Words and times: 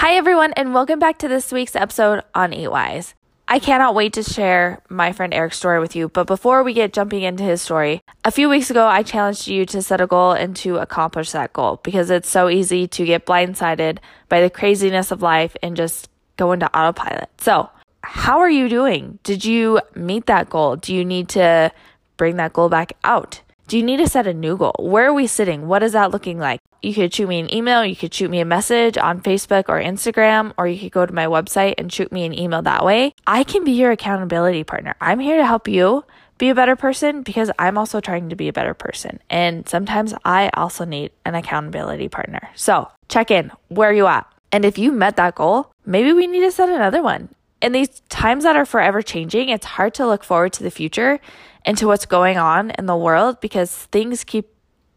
Hi, 0.00 0.12
everyone, 0.12 0.52
and 0.52 0.74
welcome 0.74 0.98
back 0.98 1.16
to 1.20 1.26
this 1.26 1.50
week's 1.50 1.74
episode 1.74 2.22
on 2.34 2.52
Eat 2.52 2.68
Wise. 2.68 3.14
I 3.48 3.58
cannot 3.58 3.94
wait 3.94 4.12
to 4.12 4.22
share 4.22 4.82
my 4.90 5.12
friend 5.12 5.32
Eric's 5.32 5.56
story 5.56 5.80
with 5.80 5.96
you. 5.96 6.10
But 6.10 6.26
before 6.26 6.62
we 6.62 6.74
get 6.74 6.92
jumping 6.92 7.22
into 7.22 7.44
his 7.44 7.62
story, 7.62 8.02
a 8.22 8.30
few 8.30 8.50
weeks 8.50 8.70
ago, 8.70 8.86
I 8.86 9.02
challenged 9.02 9.48
you 9.48 9.64
to 9.64 9.80
set 9.80 10.02
a 10.02 10.06
goal 10.06 10.32
and 10.32 10.54
to 10.56 10.76
accomplish 10.76 11.30
that 11.32 11.54
goal 11.54 11.80
because 11.82 12.10
it's 12.10 12.28
so 12.28 12.50
easy 12.50 12.86
to 12.86 13.06
get 13.06 13.24
blindsided 13.24 13.96
by 14.28 14.42
the 14.42 14.50
craziness 14.50 15.10
of 15.10 15.22
life 15.22 15.56
and 15.62 15.74
just 15.74 16.10
go 16.36 16.52
into 16.52 16.66
autopilot. 16.78 17.30
So, 17.38 17.70
how 18.02 18.40
are 18.40 18.50
you 18.50 18.68
doing? 18.68 19.18
Did 19.22 19.46
you 19.46 19.80
meet 19.94 20.26
that 20.26 20.50
goal? 20.50 20.76
Do 20.76 20.94
you 20.94 21.06
need 21.06 21.30
to 21.30 21.72
bring 22.18 22.36
that 22.36 22.52
goal 22.52 22.68
back 22.68 22.92
out? 23.02 23.40
Do 23.68 23.76
you 23.76 23.82
need 23.82 23.96
to 23.96 24.06
set 24.06 24.28
a 24.28 24.34
new 24.34 24.56
goal? 24.56 24.76
Where 24.78 25.08
are 25.08 25.12
we 25.12 25.26
sitting? 25.26 25.66
What 25.66 25.82
is 25.82 25.92
that 25.92 26.12
looking 26.12 26.38
like? 26.38 26.60
You 26.82 26.94
could 26.94 27.12
shoot 27.12 27.28
me 27.28 27.40
an 27.40 27.52
email, 27.52 27.84
you 27.84 27.96
could 27.96 28.14
shoot 28.14 28.30
me 28.30 28.38
a 28.38 28.44
message 28.44 28.96
on 28.96 29.20
Facebook 29.20 29.64
or 29.68 29.80
Instagram, 29.80 30.54
or 30.56 30.68
you 30.68 30.78
could 30.78 30.92
go 30.92 31.04
to 31.04 31.12
my 31.12 31.26
website 31.26 31.74
and 31.76 31.92
shoot 31.92 32.12
me 32.12 32.24
an 32.24 32.38
email 32.38 32.62
that 32.62 32.84
way. 32.84 33.12
I 33.26 33.42
can 33.42 33.64
be 33.64 33.72
your 33.72 33.90
accountability 33.90 34.62
partner. 34.62 34.94
I'm 35.00 35.18
here 35.18 35.36
to 35.36 35.44
help 35.44 35.66
you 35.66 36.04
be 36.38 36.48
a 36.48 36.54
better 36.54 36.76
person 36.76 37.22
because 37.22 37.50
I'm 37.58 37.76
also 37.76 38.00
trying 38.00 38.28
to 38.28 38.36
be 38.36 38.46
a 38.46 38.52
better 38.52 38.72
person. 38.72 39.18
And 39.28 39.68
sometimes 39.68 40.14
I 40.24 40.48
also 40.54 40.84
need 40.84 41.10
an 41.24 41.34
accountability 41.34 42.08
partner. 42.08 42.48
So 42.54 42.88
check 43.08 43.32
in. 43.32 43.50
Where 43.66 43.90
are 43.90 43.94
you 43.94 44.06
at? 44.06 44.32
And 44.52 44.64
if 44.64 44.78
you 44.78 44.92
met 44.92 45.16
that 45.16 45.34
goal, 45.34 45.72
maybe 45.84 46.12
we 46.12 46.28
need 46.28 46.40
to 46.40 46.52
set 46.52 46.68
another 46.68 47.02
one. 47.02 47.30
In 47.60 47.72
these 47.72 48.00
times 48.10 48.44
that 48.44 48.54
are 48.54 48.66
forever 48.66 49.02
changing, 49.02 49.48
it's 49.48 49.66
hard 49.66 49.94
to 49.94 50.06
look 50.06 50.22
forward 50.22 50.52
to 50.52 50.62
the 50.62 50.70
future 50.70 51.18
and 51.66 51.76
to 51.76 51.86
what's 51.86 52.06
going 52.06 52.38
on 52.38 52.70
in 52.70 52.86
the 52.86 52.96
world 52.96 53.40
because 53.40 53.74
things 53.74 54.24
keep 54.24 54.54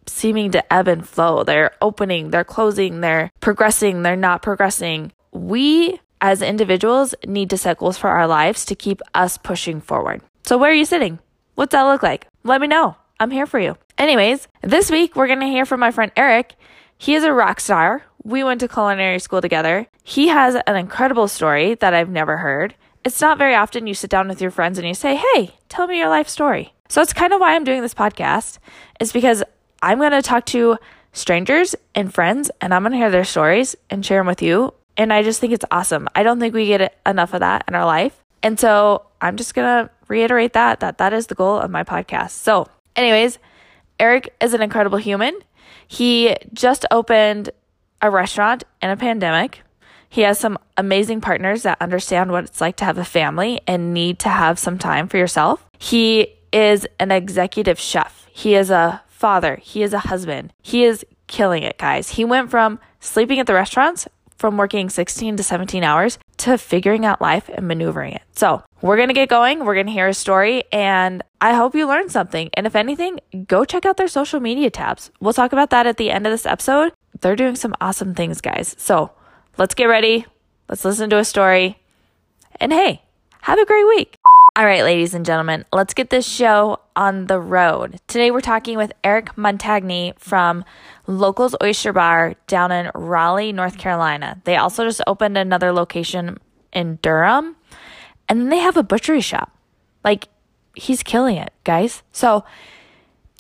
seeming 0.08 0.52
to 0.52 0.74
ebb 0.74 0.88
and 0.88 1.08
flow. 1.08 1.44
They're 1.44 1.76
opening, 1.82 2.30
they're 2.30 2.44
closing, 2.44 3.02
they're 3.02 3.32
progressing, 3.42 4.04
they're 4.04 4.16
not 4.16 4.42
progressing. 4.42 5.12
We 5.32 6.00
as 6.22 6.42
individuals 6.42 7.16
need 7.26 7.50
to 7.50 7.58
set 7.58 7.78
goals 7.78 7.98
for 7.98 8.10
our 8.10 8.28
lives 8.28 8.66
to 8.66 8.76
keep 8.76 9.02
us 9.14 9.38
pushing 9.38 9.82
forward. 9.82 10.22
So, 10.44 10.58
where 10.58 10.72
are 10.72 10.76
you 10.76 10.86
sitting? 10.86 11.20
What's 11.56 11.72
that 11.72 11.84
look 11.84 12.04
like? 12.04 12.28
Let 12.44 12.62
me 12.62 12.68
know. 12.68 12.96
I'm 13.20 13.32
here 13.32 13.46
for 13.46 13.60
you. 13.60 13.78
Anyways, 13.98 14.48
this 14.62 14.90
week 14.90 15.16
we're 15.16 15.28
going 15.28 15.42
to 15.42 15.48
hear 15.48 15.66
from 15.66 15.82
my 15.82 15.92
friend 15.92 16.12
Eric. 16.16 16.56
He 16.98 17.16
is 17.16 17.24
a 17.24 17.34
rock 17.34 17.60
star. 17.60 18.04
We 18.24 18.44
went 18.44 18.62
to 18.62 18.68
culinary 18.68 19.20
school 19.20 19.42
together. 19.42 19.88
He 20.04 20.30
has 20.30 20.56
an 20.56 20.76
incredible 20.76 21.28
story 21.28 21.76
that 21.76 21.94
I've 21.94 22.10
never 22.10 22.38
heard. 22.38 22.76
It's 23.04 23.22
not 23.22 23.38
very 23.38 23.56
often 23.56 23.88
you 23.88 23.94
sit 23.94 24.10
down 24.10 24.28
with 24.28 24.42
your 24.42 24.52
friends 24.52 24.78
and 24.78 24.88
you 24.88 24.94
say, 24.94 25.16
Hey, 25.16 25.56
tell 25.70 25.88
me 25.88 25.98
your 25.98 26.10
life 26.10 26.28
story. 26.28 26.74
So 26.90 27.02
it's 27.02 27.14
kind 27.14 27.34
of 27.34 27.40
why 27.40 27.56
I'm 27.56 27.64
doing 27.64 27.82
this 27.82 27.94
podcast, 27.94 28.58
is 29.00 29.12
because 29.12 29.44
I'm 29.82 30.00
going 30.00 30.12
to 30.12 30.22
talk 30.22 30.46
to 30.48 30.78
strangers 31.14 31.76
and 31.96 32.14
friends 32.14 32.52
and 32.62 32.74
I'm 32.74 32.82
going 32.82 32.92
to 32.92 32.98
hear 32.98 33.12
their 33.12 33.24
stories 33.24 33.76
and 33.90 34.06
share 34.06 34.20
them 34.20 34.28
with 34.28 34.42
you. 34.42 34.74
And 34.98 35.14
I 35.14 35.24
just 35.24 35.40
think 35.40 35.54
it's 35.54 35.66
awesome. 35.72 36.10
I 36.16 36.24
don't 36.24 36.40
think 36.40 36.54
we 36.54 36.68
get 36.68 37.00
enough 37.06 37.34
of 37.34 37.40
that 37.40 37.64
in 37.68 37.76
our 37.76 37.86
life. 37.86 38.20
And 38.44 38.60
so 38.60 39.06
I'm 39.22 39.38
just 39.38 39.54
going 39.54 39.86
to 39.86 39.92
reiterate 40.08 40.54
that, 40.54 40.80
that 40.82 40.98
that 40.98 41.14
is 41.14 41.28
the 41.28 41.36
goal 41.36 41.58
of 41.58 41.70
my 41.72 41.84
podcast. 41.84 42.32
So, 42.32 42.68
anyways, 42.96 43.38
Eric 44.00 44.34
is 44.42 44.54
an 44.54 44.62
incredible 44.62 44.98
human. 44.98 45.40
He 45.88 46.36
just 46.54 46.86
opened 46.92 47.50
a 48.02 48.10
restaurant 48.10 48.64
in 48.82 48.90
a 48.90 48.98
pandemic. 48.98 49.62
He 50.10 50.22
has 50.22 50.40
some 50.40 50.58
amazing 50.76 51.22
partners 51.22 51.64
that 51.64 51.82
understand 51.82 52.32
what 52.32 52.46
it's 52.46 52.60
like 52.62 52.76
to 52.78 52.86
have 52.86 52.98
a 52.98 53.06
family 53.06 53.62
and 53.68 53.94
need 53.94 54.20
to 54.20 54.30
have 54.30 54.58
some 54.58 54.80
time 54.80 55.08
for 55.08 55.18
yourself. 55.18 55.64
He 55.78 56.36
is 56.52 56.88
an 57.00 57.12
executive 57.12 57.80
chef. 57.80 58.28
He 58.32 58.56
is 58.56 58.70
a 58.70 59.04
father. 59.08 59.60
He 59.62 59.84
is 59.84 59.94
a 59.94 60.00
husband. 60.00 60.52
He 60.64 60.84
is 60.84 61.06
killing 61.28 61.64
it, 61.64 61.78
guys. 61.78 62.12
He 62.12 62.26
went 62.26 62.50
from 62.50 62.80
sleeping 63.00 63.40
at 63.40 63.46
the 63.46 63.54
restaurants, 63.54 64.08
from 64.38 64.58
working 64.58 64.90
16 64.90 65.38
to 65.38 65.44
17 65.44 65.84
hours, 65.84 66.18
to 66.38 66.58
figuring 66.58 67.06
out 67.06 67.22
life 67.22 67.50
and 67.54 67.68
maneuvering 67.68 68.14
it. 68.14 68.22
So, 68.32 68.64
we're 68.82 68.96
going 68.96 69.10
to 69.10 69.14
get 69.14 69.28
going. 69.28 69.66
We're 69.66 69.74
going 69.74 69.88
to 69.88 69.92
hear 69.92 70.08
a 70.08 70.14
story, 70.14 70.64
and 70.72 71.22
I 71.42 71.54
hope 71.54 71.76
you 71.76 71.86
learned 71.86 72.12
something. 72.12 72.50
And 72.54 72.66
if 72.66 72.78
anything, 72.78 73.20
go 73.46 73.66
check 73.66 73.86
out 73.86 73.98
their 73.98 74.08
social 74.08 74.40
media 74.40 74.70
tabs. 74.70 75.12
We'll 75.20 75.34
talk 75.34 75.52
about 75.52 75.70
that 75.72 75.86
at 75.86 75.98
the 75.98 76.10
end 76.10 76.26
of 76.26 76.32
this 76.32 76.46
episode. 76.46 76.94
They're 77.20 77.36
doing 77.36 77.58
some 77.58 77.76
awesome 77.82 78.16
things, 78.16 78.40
guys. 78.40 78.76
So, 78.80 79.12
let's 79.58 79.76
get 79.76 79.86
ready. 79.86 80.26
Let's 80.68 80.86
listen 80.86 81.10
to 81.10 81.18
a 81.18 81.26
story. 81.26 81.78
And 82.60 82.72
hey, 82.72 83.02
have 83.42 83.60
a 83.60 83.66
great 83.66 83.88
week. 83.88 84.18
All 84.56 84.66
right, 84.66 84.84
ladies 84.84 85.14
and 85.14 85.26
gentlemen, 85.26 85.64
let's 85.72 85.94
get 85.94 86.10
this 86.10 86.28
show 86.28 86.80
on 86.96 87.28
the 87.28 87.40
road. 87.40 88.00
Today 88.08 88.32
we're 88.32 88.42
talking 88.42 88.78
with 88.78 88.92
Eric 89.04 89.38
Montagne 89.38 90.14
from 90.18 90.66
Locals 91.08 91.56
Oyster 91.64 91.94
Bar 91.94 92.36
down 92.48 92.72
in 92.72 92.92
Raleigh, 92.94 93.54
North 93.54 93.78
Carolina. 93.78 94.42
They 94.44 94.58
also 94.58 94.84
just 94.86 95.02
opened 95.08 95.38
another 95.38 95.72
location 95.72 96.40
in 96.74 97.00
Durham, 97.02 97.56
and 98.28 98.52
they 98.52 98.58
have 98.58 98.76
a 98.76 98.84
butchery 98.84 99.22
shop. 99.22 99.56
Like, 100.04 100.28
he's 100.76 101.04
killing 101.04 101.38
it, 101.38 101.54
guys. 101.64 102.04
So, 102.12 102.44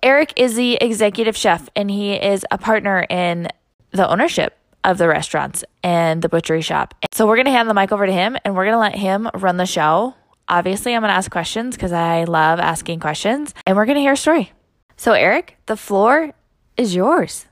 Eric 0.01 0.33
is 0.35 0.55
the 0.55 0.75
executive 0.75 1.35
chef, 1.35 1.69
and 1.75 1.91
he 1.91 2.13
is 2.13 2.45
a 2.51 2.57
partner 2.57 3.05
in 3.09 3.49
the 3.91 4.07
ownership 4.07 4.58
of 4.83 4.97
the 4.97 5.07
restaurants 5.07 5.63
and 5.83 6.21
the 6.21 6.29
butchery 6.29 6.61
shop. 6.61 6.95
So, 7.13 7.27
we're 7.27 7.35
going 7.35 7.45
to 7.45 7.51
hand 7.51 7.69
the 7.69 7.73
mic 7.73 7.91
over 7.91 8.05
to 8.05 8.11
him, 8.11 8.37
and 8.43 8.55
we're 8.55 8.65
going 8.65 8.73
to 8.73 8.79
let 8.79 8.95
him 8.95 9.29
run 9.33 9.57
the 9.57 9.65
show 9.65 10.15
Obviously, 10.49 10.95
I'm 10.95 11.03
going 11.03 11.11
to 11.11 11.15
ask 11.15 11.29
questions 11.29 11.75
because 11.75 11.93
I 11.93 12.23
love 12.23 12.59
asking 12.59 12.99
questions, 12.99 13.53
and 13.67 13.77
we're 13.77 13.85
going 13.85 13.97
to 13.97 14.01
hear 14.01 14.13
a 14.13 14.17
story. 14.17 14.51
So, 14.97 15.13
Eric, 15.13 15.57
the 15.67 15.77
floor 15.77 16.33
is 16.75 16.95
yours. 16.95 17.45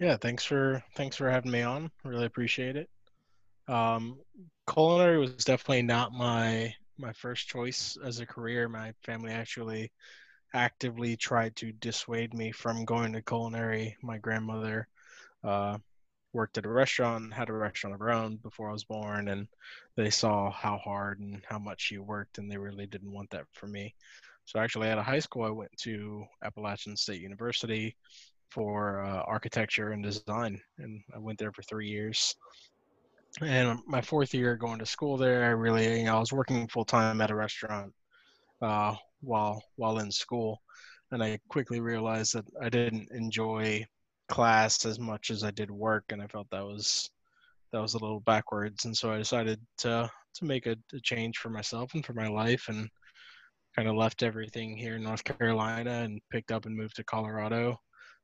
Yeah, 0.00 0.16
thanks 0.16 0.44
for 0.44 0.82
thanks 0.96 1.16
for 1.16 1.30
having 1.30 1.52
me 1.52 1.62
on. 1.62 1.90
Really 2.04 2.26
appreciate 2.26 2.76
it. 2.76 2.90
Um, 3.68 4.18
culinary 4.68 5.18
was 5.18 5.44
definitely 5.44 5.82
not 5.82 6.12
my 6.12 6.74
my 6.98 7.12
first 7.12 7.46
choice 7.46 7.96
as 8.04 8.18
a 8.18 8.26
career. 8.26 8.68
My 8.68 8.92
family 9.04 9.30
actually 9.30 9.92
actively 10.52 11.16
tried 11.16 11.54
to 11.56 11.70
dissuade 11.72 12.34
me 12.34 12.50
from 12.50 12.84
going 12.84 13.12
to 13.12 13.22
culinary. 13.22 13.96
My 14.02 14.18
grandmother 14.18 14.88
uh, 15.44 15.78
worked 16.32 16.58
at 16.58 16.66
a 16.66 16.70
restaurant, 16.70 17.32
had 17.32 17.48
a 17.48 17.52
restaurant 17.52 17.94
of 17.94 18.00
her 18.00 18.10
own 18.10 18.36
before 18.36 18.68
I 18.68 18.72
was 18.72 18.84
born, 18.84 19.28
and 19.28 19.48
they 19.96 20.10
saw 20.10 20.50
how 20.50 20.78
hard 20.78 21.20
and 21.20 21.42
how 21.48 21.58
much 21.58 21.80
she 21.80 21.98
worked, 21.98 22.38
and 22.38 22.50
they 22.50 22.58
really 22.58 22.86
didn't 22.86 23.12
want 23.12 23.30
that 23.30 23.46
for 23.52 23.66
me. 23.66 23.94
So 24.44 24.60
actually, 24.60 24.88
out 24.88 24.98
of 24.98 25.04
high 25.04 25.18
school, 25.18 25.44
I 25.44 25.50
went 25.50 25.72
to 25.78 26.24
Appalachian 26.44 26.96
State 26.96 27.20
University 27.20 27.96
for 28.50 29.04
uh, 29.04 29.22
architecture 29.22 29.90
and 29.90 30.02
design, 30.02 30.60
and 30.78 31.02
I 31.14 31.18
went 31.18 31.38
there 31.38 31.52
for 31.52 31.62
three 31.62 31.88
years. 31.88 32.34
And 33.40 33.80
my 33.86 34.00
fourth 34.00 34.32
year 34.32 34.56
going 34.56 34.78
to 34.78 34.86
school 34.86 35.16
there, 35.16 35.44
I 35.44 35.48
really, 35.48 35.98
you 35.98 36.04
know, 36.04 36.16
I 36.16 36.20
was 36.20 36.32
working 36.32 36.68
full 36.68 36.84
time 36.84 37.20
at 37.20 37.30
a 37.30 37.34
restaurant 37.34 37.92
uh, 38.62 38.94
while 39.20 39.62
while 39.76 39.98
in 39.98 40.10
school, 40.10 40.62
and 41.10 41.22
I 41.22 41.38
quickly 41.48 41.80
realized 41.80 42.34
that 42.34 42.46
I 42.62 42.68
didn't 42.68 43.08
enjoy 43.10 43.84
class 44.28 44.84
as 44.84 44.98
much 44.98 45.30
as 45.30 45.44
I 45.44 45.50
did 45.50 45.70
work, 45.70 46.04
and 46.10 46.22
I 46.22 46.26
felt 46.26 46.48
that 46.50 46.64
was 46.64 47.08
that 47.72 47.80
was 47.80 47.94
a 47.94 47.98
little 47.98 48.20
backwards. 48.20 48.84
And 48.84 48.96
so 48.96 49.12
I 49.12 49.18
decided 49.18 49.60
to 49.78 50.10
to 50.34 50.44
make 50.44 50.66
a, 50.66 50.76
a 50.94 51.00
change 51.00 51.38
for 51.38 51.50
myself 51.50 51.94
and 51.94 52.04
for 52.04 52.12
my 52.12 52.28
life, 52.28 52.66
and 52.68 52.88
kind 53.76 53.88
of 53.88 53.96
left 53.96 54.22
everything 54.22 54.76
here 54.76 54.96
in 54.96 55.02
North 55.02 55.24
Carolina 55.24 56.02
and 56.02 56.20
picked 56.30 56.50
up 56.50 56.66
and 56.66 56.76
moved 56.76 56.96
to 56.96 57.04
Colorado 57.04 57.78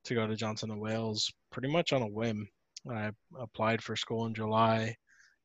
to 0.05 0.15
go 0.15 0.27
to 0.27 0.35
Johnson 0.35 0.71
and 0.71 0.81
Wales 0.81 1.31
pretty 1.51 1.71
much 1.71 1.93
on 1.93 2.03
a 2.03 2.09
whim. 2.09 2.49
I 2.91 3.11
applied 3.39 3.83
for 3.83 3.95
school 3.95 4.27
in 4.27 4.35
July, 4.35 4.97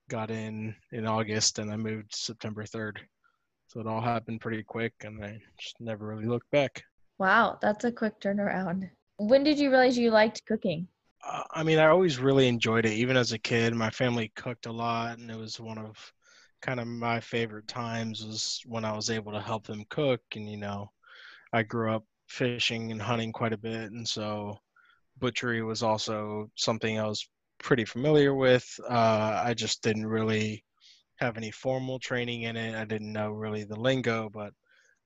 got 0.10 0.32
in 0.32 0.74
in 0.92 1.06
August, 1.06 1.60
and 1.60 1.72
I 1.72 1.76
moved 1.76 2.16
September 2.16 2.64
3rd. 2.64 2.98
So 3.68 3.82
it 3.82 3.88
all 3.88 4.02
happened 4.02 4.42
pretty 4.42 4.64
quick, 4.64 4.94
and 5.04 5.24
I 5.24 5.40
just 5.60 5.76
never 5.80 6.08
really 6.08 6.26
looked 6.26 6.50
back. 6.52 6.82
Wow, 7.20 7.60
that's 7.62 7.84
a 7.84 7.92
quick 7.92 8.20
turnaround. 8.22 8.90
When 9.18 9.44
did 9.44 9.60
you 9.60 9.70
realize 9.70 9.96
you 9.96 10.10
liked 10.10 10.44
cooking? 10.48 10.88
Uh, 11.24 11.44
I 11.52 11.64
mean, 11.64 11.80
I 11.80 11.88
always 11.88 12.20
really 12.20 12.48
enjoyed 12.48 12.86
it. 12.86 12.94
Even 12.94 13.18
as 13.18 13.32
a 13.32 13.40
kid, 13.40 13.74
my 13.76 13.90
family 13.90 14.32
cooked 14.36 14.66
a 14.66 14.72
lot, 14.72 15.18
and 15.18 15.30
it 15.32 15.38
was 15.38 15.60
one 15.60 15.78
of 15.78 16.14
kind 16.62 16.80
of 16.80 16.88
my 16.88 17.20
favorite 17.20 17.68
times 17.68 18.26
was 18.26 18.62
when 18.66 18.84
I 18.86 18.94
was 18.94 19.10
able 19.10 19.32
to 19.34 19.42
help 19.42 19.66
them 19.68 19.86
cook. 19.90 20.22
And 20.36 20.50
you 20.50 20.58
know, 20.58 20.92
I 21.54 21.64
grew 21.64 21.94
up 21.94 22.06
fishing 22.28 22.92
and 22.92 23.02
hunting 23.02 23.32
quite 23.34 23.54
a 23.54 23.58
bit, 23.58 23.92
and 23.92 24.08
so 24.08 24.60
butchery 25.20 25.64
was 25.64 25.84
also 25.84 26.52
something 26.56 27.00
I 27.00 27.08
was 27.08 27.28
pretty 27.60 27.86
familiar 27.86 28.36
with. 28.36 28.66
Uh, 28.90 29.42
I 29.46 29.54
just 29.56 29.84
didn't 29.84 30.08
really 30.08 30.64
have 31.18 31.38
any 31.38 31.52
formal 31.52 32.00
training 32.00 32.44
in 32.44 32.58
it. 32.58 32.76
I 32.76 32.86
didn't 32.86 33.14
know 33.14 33.32
really 33.32 33.64
the 33.66 33.80
lingo, 33.80 34.30
but 34.30 34.54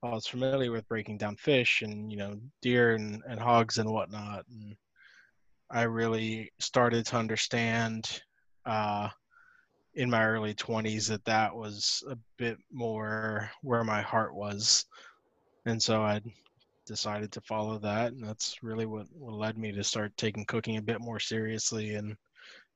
I 0.02 0.10
was 0.10 0.26
familiar 0.26 0.72
with 0.72 0.88
breaking 0.88 1.18
down 1.18 1.36
fish 1.36 1.82
and 1.82 2.10
you 2.10 2.18
know 2.18 2.40
deer 2.60 2.94
and, 2.94 3.22
and 3.28 3.38
hogs 3.38 3.78
and 3.78 3.88
whatnot. 3.88 4.44
And 4.48 4.76
I 5.70 5.82
really 5.82 6.52
started 6.58 7.06
to 7.06 7.16
understand 7.16 8.20
uh, 8.66 9.08
in 9.94 10.10
my 10.10 10.24
early 10.24 10.54
20s 10.54 11.08
that 11.08 11.24
that 11.24 11.54
was 11.54 12.02
a 12.10 12.16
bit 12.36 12.58
more 12.72 13.50
where 13.62 13.84
my 13.84 14.02
heart 14.02 14.34
was, 14.34 14.84
and 15.66 15.80
so 15.80 16.02
I 16.02 16.20
decided 16.86 17.30
to 17.32 17.40
follow 17.42 17.78
that, 17.78 18.12
and 18.12 18.26
that's 18.26 18.62
really 18.62 18.86
what, 18.86 19.06
what 19.12 19.34
led 19.34 19.56
me 19.56 19.70
to 19.72 19.84
start 19.84 20.16
taking 20.16 20.44
cooking 20.46 20.78
a 20.78 20.82
bit 20.82 21.00
more 21.00 21.20
seriously 21.20 21.94
and 21.94 22.16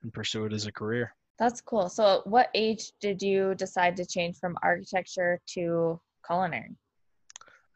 and 0.03 0.13
pursue 0.13 0.45
it 0.45 0.53
as 0.53 0.67
a 0.67 0.73
career. 0.73 1.13
That's 1.39 1.61
cool. 1.61 1.89
So, 1.89 2.19
at 2.19 2.27
what 2.27 2.51
age 2.55 2.93
did 3.01 3.21
you 3.21 3.55
decide 3.57 3.97
to 3.97 4.07
change 4.07 4.37
from 4.39 4.57
architecture 4.63 5.41
to 5.55 6.01
culinary? 6.27 6.77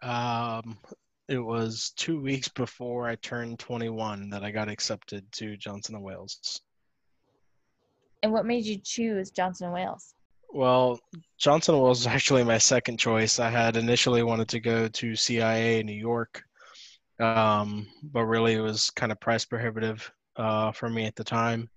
Um, 0.02 0.78
it 1.28 1.38
was 1.38 1.92
two 1.96 2.20
weeks 2.20 2.48
before 2.48 3.06
I 3.06 3.14
turned 3.16 3.58
21 3.58 4.30
that 4.30 4.42
I 4.42 4.50
got 4.50 4.68
accepted 4.68 5.30
to 5.32 5.56
Johnson 5.56 5.94
and 5.94 6.04
Wales. 6.04 6.60
And 8.22 8.32
what 8.32 8.46
made 8.46 8.64
you 8.64 8.78
choose 8.78 9.30
Johnson 9.30 9.66
and 9.66 9.74
Wales? 9.74 10.14
Well, 10.52 10.98
Johnson 11.38 11.74
and 11.74 11.84
Wales 11.84 12.00
was 12.00 12.06
actually 12.08 12.42
my 12.42 12.58
second 12.58 12.98
choice. 12.98 13.38
I 13.38 13.48
had 13.48 13.76
initially 13.76 14.22
wanted 14.22 14.48
to 14.48 14.60
go 14.60 14.88
to 14.88 15.14
CIA 15.14 15.80
in 15.80 15.86
New 15.86 15.92
York, 15.92 16.42
um, 17.20 17.86
but 18.02 18.24
really 18.24 18.54
it 18.54 18.60
was 18.60 18.90
kind 18.90 19.12
of 19.12 19.20
price 19.20 19.44
prohibitive 19.44 20.10
uh, 20.36 20.72
for 20.72 20.88
me 20.88 21.06
at 21.06 21.14
the 21.14 21.24
time. 21.24 21.70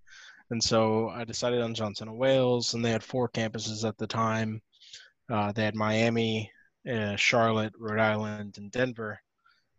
And 0.50 0.64
so 0.64 1.10
I 1.10 1.24
decided 1.24 1.62
on 1.62 1.76
Johnson 1.76 2.08
and 2.08 2.18
Wales, 2.18 2.74
and 2.74 2.84
they 2.84 2.92
had 2.92 3.04
four 3.04 3.30
campuses 3.30 3.88
at 3.88 3.98
the 3.98 4.08
time. 4.08 4.62
Uh, 5.32 5.52
they 5.52 5.64
had 5.64 5.76
Miami, 5.76 6.52
uh, 6.90 7.16
Charlotte, 7.16 7.74
Rhode 7.78 8.00
Island, 8.00 8.58
and 8.58 8.72
Denver. 8.72 9.20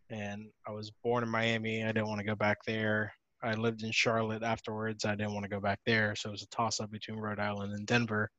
And 0.09 0.47
I 0.67 0.71
was 0.71 0.91
born 1.03 1.23
in 1.23 1.29
Miami. 1.29 1.83
I 1.83 1.87
didn't 1.87 2.07
want 2.07 2.19
to 2.19 2.25
go 2.25 2.35
back 2.35 2.57
there. 2.65 3.13
I 3.43 3.53
lived 3.53 3.83
in 3.83 3.91
Charlotte 3.91 4.43
afterwards. 4.43 5.05
I 5.05 5.15
didn't 5.15 5.33
want 5.33 5.43
to 5.43 5.49
go 5.49 5.59
back 5.59 5.79
there, 5.85 6.15
so 6.15 6.29
it 6.29 6.31
was 6.31 6.43
a 6.43 6.47
toss 6.47 6.79
up 6.79 6.91
between 6.91 7.19
Rhode 7.19 7.39
Island 7.39 7.73
and 7.73 7.85
Denver. 7.85 8.29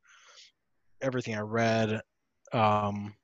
Everything 1.00 1.34
I 1.36 1.40
read 1.40 2.00
um, 2.52 3.14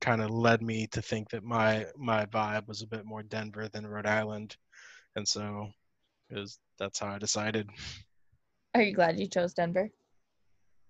kind 0.00 0.22
of 0.22 0.30
led 0.30 0.62
me 0.62 0.86
to 0.88 1.00
think 1.00 1.30
that 1.30 1.44
my 1.44 1.86
my 1.96 2.26
vibe 2.26 2.66
was 2.66 2.82
a 2.82 2.86
bit 2.86 3.04
more 3.04 3.22
Denver 3.22 3.68
than 3.68 3.86
Rhode 3.86 4.06
Island, 4.06 4.56
and 5.16 5.26
so 5.26 5.68
it 6.30 6.38
was 6.38 6.58
that's 6.78 6.98
how 6.98 7.08
I 7.08 7.18
decided. 7.18 7.68
Are 8.74 8.82
you 8.82 8.94
glad 8.94 9.18
you 9.18 9.26
chose 9.26 9.54
Denver? 9.54 9.90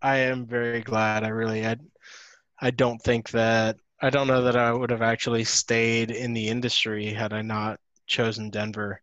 I 0.02 0.16
am 0.16 0.46
very 0.46 0.80
glad. 0.80 1.24
I 1.24 1.28
really 1.28 1.66
I 1.66 1.76
I 2.60 2.70
don't 2.70 3.00
think 3.02 3.30
that 3.30 3.76
I 4.02 4.08
don't 4.10 4.26
know 4.26 4.42
that 4.42 4.56
I 4.56 4.72
would 4.72 4.90
have 4.90 5.02
actually 5.02 5.44
stayed 5.44 6.10
in 6.10 6.32
the 6.32 6.48
industry 6.48 7.12
had 7.12 7.32
I 7.32 7.42
not 7.42 7.78
chosen 8.06 8.48
Denver. 8.50 9.02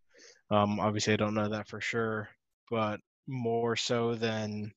Um, 0.50 0.80
obviously, 0.80 1.14
I 1.14 1.18
don't 1.18 1.36
know 1.36 1.50
that 1.50 1.68
for 1.68 1.80
sure, 1.80 2.30
but 2.72 3.00
more 3.28 3.76
so 3.76 4.16
than 4.16 4.74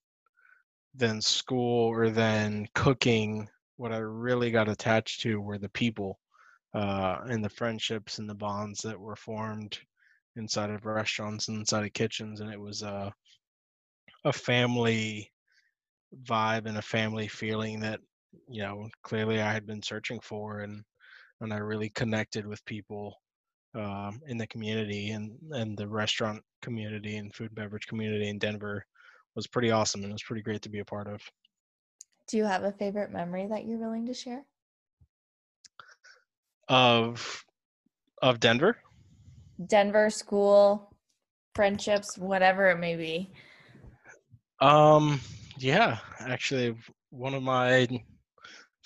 than 0.94 1.22
school 1.22 1.88
or 1.88 2.10
than 2.10 2.68
cooking, 2.74 3.48
what 3.76 3.92
I 3.92 3.98
really 3.98 4.50
got 4.50 4.68
attached 4.68 5.22
to 5.22 5.40
were 5.40 5.58
the 5.58 5.68
people 5.70 6.18
uh, 6.74 7.20
and 7.24 7.42
the 7.42 7.48
friendships 7.48 8.18
and 8.18 8.28
the 8.28 8.34
bonds 8.34 8.82
that 8.82 9.00
were 9.00 9.16
formed 9.16 9.78
inside 10.36 10.70
of 10.70 10.84
restaurants 10.84 11.48
and 11.48 11.58
inside 11.58 11.84
of 11.84 11.92
kitchens, 11.92 12.40
and 12.40 12.52
it 12.52 12.60
was 12.60 12.82
uh, 12.82 13.10
a 14.24 14.32
family 14.32 15.32
vibe 16.24 16.66
and 16.66 16.76
a 16.76 16.82
family 16.82 17.28
feeling 17.28 17.80
that 17.80 18.00
you 18.48 18.62
know 18.62 18.88
clearly 19.02 19.40
I 19.40 19.52
had 19.52 19.66
been 19.66 19.82
searching 19.82 20.20
for, 20.20 20.60
and 20.60 20.82
and 21.40 21.52
I 21.52 21.58
really 21.58 21.90
connected 21.90 22.46
with 22.46 22.64
people 22.64 23.16
um, 23.74 24.20
in 24.26 24.36
the 24.36 24.46
community 24.46 25.10
and 25.10 25.32
and 25.52 25.76
the 25.76 25.88
restaurant 25.88 26.42
community 26.62 27.16
and 27.16 27.34
food 27.34 27.48
and 27.48 27.54
beverage 27.54 27.86
community 27.86 28.28
in 28.28 28.38
Denver 28.38 28.84
was 29.36 29.46
pretty 29.46 29.70
awesome 29.70 30.02
and 30.02 30.10
it 30.10 30.14
was 30.14 30.22
pretty 30.22 30.42
great 30.42 30.62
to 30.62 30.68
be 30.68 30.80
a 30.80 30.84
part 30.84 31.06
of. 31.06 31.22
Do 32.26 32.36
you 32.36 32.44
have 32.44 32.64
a 32.64 32.72
favorite 32.72 33.12
memory 33.12 33.46
that 33.46 33.64
you're 33.64 33.78
willing 33.78 34.06
to 34.06 34.14
share? 34.14 34.44
Of 36.68 37.44
of 38.22 38.40
Denver? 38.40 38.76
Denver 39.66 40.10
school, 40.10 40.94
friendships, 41.54 42.16
whatever 42.16 42.70
it 42.70 42.78
may 42.78 42.96
be. 42.96 43.32
Um, 44.60 45.20
yeah, 45.58 45.98
actually, 46.18 46.76
one 47.10 47.34
of 47.34 47.42
my 47.42 47.88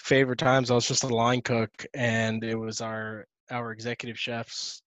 favorite 0.05 0.39
times, 0.39 0.71
I 0.71 0.75
was 0.75 0.87
just 0.87 1.03
a 1.03 1.09
line 1.09 1.41
cook, 1.41 1.71
and 1.95 2.45
it 2.45 2.55
was 2.55 2.81
our 2.81 3.27
our 3.51 3.73
executive 3.73 4.19
chef's 4.19 4.83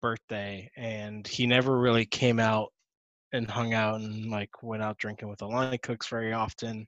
birthday, 0.00 0.70
and 0.76 1.26
he 1.26 1.46
never 1.46 1.78
really 1.78 2.04
came 2.04 2.38
out 2.38 2.72
and 3.32 3.50
hung 3.50 3.72
out 3.72 4.00
and 4.00 4.30
like 4.30 4.62
went 4.62 4.82
out 4.82 4.98
drinking 4.98 5.28
with 5.28 5.38
the 5.38 5.46
line 5.46 5.78
cooks 5.82 6.06
very 6.08 6.32
often, 6.32 6.86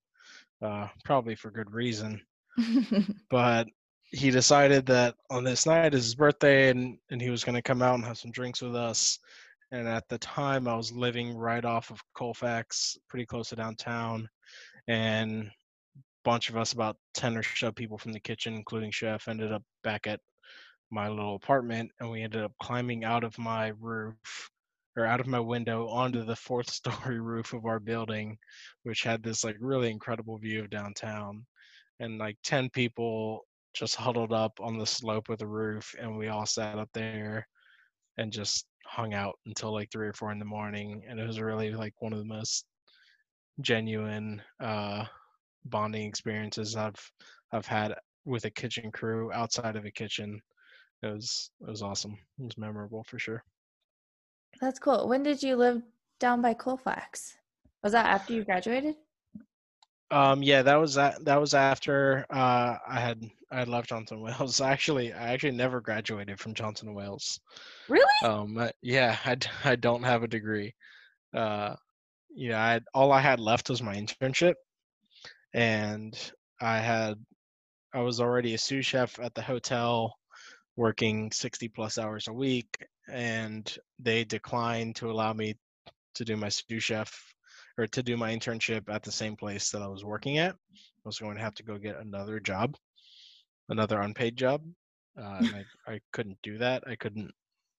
uh, 0.62 0.88
probably 1.04 1.34
for 1.34 1.50
good 1.50 1.72
reason. 1.72 2.20
but 3.30 3.66
he 4.10 4.30
decided 4.30 4.86
that 4.86 5.14
on 5.30 5.42
this 5.42 5.66
night 5.66 5.94
is 5.94 6.04
his 6.04 6.14
birthday, 6.14 6.68
and 6.68 6.98
and 7.10 7.20
he 7.20 7.30
was 7.30 7.44
going 7.44 7.56
to 7.56 7.62
come 7.62 7.82
out 7.82 7.94
and 7.94 8.04
have 8.04 8.18
some 8.18 8.30
drinks 8.30 8.60
with 8.60 8.76
us 8.76 9.18
and 9.74 9.88
at 9.88 10.08
the 10.08 10.18
time 10.18 10.68
I 10.68 10.76
was 10.76 10.92
living 10.92 11.36
right 11.36 11.64
off 11.64 11.90
of 11.90 12.00
Colfax, 12.14 12.96
pretty 13.08 13.26
close 13.26 13.48
to 13.48 13.56
downtown, 13.56 14.28
and 14.86 15.50
bunch 16.24 16.48
of 16.48 16.56
us, 16.56 16.72
about 16.72 16.96
ten 17.14 17.36
or 17.36 17.42
so 17.42 17.70
people 17.72 17.98
from 17.98 18.12
the 18.12 18.20
kitchen, 18.20 18.54
including 18.54 18.90
chef, 18.90 19.28
ended 19.28 19.52
up 19.52 19.62
back 19.82 20.06
at 20.06 20.20
my 20.90 21.08
little 21.08 21.36
apartment, 21.36 21.90
and 22.00 22.10
we 22.10 22.22
ended 22.22 22.42
up 22.42 22.52
climbing 22.62 23.04
out 23.04 23.24
of 23.24 23.38
my 23.38 23.72
roof 23.80 24.50
or 24.96 25.06
out 25.06 25.20
of 25.20 25.26
my 25.26 25.40
window 25.40 25.88
onto 25.88 26.24
the 26.24 26.36
fourth 26.36 26.70
story 26.70 27.20
roof 27.20 27.52
of 27.52 27.66
our 27.66 27.80
building, 27.80 28.38
which 28.84 29.02
had 29.02 29.22
this 29.22 29.44
like 29.44 29.56
really 29.60 29.90
incredible 29.90 30.38
view 30.38 30.60
of 30.62 30.70
downtown, 30.70 31.44
and 32.00 32.18
like 32.18 32.36
ten 32.42 32.68
people 32.70 33.46
just 33.74 33.96
huddled 33.96 34.32
up 34.32 34.52
on 34.60 34.78
the 34.78 34.86
slope 34.86 35.28
of 35.28 35.38
the 35.38 35.46
roof, 35.46 35.94
and 36.00 36.16
we 36.16 36.28
all 36.28 36.46
sat 36.46 36.78
up 36.78 36.88
there 36.94 37.46
and 38.18 38.32
just 38.32 38.66
hung 38.86 39.14
out 39.14 39.34
until 39.46 39.72
like 39.72 39.90
three 39.90 40.06
or 40.06 40.12
four 40.12 40.30
in 40.30 40.38
the 40.38 40.44
morning, 40.44 41.02
and 41.08 41.18
it 41.18 41.26
was 41.26 41.40
really 41.40 41.72
like 41.72 41.94
one 41.98 42.12
of 42.12 42.18
the 42.18 42.24
most 42.24 42.64
genuine 43.60 44.40
uh, 44.60 45.04
bonding 45.64 46.06
experiences 46.06 46.76
I've 46.76 47.12
I've 47.52 47.66
had 47.66 47.94
with 48.24 48.44
a 48.44 48.50
kitchen 48.50 48.90
crew 48.90 49.32
outside 49.32 49.76
of 49.76 49.84
a 49.84 49.90
kitchen. 49.90 50.40
It 51.02 51.08
was 51.08 51.50
it 51.60 51.68
was 51.68 51.82
awesome. 51.82 52.16
It 52.38 52.44
was 52.44 52.58
memorable 52.58 53.04
for 53.04 53.18
sure. 53.18 53.44
That's 54.60 54.78
cool. 54.78 55.08
When 55.08 55.22
did 55.22 55.42
you 55.42 55.56
live 55.56 55.82
down 56.20 56.40
by 56.40 56.54
Colfax? 56.54 57.36
Was 57.82 57.92
that 57.92 58.06
after 58.06 58.32
you 58.32 58.44
graduated? 58.44 58.96
Um, 60.10 60.42
yeah, 60.42 60.62
that 60.62 60.76
was 60.76 60.94
that. 60.94 61.24
That 61.24 61.40
was 61.40 61.54
after 61.54 62.24
uh, 62.30 62.76
I 62.86 63.00
had 63.00 63.22
I 63.50 63.58
had 63.58 63.68
left 63.68 63.88
Johnson 63.88 64.20
Wales. 64.20 64.60
Actually, 64.60 65.12
I 65.12 65.32
actually 65.32 65.52
never 65.52 65.80
graduated 65.80 66.38
from 66.38 66.54
Johnson 66.54 66.94
Wales. 66.94 67.40
Really? 67.88 68.04
Um, 68.22 68.70
yeah, 68.82 69.16
I, 69.24 69.36
I 69.64 69.76
don't 69.76 70.02
have 70.02 70.22
a 70.22 70.28
degree. 70.28 70.74
Uh, 71.34 71.74
yeah, 72.34 72.62
I 72.62 72.80
all 72.94 73.12
I 73.12 73.20
had 73.20 73.40
left 73.40 73.70
was 73.70 73.82
my 73.82 73.96
internship, 73.96 74.54
and 75.54 76.32
I 76.60 76.78
had 76.78 77.14
I 77.94 78.00
was 78.00 78.20
already 78.20 78.54
a 78.54 78.58
sous 78.58 78.84
chef 78.84 79.20
at 79.20 79.34
the 79.34 79.42
hotel, 79.42 80.14
working 80.76 81.30
sixty 81.30 81.68
plus 81.68 81.96
hours 81.96 82.28
a 82.28 82.32
week, 82.32 82.76
and 83.08 83.72
they 84.00 84.24
declined 84.24 84.96
to 84.96 85.10
allow 85.10 85.32
me 85.32 85.54
to 86.16 86.24
do 86.24 86.36
my 86.36 86.48
sous 86.48 86.82
chef 86.82 87.12
or 87.78 87.86
to 87.86 88.02
do 88.02 88.16
my 88.16 88.34
internship 88.34 88.88
at 88.88 89.02
the 89.02 89.12
same 89.12 89.36
place 89.36 89.70
that 89.70 89.82
I 89.82 89.88
was 89.88 90.04
working 90.04 90.38
at. 90.38 90.54
I 90.54 91.06
was 91.06 91.18
going 91.18 91.36
to 91.36 91.42
have 91.42 91.54
to 91.54 91.62
go 91.62 91.78
get 91.78 92.00
another 92.00 92.40
job, 92.40 92.76
another 93.68 94.00
unpaid 94.00 94.36
job. 94.36 94.62
Uh, 95.18 95.38
and 95.38 95.54
I, 95.56 95.64
I 95.94 96.00
couldn't 96.12 96.38
do 96.42 96.58
that. 96.58 96.84
I 96.86 96.96
couldn't 96.96 97.32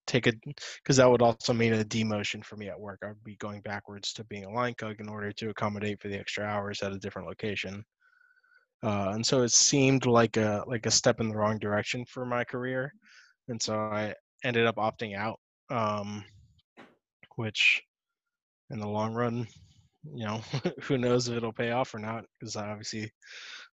take 0.07 0.27
it 0.27 0.35
because 0.43 0.97
that 0.97 1.09
would 1.09 1.21
also 1.21 1.53
mean 1.53 1.73
a 1.73 1.83
demotion 1.83 2.43
for 2.43 2.55
me 2.55 2.69
at 2.69 2.79
work. 2.79 2.99
I 3.03 3.07
would 3.07 3.23
be 3.23 3.35
going 3.37 3.61
backwards 3.61 4.13
to 4.13 4.23
being 4.25 4.45
a 4.45 4.51
line 4.51 4.73
cook 4.77 4.99
in 4.99 5.09
order 5.09 5.31
to 5.31 5.49
accommodate 5.49 6.01
for 6.01 6.07
the 6.07 6.19
extra 6.19 6.43
hours 6.43 6.81
at 6.81 6.91
a 6.91 6.99
different 6.99 7.27
location. 7.27 7.83
Uh, 8.83 9.11
and 9.13 9.25
so 9.25 9.41
it 9.41 9.51
seemed 9.51 10.05
like 10.05 10.37
a 10.37 10.63
like 10.67 10.85
a 10.85 10.91
step 10.91 11.19
in 11.19 11.29
the 11.29 11.35
wrong 11.35 11.57
direction 11.57 12.05
for 12.05 12.25
my 12.25 12.43
career, 12.43 12.93
and 13.47 13.61
so 13.61 13.75
I 13.75 14.13
ended 14.43 14.67
up 14.67 14.75
opting 14.75 15.17
out, 15.17 15.39
um, 15.69 16.23
which 17.35 17.81
in 18.69 18.79
the 18.79 18.87
long 18.87 19.13
run 19.13 19.47
you 20.13 20.25
know, 20.25 20.41
who 20.81 20.97
knows 20.97 21.27
if 21.27 21.37
it'll 21.37 21.53
pay 21.53 21.71
off 21.71 21.93
or 21.93 21.99
not? 21.99 22.25
Because 22.39 22.55
I 22.55 22.69
obviously 22.69 23.11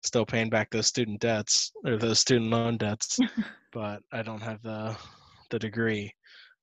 still 0.03 0.25
paying 0.25 0.51
back 0.51 0.71
those 0.71 0.87
student 0.87 1.21
debts 1.21 1.73
or 1.85 1.97
those 1.97 2.19
student 2.19 2.51
loan 2.51 2.77
debts, 2.77 3.19
but 3.73 4.03
I 4.12 4.23
don't 4.23 4.43
have 4.43 4.62
the 4.62 4.97
the 5.51 5.59
degree. 5.59 6.12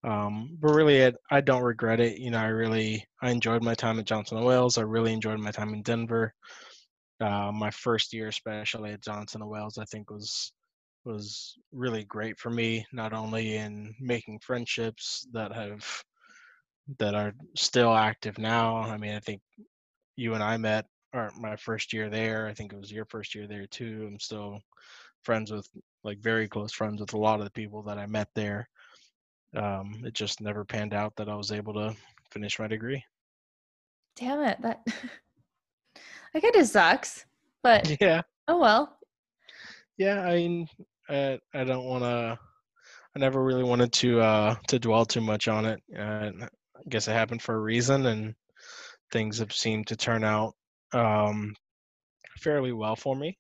Um, 0.04 0.58
but 0.62 0.74
really, 0.74 0.98
it, 0.98 1.16
I 1.30 1.42
don't 1.42 1.64
regret 1.64 2.00
it. 2.00 2.20
You 2.20 2.32
know, 2.32 2.40
I 2.40 2.48
really 2.48 3.06
I 3.22 3.32
enjoyed 3.32 3.64
my 3.64 3.76
time 3.76 4.00
at 4.00 4.06
Johnson 4.06 4.44
Wales. 4.44 4.78
I 4.78 4.82
really 4.82 5.14
enjoyed 5.14 5.40
my 5.40 5.52
time 5.52 5.74
in 5.74 5.82
Denver. 5.82 6.34
Uh, 7.20 7.52
my 7.54 7.70
first 7.72 8.14
year, 8.14 8.30
especially 8.30 8.92
at 8.92 9.04
Johnson 9.04 9.46
Wales, 9.48 9.78
I 9.78 9.86
think 9.86 10.10
was 10.10 10.54
was 11.06 11.58
really 11.72 12.06
great 12.06 12.40
for 12.40 12.50
me. 12.50 12.86
Not 12.94 13.14
only 13.14 13.58
in 13.58 13.94
making 14.00 14.40
friendships 14.40 15.28
that 15.34 15.54
have 15.54 15.86
that 16.98 17.14
are 17.14 17.34
still 17.56 17.94
active 17.94 18.38
now. 18.38 18.78
I 18.78 18.98
mean, 18.98 19.16
I 19.16 19.20
think 19.20 19.42
you 20.16 20.34
and 20.34 20.44
I 20.44 20.58
met 20.58 20.86
my 21.38 21.56
first 21.56 21.94
year 21.94 22.10
there. 22.10 22.48
I 22.48 22.54
think 22.54 22.74
it 22.74 22.80
was 22.80 22.92
your 22.92 23.06
first 23.06 23.36
year 23.36 23.48
there 23.48 23.68
too. 23.68 24.06
I'm 24.08 24.20
still 24.20 24.60
friends 25.24 25.52
with 25.52 25.68
like 26.04 26.20
very 26.20 26.48
close 26.48 26.72
friends 26.72 27.02
with 27.02 27.14
a 27.14 27.18
lot 27.18 27.40
of 27.40 27.46
the 27.46 27.52
people 27.52 27.84
that 27.84 27.98
I 27.98 28.06
met 28.06 28.30
there. 28.36 28.70
Um, 29.56 30.04
it 30.06 30.14
just 30.14 30.42
never 30.42 30.64
panned 30.66 30.94
out 30.94 31.16
that 31.18 31.30
I 31.30 31.36
was 31.36 31.52
able 31.52 31.74
to 31.74 31.96
finish 32.32 32.60
my 32.60 32.68
degree. 32.68 33.04
Damn 34.16 34.42
it. 34.42 34.62
That 34.62 34.86
I 36.36 36.40
kind 36.40 36.56
of 36.56 36.68
sucks, 36.68 37.26
but 37.64 37.90
Yeah, 38.02 38.22
oh 38.48 38.60
well. 38.60 38.98
yeah. 39.98 40.22
I 40.26 40.36
mean, 40.36 40.68
I, 41.10 41.40
I 41.54 41.64
don't 41.64 41.86
want 41.86 42.04
to. 42.04 42.40
I 43.16 43.20
never 43.20 43.44
really 43.44 43.64
wanted 43.64 43.92
to 43.94 44.22
uh, 44.22 44.56
to 44.68 44.80
dwell 44.80 45.06
too 45.06 45.22
much 45.22 45.48
on 45.48 45.66
it. 45.66 45.82
Uh, 45.98 46.32
I 46.46 46.82
guess 46.90 47.08
it 47.08 47.14
happened 47.14 47.42
for 47.42 47.56
a 47.56 47.60
reason, 47.60 48.06
and 48.06 48.36
things 49.12 49.40
have 49.40 49.52
seemed 49.52 49.88
to 49.88 49.96
turn 49.96 50.24
out 50.24 50.54
um, 50.94 51.54
fairly 52.40 52.72
well 52.72 52.96
for 52.96 53.16
me 53.16 53.38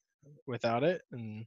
without 0.47 0.83
it. 0.83 1.01
And 1.11 1.45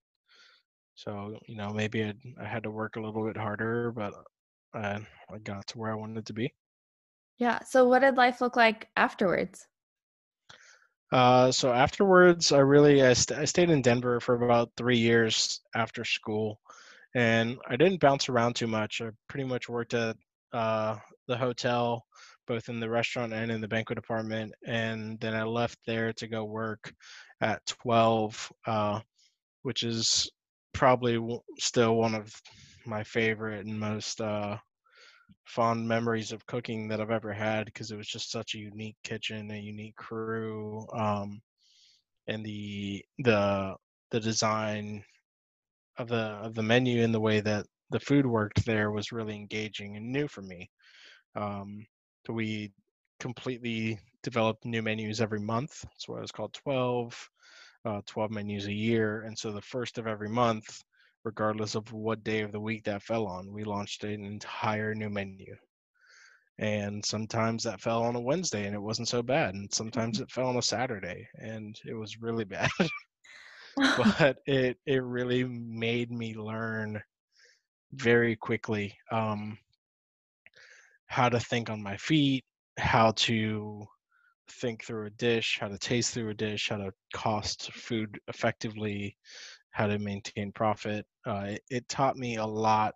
so, 0.94 1.36
you 1.46 1.56
know, 1.56 1.70
maybe 1.70 2.04
I'd, 2.04 2.18
I 2.40 2.44
had 2.46 2.62
to 2.64 2.70
work 2.70 2.96
a 2.96 3.00
little 3.00 3.26
bit 3.26 3.36
harder, 3.36 3.90
but 3.92 4.14
I, 4.74 5.00
I 5.30 5.38
got 5.42 5.66
to 5.68 5.78
where 5.78 5.92
I 5.92 5.96
wanted 5.96 6.26
to 6.26 6.32
be. 6.32 6.52
Yeah. 7.38 7.60
So 7.64 7.88
what 7.88 8.00
did 8.00 8.16
life 8.16 8.40
look 8.40 8.56
like 8.56 8.88
afterwards? 8.96 9.66
Uh, 11.12 11.52
so 11.52 11.72
afterwards, 11.72 12.52
I 12.52 12.58
really 12.60 13.02
I, 13.02 13.12
st- 13.12 13.38
I 13.38 13.44
stayed 13.44 13.68
in 13.68 13.82
Denver 13.82 14.18
for 14.20 14.42
about 14.42 14.70
three 14.76 14.96
years 14.96 15.60
after 15.74 16.04
school, 16.04 16.58
and 17.14 17.58
I 17.68 17.76
didn't 17.76 18.00
bounce 18.00 18.30
around 18.30 18.54
too 18.54 18.66
much. 18.66 19.02
I 19.02 19.10
pretty 19.28 19.44
much 19.44 19.68
worked 19.68 19.92
at 19.92 20.16
uh, 20.54 20.96
the 21.28 21.36
hotel, 21.36 22.06
both 22.46 22.70
in 22.70 22.80
the 22.80 22.88
restaurant 22.88 23.34
and 23.34 23.50
in 23.50 23.60
the 23.60 23.68
banquet 23.68 23.96
department, 23.96 24.54
and 24.66 25.20
then 25.20 25.34
I 25.34 25.42
left 25.42 25.78
there 25.86 26.14
to 26.14 26.26
go 26.26 26.44
work 26.44 26.94
at 27.42 27.60
12, 27.66 28.52
uh, 28.66 29.00
which 29.62 29.82
is 29.82 30.30
probably 30.72 31.14
w- 31.16 31.40
still 31.58 31.96
one 31.96 32.14
of 32.14 32.34
my 32.86 33.02
favorite 33.04 33.66
and 33.66 33.78
most 33.78 34.20
uh, 34.20 34.56
fond 35.44 35.86
memories 35.86 36.32
of 36.32 36.46
cooking 36.46 36.88
that 36.88 37.00
I've 37.00 37.10
ever 37.10 37.32
had 37.32 37.66
because 37.66 37.90
it 37.90 37.96
was 37.96 38.08
just 38.08 38.30
such 38.30 38.54
a 38.54 38.58
unique 38.58 38.96
kitchen, 39.04 39.50
a 39.50 39.58
unique 39.58 39.96
crew, 39.96 40.86
um, 40.92 41.40
and 42.26 42.44
the 42.44 43.04
the 43.18 43.74
the 44.10 44.20
design 44.20 45.04
of 45.98 46.08
the 46.08 46.38
of 46.42 46.54
the 46.54 46.62
menu 46.62 47.02
and 47.02 47.14
the 47.14 47.20
way 47.20 47.40
that 47.40 47.66
the 47.90 48.00
food 48.00 48.26
worked 48.26 48.64
there 48.64 48.90
was 48.90 49.12
really 49.12 49.34
engaging 49.34 49.96
and 49.96 50.10
new 50.10 50.26
for 50.28 50.42
me. 50.42 50.70
Um, 51.36 51.86
we 52.28 52.72
completely 53.20 53.98
developed 54.22 54.64
new 54.64 54.82
menus 54.82 55.20
every 55.20 55.40
month. 55.40 55.82
That's 55.82 56.08
why 56.08 56.18
it 56.18 56.22
was 56.22 56.32
called 56.32 56.54
12, 56.54 57.30
uh, 57.84 58.00
12 58.06 58.30
menus 58.30 58.66
a 58.66 58.72
year. 58.72 59.22
And 59.22 59.38
so 59.38 59.52
the 59.52 59.60
first 59.60 59.98
of 59.98 60.06
every 60.06 60.28
month, 60.28 60.82
regardless 61.24 61.74
of 61.74 61.92
what 61.92 62.24
day 62.24 62.40
of 62.40 62.52
the 62.52 62.60
week 62.60 62.84
that 62.84 63.02
fell 63.02 63.26
on, 63.26 63.52
we 63.52 63.64
launched 63.64 64.04
an 64.04 64.24
entire 64.24 64.94
new 64.94 65.10
menu. 65.10 65.56
And 66.58 67.04
sometimes 67.04 67.64
that 67.64 67.80
fell 67.80 68.02
on 68.02 68.14
a 68.16 68.20
Wednesday 68.20 68.66
and 68.66 68.74
it 68.74 68.82
wasn't 68.82 69.08
so 69.08 69.22
bad. 69.22 69.54
And 69.54 69.72
sometimes 69.72 70.20
it 70.20 70.30
fell 70.30 70.48
on 70.48 70.56
a 70.56 70.62
Saturday 70.62 71.28
and 71.36 71.78
it 71.84 71.94
was 71.94 72.20
really 72.20 72.44
bad. 72.44 72.70
but 73.96 74.38
it 74.46 74.76
it 74.84 75.02
really 75.02 75.44
made 75.44 76.10
me 76.10 76.34
learn 76.34 77.02
very 77.92 78.36
quickly 78.36 78.94
um, 79.10 79.56
how 81.06 81.28
to 81.28 81.40
think 81.40 81.70
on 81.70 81.82
my 81.82 81.96
feet, 81.96 82.44
how 82.78 83.12
to 83.12 83.86
think 84.50 84.84
through 84.84 85.06
a 85.06 85.10
dish, 85.10 85.58
how 85.60 85.68
to 85.68 85.78
taste 85.78 86.12
through 86.12 86.30
a 86.30 86.34
dish, 86.34 86.68
how 86.68 86.76
to 86.76 86.92
cost 87.14 87.72
food 87.72 88.18
effectively, 88.28 89.16
how 89.72 89.86
to 89.86 89.98
maintain 89.98 90.52
profit. 90.52 91.06
Uh, 91.26 91.46
it, 91.48 91.62
it 91.70 91.88
taught 91.88 92.16
me 92.16 92.36
a 92.36 92.46
lot 92.46 92.94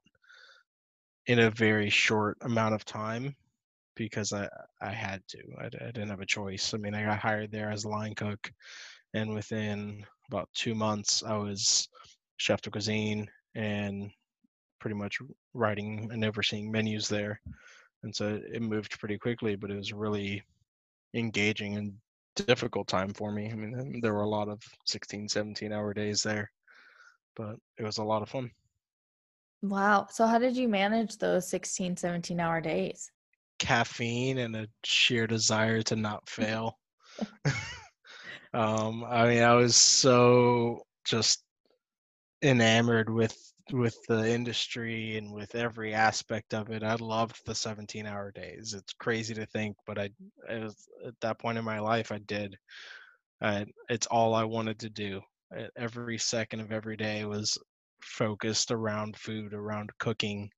in 1.27 1.41
a 1.41 1.51
very 1.51 1.91
short 1.91 2.37
amount 2.43 2.75
of 2.75 2.85
time 2.85 3.35
because 3.97 4.33
I 4.33 4.49
I 4.81 4.91
had 4.91 5.23
to. 5.29 5.39
I, 5.59 5.67
I 5.67 5.91
didn't 5.91 6.11
have 6.11 6.21
a 6.21 6.27
choice. 6.27 6.73
I 6.73 6.77
mean, 6.77 6.95
I 6.95 7.05
got 7.05 7.19
hired 7.19 7.51
there 7.51 7.71
as 7.71 7.85
a 7.85 7.89
line 7.89 8.15
cook, 8.15 8.51
and 9.15 9.35
within 9.35 10.05
about 10.29 10.49
two 10.55 10.75
months, 10.75 11.23
I 11.23 11.37
was 11.37 11.89
chef 12.37 12.61
de 12.61 12.71
cuisine 12.71 13.29
and 13.55 14.11
pretty 14.81 14.97
much 14.97 15.19
writing 15.55 16.09
and 16.13 16.25
overseeing 16.25 16.71
menus 16.71 17.09
there. 17.09 17.41
And 18.03 18.15
so 18.15 18.41
it 18.53 18.63
moved 18.63 18.99
pretty 19.01 19.19
quickly, 19.19 19.57
but 19.57 19.71
it 19.71 19.77
was 19.77 19.93
really 19.93 20.43
engaging 21.15 21.77
and 21.77 21.95
difficult 22.37 22.87
time 22.87 23.13
for 23.15 23.33
me. 23.33 23.51
I 23.51 23.55
mean, 23.55 24.01
there 24.03 24.13
were 24.13 24.21
a 24.21 24.29
lot 24.29 24.49
of 24.49 24.63
16, 24.85 25.29
17 25.29 25.73
hour 25.73 25.95
days 25.95 26.23
there, 26.23 26.51
but 27.37 27.57
it 27.79 27.85
was 27.85 27.99
a 27.99 28.05
lot 28.05 28.23
of 28.23 28.29
fun. 28.29 28.51
Wow. 29.63 30.07
So 30.11 30.27
how 30.27 30.39
did 30.39 30.57
you 30.57 30.69
manage 30.69 31.19
those 31.19 31.49
16, 31.49 31.97
17 31.97 32.41
hour 32.41 32.61
days? 32.61 33.11
Caffeine 33.59 34.39
and 34.39 34.57
a 34.57 34.69
sheer 34.85 35.27
desire 35.27 35.83
to 35.83 35.97
not 35.97 36.29
fail. 36.29 36.79
um, 38.55 39.05
I 39.05 39.29
mean, 39.29 39.43
I 39.43 39.55
was 39.55 39.77
so 39.77 40.83
just 41.05 41.43
enamored 42.43 43.11
with 43.11 43.37
with 43.73 43.97
the 44.07 44.31
industry 44.31 45.17
and 45.17 45.33
with 45.33 45.55
every 45.55 45.93
aspect 45.93 46.55
of 46.55 46.71
it. 46.71 46.83
I 46.85 46.95
loved 46.95 47.45
the 47.45 47.55
17 47.55 48.07
hour 48.07 48.31
days. 48.31 48.75
It's 48.75 48.93
crazy 48.93 49.35
to 49.35 49.47
think, 49.47 49.77
but 49.87 49.99
I, 49.99 50.11
was, 50.49 50.87
at 51.05 51.15
that 51.21 51.41
point 51.41 51.59
in 51.59 51.65
my 51.65 51.81
life, 51.81 52.13
I 52.13 52.19
did. 52.19 52.57
I, 53.41 53.67
it's 53.89 54.07
all 54.07 54.35
I 54.35 54.45
wanted 54.45 54.79
to 54.81 54.89
do. 54.89 55.21
Every 55.77 56.19
second 56.19 56.61
of 56.61 56.73
every 56.73 56.97
day 56.97 57.25
was 57.25 57.59
focused 58.03 58.71
around 58.71 59.17
food, 59.17 59.55
around 59.55 59.91
cooking. 59.99 60.51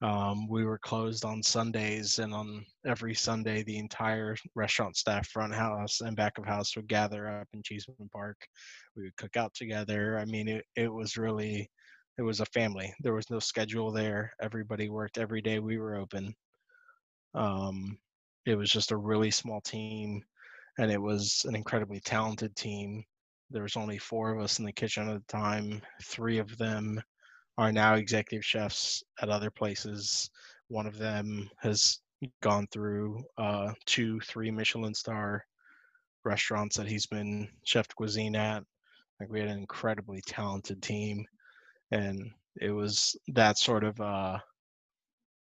Um, 0.00 0.48
we 0.48 0.64
were 0.64 0.78
closed 0.78 1.24
on 1.24 1.42
Sundays, 1.42 2.18
and 2.18 2.34
on 2.34 2.66
every 2.84 3.14
Sunday, 3.14 3.62
the 3.62 3.78
entire 3.78 4.36
restaurant 4.56 4.96
staff, 4.96 5.28
front 5.28 5.54
house 5.54 6.00
and 6.00 6.16
back 6.16 6.38
of 6.38 6.44
house, 6.44 6.74
would 6.74 6.88
gather 6.88 7.28
up 7.28 7.46
in 7.52 7.62
Cheeseman 7.62 8.08
Park. 8.12 8.36
We 8.96 9.04
would 9.04 9.16
cook 9.16 9.36
out 9.36 9.54
together. 9.54 10.18
I 10.18 10.24
mean, 10.24 10.48
it, 10.48 10.64
it 10.74 10.92
was 10.92 11.16
really 11.16 11.70
it 12.18 12.22
was 12.22 12.40
a 12.40 12.46
family. 12.46 12.92
There 13.00 13.14
was 13.14 13.30
no 13.30 13.38
schedule 13.38 13.92
there. 13.92 14.32
Everybody 14.40 14.88
worked 14.88 15.18
every 15.18 15.40
day 15.40 15.58
we 15.60 15.78
were 15.78 15.96
open. 15.96 16.34
Um, 17.34 17.98
it 18.44 18.56
was 18.56 18.70
just 18.70 18.90
a 18.90 18.96
really 18.96 19.30
small 19.30 19.60
team, 19.60 20.22
and 20.78 20.90
it 20.90 21.00
was 21.00 21.44
an 21.48 21.54
incredibly 21.54 22.00
talented 22.00 22.54
team. 22.56 23.04
There 23.52 23.62
was 23.62 23.76
only 23.76 23.98
four 23.98 24.32
of 24.32 24.40
us 24.40 24.58
in 24.58 24.64
the 24.64 24.72
kitchen 24.72 25.08
at 25.08 25.26
the 25.26 25.32
time. 25.32 25.82
Three 26.02 26.38
of 26.38 26.56
them 26.56 27.00
are 27.58 27.70
now 27.70 27.94
executive 27.94 28.44
chefs 28.44 29.02
at 29.20 29.28
other 29.28 29.50
places. 29.50 30.30
One 30.68 30.86
of 30.86 30.96
them 30.96 31.50
has 31.58 32.00
gone 32.40 32.66
through 32.72 33.22
uh, 33.36 33.72
two, 33.84 34.20
three 34.20 34.50
Michelin 34.50 34.94
star 34.94 35.44
restaurants 36.24 36.76
that 36.76 36.86
he's 36.86 37.06
been 37.06 37.48
chef 37.64 37.88
de 37.88 37.94
cuisine 37.94 38.36
at. 38.36 38.64
Like 39.20 39.28
we 39.28 39.40
had 39.40 39.50
an 39.50 39.58
incredibly 39.58 40.22
talented 40.26 40.82
team 40.82 41.26
and 41.90 42.32
it 42.60 42.70
was 42.70 43.16
that 43.28 43.58
sort 43.58 43.84
of 43.84 44.00
uh 44.00 44.38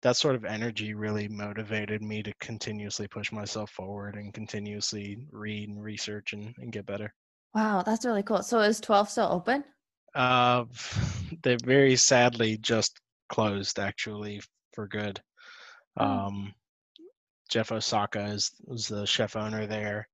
that 0.02 0.16
sort 0.16 0.36
of 0.36 0.44
energy 0.44 0.94
really 0.94 1.28
motivated 1.28 2.02
me 2.02 2.22
to 2.22 2.32
continuously 2.40 3.08
push 3.08 3.32
myself 3.32 3.70
forward 3.70 4.14
and 4.14 4.32
continuously 4.32 5.18
read 5.32 5.68
and 5.68 5.82
research 5.82 6.32
and, 6.32 6.54
and 6.58 6.72
get 6.72 6.86
better 6.86 7.12
wow 7.54 7.82
that's 7.82 8.04
really 8.04 8.22
cool 8.22 8.42
so 8.42 8.60
is 8.60 8.80
12 8.80 9.08
still 9.08 9.28
open 9.30 9.64
uh 10.14 10.64
they 11.42 11.56
very 11.64 11.96
sadly 11.96 12.56
just 12.58 13.00
closed 13.28 13.78
actually 13.78 14.40
for 14.72 14.86
good 14.86 15.20
oh. 15.98 16.04
um 16.04 16.54
jeff 17.48 17.72
osaka 17.72 18.24
is 18.26 18.52
was 18.64 18.88
the 18.88 19.06
chef 19.06 19.36
owner 19.36 19.66
there 19.66 20.08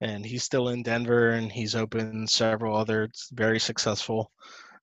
and 0.00 0.24
he's 0.24 0.42
still 0.42 0.68
in 0.68 0.82
denver 0.82 1.30
and 1.30 1.52
he's 1.52 1.74
opened 1.74 2.28
several 2.28 2.76
other 2.76 3.08
very 3.32 3.58
successful 3.58 4.30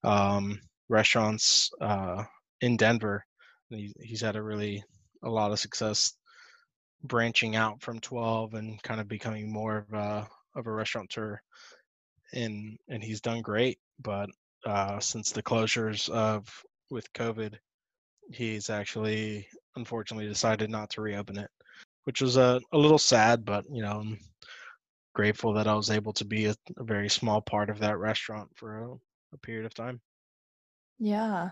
um 0.03 0.59
restaurants 0.89 1.69
uh, 1.81 2.23
in 2.61 2.77
Denver. 2.77 3.25
He, 3.69 3.93
he's 3.99 4.21
had 4.21 4.35
a 4.35 4.41
really 4.41 4.83
a 5.23 5.29
lot 5.29 5.51
of 5.51 5.59
success 5.59 6.13
branching 7.03 7.55
out 7.55 7.81
from 7.81 7.99
12 7.99 8.53
and 8.53 8.81
kind 8.83 9.01
of 9.01 9.07
becoming 9.07 9.51
more 9.51 9.77
of 9.77 9.93
a 9.93 10.27
of 10.55 10.67
a 10.67 10.71
restaurateur. 10.71 11.39
And 12.33 12.77
and 12.89 13.03
he's 13.03 13.21
done 13.21 13.41
great, 13.41 13.79
but 14.01 14.29
uh, 14.65 14.99
since 14.99 15.31
the 15.31 15.43
closures 15.43 16.09
of 16.09 16.47
with 16.89 17.11
COVID, 17.13 17.55
he's 18.31 18.69
actually 18.69 19.47
unfortunately 19.75 20.27
decided 20.27 20.69
not 20.69 20.89
to 20.91 21.01
reopen 21.01 21.37
it, 21.37 21.49
which 22.03 22.21
was 22.21 22.37
a, 22.37 22.59
a 22.73 22.77
little 22.77 22.97
sad, 22.97 23.45
but 23.45 23.65
you 23.71 23.81
know, 23.81 23.99
I'm 23.99 24.19
grateful 25.13 25.53
that 25.53 25.67
I 25.67 25.75
was 25.75 25.89
able 25.89 26.13
to 26.13 26.25
be 26.25 26.45
a, 26.45 26.55
a 26.77 26.83
very 26.83 27.09
small 27.09 27.41
part 27.41 27.69
of 27.69 27.79
that 27.79 27.97
restaurant 27.97 28.49
for 28.55 28.83
a, 28.83 28.93
a 29.33 29.37
period 29.39 29.65
of 29.65 29.73
time. 29.73 30.01
Yeah. 30.99 31.51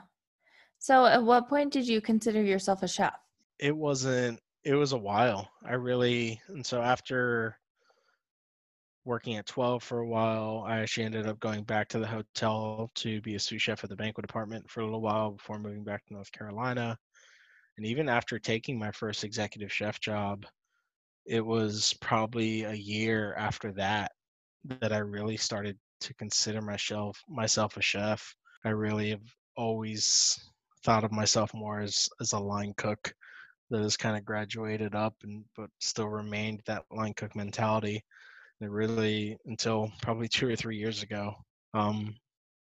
So 0.79 1.05
at 1.05 1.23
what 1.23 1.49
point 1.49 1.71
did 1.71 1.87
you 1.87 2.01
consider 2.01 2.41
yourself 2.41 2.83
a 2.83 2.87
chef? 2.87 3.15
It 3.59 3.75
wasn't 3.75 4.39
it 4.63 4.75
was 4.75 4.91
a 4.91 4.97
while. 4.97 5.49
I 5.63 5.73
really 5.73 6.41
and 6.47 6.65
so 6.65 6.81
after 6.81 7.57
working 9.05 9.35
at 9.37 9.45
12 9.45 9.83
for 9.83 9.99
a 9.99 10.07
while, 10.07 10.63
I 10.67 10.79
actually 10.79 11.05
ended 11.05 11.27
up 11.27 11.39
going 11.39 11.63
back 11.63 11.87
to 11.89 11.99
the 11.99 12.07
hotel 12.07 12.89
to 12.95 13.21
be 13.21 13.35
a 13.35 13.39
sous 13.39 13.61
chef 13.61 13.83
at 13.83 13.89
the 13.89 13.95
banquet 13.95 14.25
department 14.25 14.69
for 14.69 14.81
a 14.81 14.83
little 14.83 15.01
while 15.01 15.31
before 15.31 15.59
moving 15.59 15.83
back 15.83 16.05
to 16.05 16.13
North 16.13 16.31
Carolina. 16.31 16.97
And 17.77 17.85
even 17.85 18.09
after 18.09 18.39
taking 18.39 18.79
my 18.79 18.91
first 18.91 19.23
executive 19.23 19.71
chef 19.71 19.99
job, 19.99 20.45
it 21.25 21.45
was 21.45 21.93
probably 22.01 22.63
a 22.63 22.73
year 22.73 23.35
after 23.37 23.71
that 23.73 24.11
that 24.81 24.91
I 24.91 24.97
really 24.97 25.37
started 25.37 25.77
to 26.01 26.13
consider 26.15 26.61
myself 26.61 27.21
myself 27.29 27.77
a 27.77 27.81
chef. 27.81 28.35
I 28.63 28.69
really 28.69 29.11
have 29.11 29.35
always 29.55 30.39
thought 30.83 31.03
of 31.03 31.11
myself 31.11 31.53
more 31.53 31.79
as 31.79 32.09
as 32.19 32.33
a 32.33 32.39
line 32.39 32.73
cook 32.77 33.13
that 33.69 33.81
has 33.81 33.97
kind 33.97 34.17
of 34.17 34.25
graduated 34.25 34.95
up 34.95 35.15
and 35.23 35.43
but 35.55 35.69
still 35.79 36.07
remained 36.07 36.61
that 36.65 36.83
line 36.91 37.13
cook 37.13 37.35
mentality. 37.35 38.03
And 38.61 38.73
really 38.73 39.37
until 39.45 39.91
probably 40.01 40.27
two 40.27 40.47
or 40.47 40.55
three 40.55 40.77
years 40.77 41.03
ago, 41.03 41.33
um, 41.73 42.15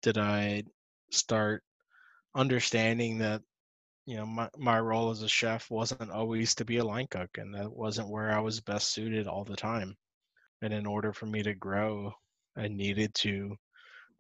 did 0.02 0.18
I 0.18 0.64
start 1.12 1.64
understanding 2.36 3.20
that 3.20 3.42
you 4.06 4.16
know 4.16 4.26
my, 4.26 4.50
my 4.58 4.80
role 4.80 5.10
as 5.10 5.22
a 5.22 5.28
chef 5.28 5.70
wasn't 5.70 6.12
always 6.12 6.56
to 6.56 6.66
be 6.66 6.78
a 6.78 6.86
line 6.86 7.08
cook 7.10 7.30
and 7.38 7.54
that 7.54 7.72
wasn't 7.72 8.10
where 8.10 8.32
i 8.32 8.40
was 8.40 8.62
best 8.62 8.94
suited 8.94 9.28
all 9.28 9.44
the 9.44 9.56
time. 9.56 9.96
And 10.62 10.74
in 10.74 10.86
order 10.86 11.14
for 11.14 11.26
me 11.26 11.44
to 11.44 11.54
grow 11.54 12.14
i 12.56 12.68
needed 12.68 13.14
to 13.16 13.56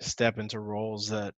step 0.01 0.39
into 0.39 0.59
roles 0.59 1.09
that 1.09 1.33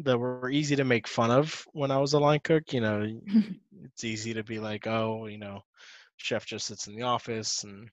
that 0.00 0.18
were 0.18 0.50
easy 0.50 0.76
to 0.76 0.84
make 0.84 1.08
fun 1.08 1.30
of 1.30 1.64
when 1.72 1.90
i 1.90 1.98
was 1.98 2.12
a 2.12 2.18
line 2.18 2.40
cook 2.44 2.72
you 2.72 2.80
know 2.80 3.06
it's 3.84 4.04
easy 4.04 4.34
to 4.34 4.44
be 4.44 4.58
like 4.58 4.86
oh 4.86 5.26
you 5.26 5.38
know 5.38 5.60
chef 6.18 6.44
just 6.46 6.66
sits 6.66 6.86
in 6.86 6.96
the 6.96 7.02
office 7.02 7.64
and 7.64 7.88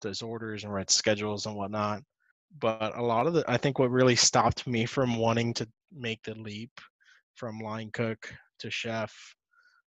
does 0.00 0.22
orders 0.22 0.64
and 0.64 0.72
writes 0.72 0.94
schedules 0.94 1.46
and 1.46 1.54
whatnot 1.54 2.02
but 2.60 2.96
a 2.96 3.02
lot 3.02 3.26
of 3.26 3.34
the 3.34 3.44
i 3.48 3.56
think 3.56 3.78
what 3.78 3.90
really 3.90 4.16
stopped 4.16 4.66
me 4.66 4.86
from 4.86 5.16
wanting 5.16 5.52
to 5.52 5.66
make 5.92 6.22
the 6.22 6.34
leap 6.34 6.70
from 7.34 7.60
line 7.60 7.90
cook 7.92 8.32
to 8.58 8.70
chef 8.70 9.14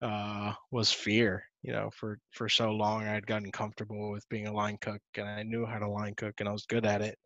uh, 0.04 0.52
was 0.70 0.92
fear. 0.92 1.44
You 1.62 1.72
know, 1.72 1.90
for 1.94 2.18
for 2.32 2.48
so 2.48 2.70
long 2.70 3.04
I 3.04 3.12
had 3.12 3.26
gotten 3.26 3.50
comfortable 3.50 4.10
with 4.10 4.28
being 4.28 4.46
a 4.46 4.52
line 4.52 4.78
cook, 4.80 5.00
and 5.16 5.26
I 5.26 5.42
knew 5.42 5.64
how 5.64 5.78
to 5.78 5.88
line 5.88 6.14
cook, 6.14 6.34
and 6.38 6.48
I 6.48 6.52
was 6.52 6.66
good 6.66 6.84
at 6.84 7.00
it. 7.00 7.18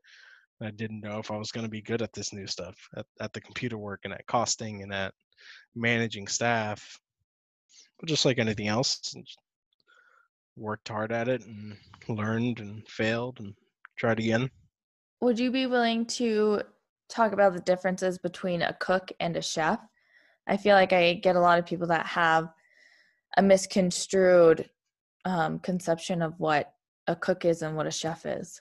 I 0.63 0.71
didn't 0.71 1.01
know 1.01 1.19
if 1.19 1.31
I 1.31 1.37
was 1.37 1.53
going 1.53 1.67
to 1.67 1.71
be 1.71 1.83
good 1.83 2.03
at 2.03 2.13
this 2.13 2.33
new 2.33 2.47
stuff, 2.47 2.77
at, 2.97 3.07
at 3.21 3.33
the 3.33 3.41
computer 3.41 3.79
work 3.79 4.01
and 4.05 4.13
at 4.13 4.27
costing 4.27 4.83
and 4.83 4.93
at 4.93 5.15
managing 5.75 6.27
staff. 6.27 6.99
But 7.99 8.09
just 8.09 8.25
like 8.25 8.39
anything 8.39 8.69
else, 8.69 9.15
worked 10.59 10.89
hard 10.89 11.13
at 11.13 11.29
it 11.29 11.45
and 11.47 11.77
learned 12.09 12.61
and 12.61 12.87
failed 12.89 13.41
and 13.41 13.55
tried 13.97 14.19
again. 14.19 14.51
Would 15.21 15.39
you 15.39 15.51
be 15.51 15.67
willing 15.67 16.07
to 16.07 16.63
talk 17.09 17.33
about 17.33 17.55
the 17.55 17.61
differences 17.61 18.19
between 18.19 18.63
a 18.63 18.75
cook 18.75 19.11
and 19.21 19.37
a 19.37 19.43
chef? 19.43 19.81
I 20.47 20.57
feel 20.57 20.75
like 20.75 20.93
I 20.93 21.15
get 21.15 21.37
a 21.37 21.41
lot 21.41 21.59
of 21.59 21.67
people 21.67 21.89
that 21.89 22.07
have 22.07 22.49
a 23.37 23.43
misconstrued 23.43 24.69
um, 25.25 25.59
conception 25.59 26.23
of 26.23 26.35
what 26.39 26.73
a 27.07 27.17
cook 27.17 27.45
is 27.45 27.63
and 27.63 27.77
what 27.77 27.87
a 27.87 27.91
chef 27.91 28.25
is. 28.27 28.61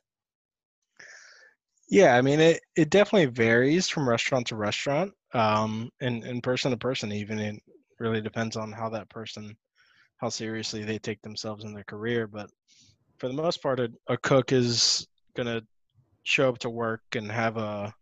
Yeah, 1.90 2.16
I 2.16 2.22
mean 2.22 2.40
it. 2.40 2.62
It 2.76 2.90
definitely 2.90 3.28
varies 3.28 3.88
from 3.88 4.10
restaurant 4.10 4.48
to 4.48 4.58
restaurant, 4.58 5.14
um, 5.34 5.90
and 6.02 6.24
and 6.24 6.44
person 6.44 6.72
to 6.72 6.78
person. 6.78 7.14
Even 7.14 7.40
it 7.40 7.62
really 8.00 8.20
depends 8.20 8.58
on 8.58 8.74
how 8.74 8.90
that 8.90 9.10
person, 9.10 9.56
how 10.18 10.30
seriously 10.30 10.84
they 10.84 11.00
take 11.00 11.22
themselves 11.22 11.64
in 11.64 11.74
their 11.74 11.84
career. 11.84 12.28
But 12.28 12.50
for 13.18 13.28
the 13.28 13.34
most 13.34 13.62
part, 13.62 13.80
a, 13.80 13.92
a 14.08 14.18
cook 14.18 14.52
is 14.52 15.08
gonna 15.36 15.62
show 16.24 16.50
up 16.50 16.58
to 16.60 16.70
work 16.70 17.02
and 17.16 17.32
have 17.32 17.58
a 17.58 17.94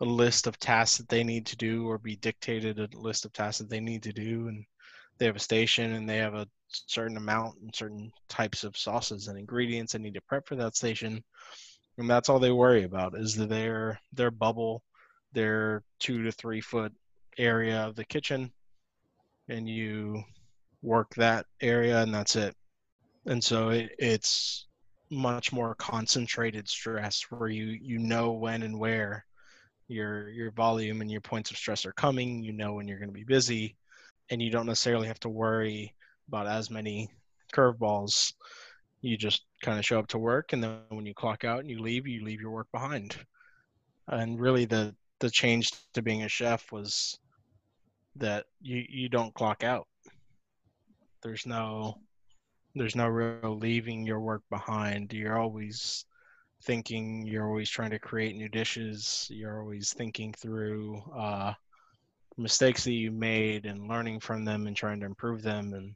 a 0.00 0.04
list 0.04 0.48
of 0.48 0.58
tasks 0.58 0.98
that 0.98 1.08
they 1.08 1.22
need 1.22 1.46
to 1.46 1.56
do 1.56 1.88
or 1.88 1.96
be 1.96 2.16
dictated 2.16 2.80
a 2.80 2.88
list 2.98 3.24
of 3.24 3.32
tasks 3.32 3.58
that 3.58 3.70
they 3.70 3.78
need 3.78 4.02
to 4.02 4.12
do 4.12 4.48
and 4.48 4.64
they 5.16 5.26
have 5.26 5.36
a 5.36 5.40
station 5.40 5.92
and 5.92 6.08
they 6.08 6.16
have 6.16 6.34
a 6.34 6.48
certain 6.68 7.16
amount 7.16 7.56
and 7.60 7.72
certain 7.72 8.10
types 8.28 8.64
of 8.64 8.76
sauces 8.76 9.28
and 9.28 9.38
ingredients 9.38 9.92
they 9.92 10.00
need 10.00 10.14
to 10.14 10.20
prep 10.22 10.44
for 10.44 10.56
that 10.56 10.74
station 10.74 11.22
and 11.98 12.10
that's 12.10 12.28
all 12.28 12.40
they 12.40 12.50
worry 12.50 12.82
about 12.82 13.16
is 13.16 13.36
their 13.36 13.96
their 14.12 14.32
bubble 14.32 14.82
their 15.32 15.84
two 16.00 16.24
to 16.24 16.32
three 16.32 16.60
foot 16.60 16.92
area 17.38 17.78
of 17.86 17.94
the 17.94 18.04
kitchen 18.04 18.50
and 19.48 19.68
you 19.68 20.20
work 20.82 21.14
that 21.14 21.46
area 21.60 22.02
and 22.02 22.14
that's 22.14 22.36
it. 22.36 22.54
And 23.26 23.42
so 23.42 23.70
it, 23.70 23.92
it's 23.98 24.66
much 25.10 25.52
more 25.52 25.74
concentrated 25.74 26.68
stress 26.68 27.22
where 27.30 27.48
you 27.48 27.78
you 27.82 27.98
know 27.98 28.32
when 28.32 28.62
and 28.62 28.78
where 28.78 29.26
your 29.86 30.30
your 30.30 30.50
volume 30.52 31.02
and 31.02 31.10
your 31.10 31.20
points 31.20 31.50
of 31.50 31.56
stress 31.58 31.84
are 31.84 31.92
coming 31.92 32.42
you 32.42 32.50
know 32.50 32.72
when 32.72 32.88
you're 32.88 32.98
going 32.98 33.10
to 33.10 33.14
be 33.14 33.24
busy 33.24 33.76
and 34.30 34.40
you 34.40 34.50
don't 34.50 34.64
necessarily 34.64 35.06
have 35.06 35.20
to 35.20 35.28
worry 35.28 35.94
about 36.28 36.46
as 36.46 36.70
many 36.70 37.10
curveballs. 37.52 38.32
You 39.02 39.16
just 39.16 39.42
kind 39.62 39.78
of 39.78 39.84
show 39.84 39.98
up 39.98 40.08
to 40.08 40.18
work 40.18 40.52
and 40.52 40.62
then 40.62 40.78
when 40.88 41.04
you 41.04 41.14
clock 41.14 41.44
out 41.44 41.60
and 41.60 41.68
you 41.68 41.80
leave 41.80 42.06
you 42.06 42.24
leave 42.24 42.40
your 42.40 42.50
work 42.50 42.68
behind. 42.72 43.16
And 44.08 44.40
really 44.40 44.64
the 44.64 44.94
the 45.20 45.30
change 45.30 45.72
to 45.92 46.02
being 46.02 46.22
a 46.22 46.28
chef 46.28 46.72
was 46.72 47.18
that 48.16 48.46
you 48.60 48.84
you 48.88 49.08
don't 49.08 49.34
clock 49.34 49.62
out 49.62 49.86
there's 51.22 51.46
no 51.46 51.96
there's 52.74 52.96
no 52.96 53.06
real 53.06 53.56
leaving 53.58 54.06
your 54.06 54.20
work 54.20 54.42
behind. 54.50 55.12
You're 55.12 55.38
always 55.38 56.04
thinking 56.64 57.26
you're 57.26 57.46
always 57.46 57.68
trying 57.68 57.90
to 57.90 57.98
create 57.98 58.36
new 58.36 58.48
dishes. 58.48 59.26
You're 59.30 59.60
always 59.60 59.92
thinking 59.92 60.32
through 60.32 61.02
uh, 61.16 61.52
mistakes 62.38 62.84
that 62.84 62.92
you 62.92 63.10
made 63.10 63.66
and 63.66 63.88
learning 63.88 64.20
from 64.20 64.44
them 64.44 64.66
and 64.66 64.76
trying 64.76 65.00
to 65.00 65.06
improve 65.06 65.42
them 65.42 65.74
and 65.74 65.94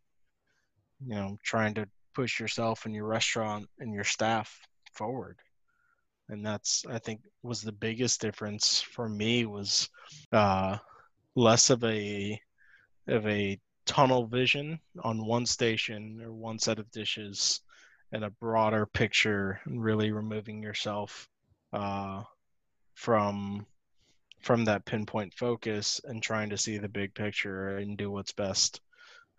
you 1.07 1.15
know 1.15 1.39
trying 1.45 1.75
to 1.75 1.87
push 2.15 2.41
yourself 2.41 2.87
and 2.87 2.95
your 2.95 3.07
restaurant 3.07 3.69
and 3.79 3.93
your 3.93 4.05
staff 4.05 4.61
forward. 4.93 5.39
And 6.29 6.45
that's 6.45 6.85
i 6.91 6.99
think 6.99 7.21
was 7.43 7.63
the 7.63 7.73
biggest 7.73 8.21
difference 8.21 8.81
for 8.83 9.09
me 9.09 9.47
was 9.47 9.89
uh, 10.33 10.77
less 11.37 11.71
of 11.71 11.85
a 11.85 12.41
of 13.09 13.27
a 13.27 13.59
tunnel 13.87 14.27
vision 14.27 14.79
on 15.03 15.25
one 15.25 15.47
station 15.47 16.21
or 16.23 16.33
one 16.33 16.59
set 16.59 16.79
of 16.79 16.91
dishes 16.91 17.61
and 18.13 18.25
a 18.25 18.31
broader 18.31 18.87
picture 18.87 19.61
and 19.65 19.83
really 19.83 20.11
removing 20.11 20.63
yourself 20.63 21.29
uh, 21.73 22.23
from 22.95 23.67
from 24.41 24.65
that 24.65 24.85
pinpoint 24.85 25.35
focus 25.35 26.01
and 26.05 26.23
trying 26.23 26.51
to 26.51 26.59
see 26.59 26.79
the 26.79 26.89
big 26.89 27.13
picture 27.15 27.79
and 27.79 27.99
do 27.99 28.11
what's 28.11 28.33
best 28.33 28.81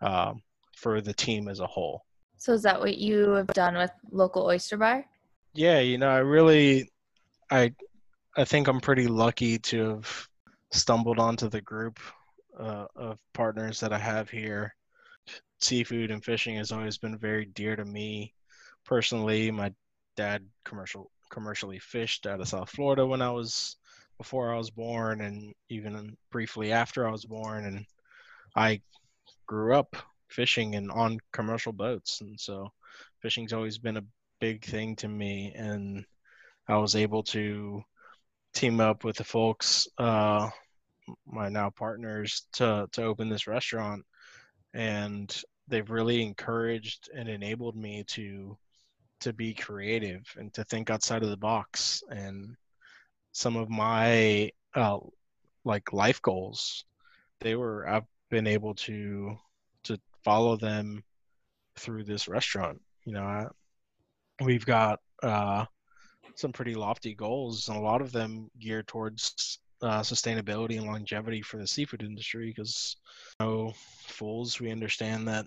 um, 0.02 0.42
for 0.76 1.00
the 1.00 1.14
team 1.14 1.48
as 1.48 1.60
a 1.60 1.66
whole. 1.66 2.04
So 2.36 2.52
is 2.52 2.62
that 2.62 2.78
what 2.78 2.98
you 2.98 3.30
have 3.30 3.46
done 3.48 3.74
with 3.74 3.90
local 4.10 4.44
oyster 4.44 4.76
bar? 4.76 5.06
Yeah, 5.54 5.80
you 5.80 5.96
know, 5.96 6.10
I 6.10 6.18
really, 6.18 6.90
I, 7.50 7.74
I 8.36 8.44
think 8.44 8.68
I'm 8.68 8.80
pretty 8.80 9.06
lucky 9.06 9.58
to 9.58 9.88
have 9.88 10.28
stumbled 10.70 11.18
onto 11.18 11.48
the 11.48 11.62
group 11.62 11.98
uh, 12.58 12.86
of 12.96 13.18
partners 13.32 13.80
that 13.80 13.92
I 13.92 13.98
have 13.98 14.28
here. 14.28 14.74
Seafood 15.60 16.10
and 16.10 16.24
fishing 16.24 16.56
has 16.56 16.72
always 16.72 16.98
been 16.98 17.18
very 17.18 17.46
dear 17.46 17.76
to 17.76 17.84
me 17.84 18.34
personally, 18.84 19.50
my 19.50 19.72
dad 20.16 20.44
commercial 20.64 21.10
commercially 21.30 21.78
fished 21.78 22.26
out 22.26 22.40
of 22.40 22.48
South 22.48 22.70
Florida 22.70 23.06
when 23.06 23.20
I 23.20 23.30
was 23.30 23.76
before 24.16 24.52
I 24.52 24.58
was 24.58 24.70
born, 24.70 25.20
and 25.20 25.54
even 25.68 26.16
briefly 26.32 26.72
after 26.72 27.06
I 27.06 27.12
was 27.12 27.24
born, 27.24 27.66
and 27.66 27.84
I 28.56 28.80
grew 29.46 29.74
up 29.74 29.94
fishing 30.28 30.74
and 30.74 30.90
on 30.90 31.18
commercial 31.32 31.72
boats, 31.72 32.20
and 32.20 32.40
so 32.40 32.68
fishing's 33.20 33.52
always 33.52 33.78
been 33.78 33.98
a 33.98 34.04
big 34.40 34.64
thing 34.64 34.96
to 34.96 35.08
me, 35.08 35.52
and 35.54 36.04
I 36.66 36.78
was 36.78 36.96
able 36.96 37.22
to 37.24 37.82
team 38.54 38.80
up 38.80 39.04
with 39.04 39.16
the 39.16 39.24
folks, 39.24 39.86
uh, 39.98 40.48
my 41.26 41.48
now 41.48 41.70
partners, 41.70 42.46
to 42.54 42.88
to 42.92 43.04
open 43.04 43.28
this 43.28 43.46
restaurant, 43.46 44.04
and 44.74 45.42
they've 45.68 45.90
really 45.90 46.22
encouraged 46.22 47.10
and 47.14 47.28
enabled 47.28 47.76
me 47.76 48.04
to 48.08 48.56
to 49.20 49.32
be 49.32 49.52
creative 49.52 50.22
and 50.36 50.52
to 50.54 50.64
think 50.64 50.90
outside 50.90 51.22
of 51.22 51.30
the 51.30 51.36
box. 51.36 52.02
And 52.10 52.56
some 53.32 53.56
of 53.56 53.68
my 53.68 54.50
uh, 54.74 54.98
like 55.64 55.92
life 55.92 56.22
goals 56.22 56.84
they 57.40 57.54
were 57.54 57.88
i've 57.88 58.06
been 58.30 58.46
able 58.46 58.74
to 58.74 59.36
to 59.84 59.98
follow 60.24 60.56
them 60.56 61.02
through 61.76 62.04
this 62.04 62.28
restaurant. 62.28 62.80
You 63.04 63.14
know 63.14 63.22
I, 63.22 63.46
we've 64.42 64.66
got 64.66 64.98
uh, 65.22 65.64
some 66.34 66.52
pretty 66.52 66.74
lofty 66.74 67.14
goals 67.14 67.68
and 67.68 67.76
a 67.76 67.80
lot 67.80 68.02
of 68.02 68.12
them 68.12 68.50
geared 68.58 68.86
towards 68.86 69.60
uh, 69.82 70.00
sustainability 70.00 70.76
and 70.76 70.86
longevity 70.86 71.42
for 71.42 71.58
the 71.58 71.66
seafood 71.66 72.02
industry 72.02 72.48
because 72.48 72.96
you 73.40 73.46
know, 73.46 73.72
fools 74.06 74.60
we 74.60 74.70
understand 74.70 75.28
that 75.28 75.46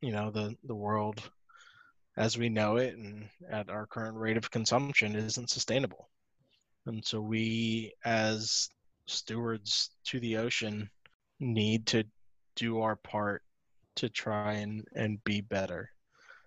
you 0.00 0.12
know 0.12 0.30
the 0.30 0.54
the 0.64 0.74
world 0.74 1.22
as 2.16 2.36
we 2.36 2.48
know 2.48 2.76
it 2.76 2.96
and 2.96 3.28
at 3.50 3.70
our 3.70 3.86
current 3.86 4.16
rate 4.16 4.36
of 4.36 4.50
consumption 4.50 5.14
isn't 5.14 5.50
sustainable. 5.50 6.08
And 6.86 7.04
so 7.04 7.20
we, 7.20 7.92
as 8.04 8.68
stewards 9.06 9.90
to 10.04 10.20
the 10.20 10.36
ocean, 10.38 10.90
need 11.38 11.86
to 11.86 12.04
do 12.56 12.80
our 12.80 12.96
part 12.96 13.42
to 13.96 14.08
try 14.08 14.54
and, 14.54 14.86
and 14.94 15.22
be 15.24 15.40
better. 15.40 15.90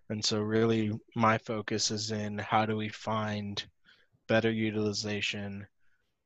And 0.10 0.24
so, 0.24 0.42
really, 0.42 0.92
my 1.16 1.38
focus 1.38 1.92
is 1.92 2.12
in 2.12 2.38
how 2.38 2.66
do 2.66 2.76
we 2.76 2.90
find 2.90 3.64
better 4.28 4.52
utilization 4.52 5.66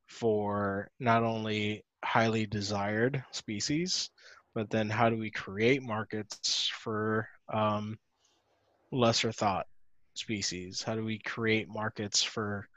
for 0.07 0.89
not 0.99 1.23
only 1.23 1.83
highly 2.03 2.45
desired 2.45 3.23
species, 3.31 4.09
but 4.55 4.69
then 4.69 4.89
how 4.89 5.09
do 5.09 5.17
we 5.17 5.29
create 5.29 5.83
markets 5.83 6.71
for 6.73 7.27
um, 7.53 7.99
lesser 8.91 9.31
thought 9.31 9.67
species? 10.15 10.81
How 10.81 10.95
do 10.95 11.03
we 11.03 11.19
create 11.19 11.69
markets 11.69 12.23
for 12.23 12.67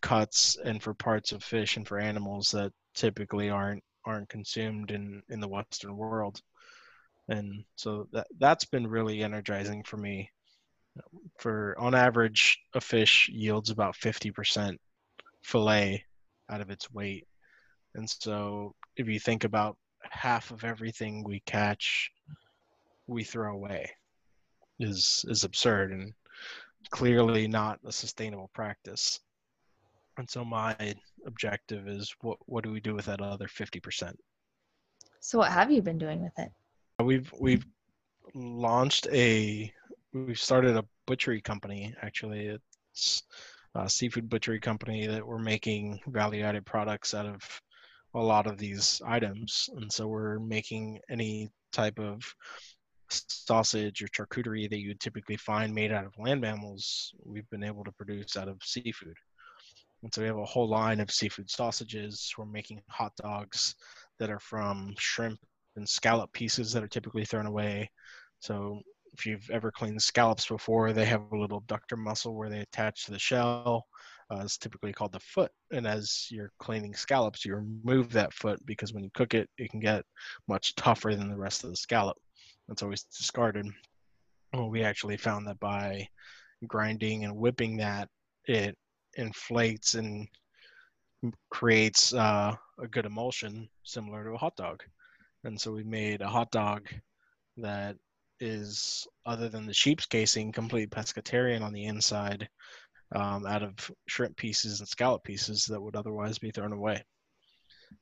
cuts 0.00 0.56
and 0.62 0.82
for 0.82 0.94
parts 0.94 1.32
of 1.32 1.42
fish 1.42 1.76
and 1.76 1.88
for 1.88 1.98
animals 1.98 2.50
that 2.50 2.72
typically 2.94 3.50
aren't 3.50 3.82
aren't 4.04 4.28
consumed 4.28 4.90
in 4.90 5.22
in 5.28 5.40
the 5.40 5.48
Western 5.48 5.96
world? 5.96 6.40
And 7.28 7.64
so 7.76 8.06
that 8.12 8.26
that's 8.38 8.66
been 8.66 8.86
really 8.86 9.22
energizing 9.22 9.82
for 9.82 9.96
me. 9.96 10.30
For 11.38 11.74
on 11.78 11.94
average, 11.94 12.60
a 12.74 12.80
fish 12.80 13.28
yields 13.32 13.70
about 13.70 13.96
fifty 13.96 14.30
percent 14.30 14.80
fillet 15.42 16.04
out 16.54 16.60
of 16.60 16.70
its 16.70 16.90
weight. 16.92 17.26
And 17.94 18.08
so 18.08 18.74
if 18.96 19.08
you 19.08 19.18
think 19.18 19.44
about 19.44 19.76
half 20.10 20.50
of 20.50 20.64
everything 20.64 21.24
we 21.24 21.40
catch, 21.46 22.10
we 23.06 23.24
throw 23.24 23.54
away 23.54 23.90
is 24.80 25.24
is 25.28 25.44
absurd 25.44 25.92
and 25.92 26.12
clearly 26.90 27.46
not 27.46 27.78
a 27.84 27.92
sustainable 27.92 28.50
practice. 28.54 29.20
And 30.16 30.28
so 30.30 30.44
my 30.44 30.76
objective 31.26 31.88
is 31.88 32.14
what 32.20 32.38
what 32.46 32.64
do 32.64 32.70
we 32.70 32.80
do 32.80 32.94
with 32.94 33.06
that 33.06 33.20
other 33.20 33.48
50%? 33.48 34.14
So 35.20 35.38
what 35.38 35.50
have 35.50 35.70
you 35.70 35.82
been 35.82 35.98
doing 35.98 36.22
with 36.22 36.38
it? 36.38 36.50
We've 37.02 37.32
we've 37.38 37.66
launched 38.34 39.06
a 39.12 39.72
we've 40.12 40.38
started 40.38 40.76
a 40.76 40.84
butchery 41.06 41.40
company 41.40 41.94
actually. 42.02 42.58
It's 42.92 43.22
a 43.74 43.88
seafood 43.88 44.28
butchery 44.28 44.60
company 44.60 45.06
that 45.06 45.26
we're 45.26 45.38
making 45.38 46.00
value 46.06 46.42
added 46.42 46.64
products 46.64 47.14
out 47.14 47.26
of 47.26 47.42
a 48.14 48.20
lot 48.20 48.46
of 48.46 48.58
these 48.58 49.02
items. 49.04 49.68
And 49.76 49.92
so 49.92 50.06
we're 50.06 50.38
making 50.38 51.00
any 51.10 51.50
type 51.72 51.98
of 51.98 52.22
sausage 53.10 54.02
or 54.02 54.08
charcuterie 54.08 54.70
that 54.70 54.78
you 54.78 54.88
would 54.88 55.00
typically 55.00 55.36
find 55.36 55.74
made 55.74 55.92
out 55.92 56.06
of 56.06 56.12
land 56.18 56.40
mammals, 56.40 57.12
we've 57.24 57.48
been 57.50 57.64
able 57.64 57.84
to 57.84 57.92
produce 57.92 58.36
out 58.36 58.48
of 58.48 58.62
seafood. 58.62 59.16
And 60.02 60.12
so 60.12 60.20
we 60.20 60.28
have 60.28 60.38
a 60.38 60.44
whole 60.44 60.68
line 60.68 61.00
of 61.00 61.10
seafood 61.10 61.50
sausages. 61.50 62.32
We're 62.36 62.44
making 62.44 62.82
hot 62.88 63.12
dogs 63.16 63.74
that 64.18 64.30
are 64.30 64.40
from 64.40 64.94
shrimp 64.98 65.40
and 65.76 65.88
scallop 65.88 66.32
pieces 66.32 66.72
that 66.72 66.82
are 66.82 66.88
typically 66.88 67.24
thrown 67.24 67.46
away. 67.46 67.90
So 68.38 68.80
if 69.14 69.26
you've 69.26 69.48
ever 69.50 69.70
cleaned 69.70 70.02
scallops 70.02 70.46
before, 70.46 70.92
they 70.92 71.04
have 71.04 71.22
a 71.32 71.38
little 71.38 71.60
ductor 71.66 71.96
muscle 71.96 72.34
where 72.34 72.48
they 72.48 72.60
attach 72.60 73.04
to 73.04 73.12
the 73.12 73.18
shell. 73.18 73.86
Uh, 74.30 74.40
it's 74.42 74.58
typically 74.58 74.92
called 74.92 75.12
the 75.12 75.20
foot. 75.20 75.52
And 75.72 75.86
as 75.86 76.26
you're 76.30 76.50
cleaning 76.58 76.94
scallops, 76.94 77.44
you 77.44 77.54
remove 77.54 78.12
that 78.12 78.32
foot 78.32 78.58
because 78.66 78.92
when 78.92 79.04
you 79.04 79.10
cook 79.14 79.34
it, 79.34 79.48
it 79.58 79.70
can 79.70 79.80
get 79.80 80.04
much 80.48 80.74
tougher 80.74 81.14
than 81.14 81.28
the 81.28 81.36
rest 81.36 81.62
of 81.62 81.70
the 81.70 81.76
scallop. 81.76 82.16
That's 82.68 82.82
always 82.82 83.04
discarded. 83.04 83.66
Well, 84.52 84.70
we 84.70 84.82
actually 84.82 85.16
found 85.16 85.46
that 85.46 85.60
by 85.60 86.08
grinding 86.66 87.24
and 87.24 87.36
whipping 87.36 87.76
that, 87.76 88.08
it 88.46 88.76
inflates 89.16 89.94
and 89.94 90.26
creates 91.50 92.12
uh, 92.14 92.54
a 92.80 92.88
good 92.88 93.06
emulsion 93.06 93.68
similar 93.84 94.24
to 94.24 94.32
a 94.32 94.38
hot 94.38 94.56
dog. 94.56 94.82
And 95.44 95.60
so 95.60 95.72
we 95.72 95.84
made 95.84 96.20
a 96.20 96.28
hot 96.28 96.50
dog 96.50 96.88
that 97.58 97.96
is, 98.40 99.06
other 99.26 99.48
than 99.48 99.66
the 99.66 99.74
sheep's 99.74 100.06
casing, 100.06 100.52
complete 100.52 100.90
pescatarian 100.90 101.62
on 101.62 101.72
the 101.72 101.84
inside 101.84 102.48
um, 103.14 103.46
out 103.46 103.62
of 103.62 103.90
shrimp 104.06 104.36
pieces 104.36 104.80
and 104.80 104.88
scallop 104.88 105.22
pieces 105.24 105.66
that 105.66 105.80
would 105.80 105.96
otherwise 105.96 106.38
be 106.38 106.50
thrown 106.50 106.72
away. 106.72 107.02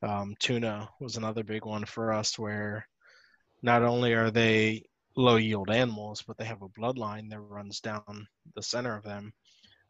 Um, 0.02 0.34
tuna 0.38 0.88
was 1.00 1.16
another 1.16 1.44
big 1.44 1.64
one 1.64 1.84
for 1.84 2.12
us 2.12 2.38
where 2.38 2.86
not 3.62 3.82
only 3.82 4.14
are 4.14 4.30
they 4.30 4.84
low 5.16 5.36
yield 5.36 5.70
animals, 5.70 6.22
but 6.26 6.38
they 6.38 6.44
have 6.44 6.62
a 6.62 6.68
bloodline 6.68 7.28
that 7.30 7.40
runs 7.40 7.80
down 7.80 8.26
the 8.54 8.62
center 8.62 8.96
of 8.96 9.04
them. 9.04 9.32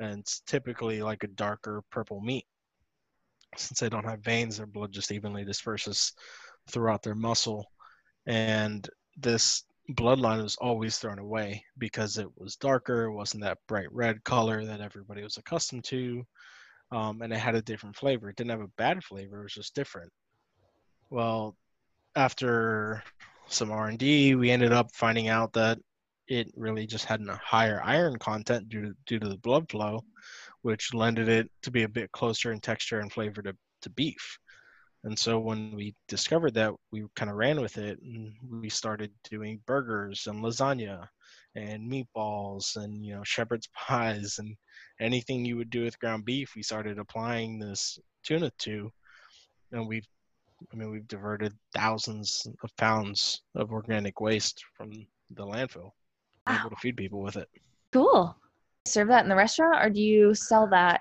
And 0.00 0.20
it's 0.20 0.40
typically 0.40 1.02
like 1.02 1.22
a 1.22 1.28
darker 1.28 1.82
purple 1.90 2.20
meat. 2.20 2.46
Since 3.56 3.80
they 3.80 3.88
don't 3.88 4.08
have 4.08 4.24
veins, 4.24 4.56
their 4.56 4.66
blood 4.66 4.92
just 4.92 5.12
evenly 5.12 5.44
disperses 5.44 6.12
throughout 6.70 7.02
their 7.02 7.14
muscle. 7.14 7.70
And 8.26 8.88
this 9.16 9.64
bloodline 9.90 10.42
was 10.42 10.56
always 10.56 10.98
thrown 10.98 11.18
away 11.18 11.64
because 11.78 12.18
it 12.18 12.28
was 12.36 12.56
darker, 12.56 13.04
it 13.04 13.12
wasn't 13.12 13.42
that 13.42 13.58
bright 13.66 13.92
red 13.92 14.22
color 14.24 14.64
that 14.64 14.80
everybody 14.80 15.22
was 15.22 15.36
accustomed 15.36 15.84
to, 15.84 16.24
um, 16.90 17.22
and 17.22 17.32
it 17.32 17.38
had 17.38 17.54
a 17.54 17.62
different 17.62 17.96
flavor. 17.96 18.28
It 18.28 18.36
didn't 18.36 18.50
have 18.50 18.60
a 18.60 18.68
bad 18.78 19.02
flavor; 19.02 19.40
it 19.40 19.44
was 19.44 19.54
just 19.54 19.74
different. 19.74 20.12
Well, 21.10 21.56
after 22.14 23.02
some 23.48 23.70
R&D, 23.70 24.34
we 24.34 24.50
ended 24.50 24.72
up 24.72 24.92
finding 24.94 25.28
out 25.28 25.52
that 25.54 25.78
it 26.28 26.50
really 26.56 26.86
just 26.86 27.04
had 27.04 27.20
a 27.20 27.36
higher 27.36 27.82
iron 27.84 28.18
content 28.18 28.68
due 28.68 28.82
to, 28.82 28.96
due 29.06 29.18
to 29.18 29.28
the 29.28 29.38
blood 29.38 29.68
flow, 29.70 30.04
which 30.62 30.94
lended 30.94 31.28
it 31.28 31.50
to 31.62 31.70
be 31.70 31.82
a 31.82 31.88
bit 31.88 32.12
closer 32.12 32.52
in 32.52 32.60
texture 32.60 33.00
and 33.00 33.12
flavor 33.12 33.42
to, 33.42 33.54
to 33.82 33.90
beef. 33.90 34.38
And 35.04 35.18
so 35.18 35.38
when 35.38 35.74
we 35.74 35.94
discovered 36.06 36.54
that, 36.54 36.72
we 36.92 37.04
kind 37.16 37.30
of 37.30 37.36
ran 37.36 37.60
with 37.60 37.76
it 37.76 38.00
and 38.02 38.32
we 38.48 38.68
started 38.68 39.10
doing 39.28 39.60
burgers 39.66 40.28
and 40.28 40.42
lasagna 40.42 41.08
and 41.54 41.90
meatballs 41.90 42.76
and 42.76 43.04
you 43.04 43.14
know 43.14 43.24
shepherd's 43.24 43.68
pies 43.74 44.38
and 44.38 44.56
anything 45.00 45.44
you 45.44 45.56
would 45.56 45.70
do 45.70 45.84
with 45.84 45.98
ground 45.98 46.24
beef. 46.24 46.54
We 46.54 46.62
started 46.62 46.98
applying 46.98 47.58
this 47.58 47.98
tuna 48.22 48.50
to, 48.58 48.92
and 49.72 49.88
we've 49.88 50.06
I 50.72 50.76
mean, 50.76 50.90
we've 50.90 51.08
diverted 51.08 51.54
thousands 51.74 52.46
of 52.62 52.76
pounds 52.76 53.42
of 53.54 53.72
organic 53.72 54.20
waste 54.20 54.64
from 54.76 54.92
the 55.30 55.44
landfill, 55.44 55.90
wow. 56.46 56.60
able 56.60 56.70
to 56.70 56.76
feed 56.76 56.96
people 56.96 57.20
with 57.20 57.36
it. 57.36 57.48
Cool. 57.92 58.36
Serve 58.86 59.08
that 59.08 59.24
in 59.24 59.28
the 59.28 59.36
restaurant, 59.36 59.84
or 59.84 59.90
do 59.90 60.00
you 60.00 60.34
sell 60.34 60.68
that? 60.68 61.00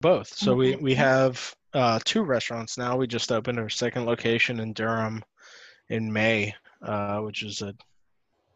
Both. 0.00 0.34
So 0.36 0.54
we 0.54 0.76
we 0.76 0.94
have 0.94 1.54
uh, 1.74 1.98
two 2.04 2.22
restaurants 2.22 2.78
now. 2.78 2.96
We 2.96 3.06
just 3.06 3.32
opened 3.32 3.58
our 3.58 3.68
second 3.68 4.06
location 4.06 4.60
in 4.60 4.72
Durham 4.72 5.24
in 5.88 6.12
May, 6.12 6.54
uh, 6.82 7.18
which 7.20 7.42
is 7.42 7.62
a 7.62 7.74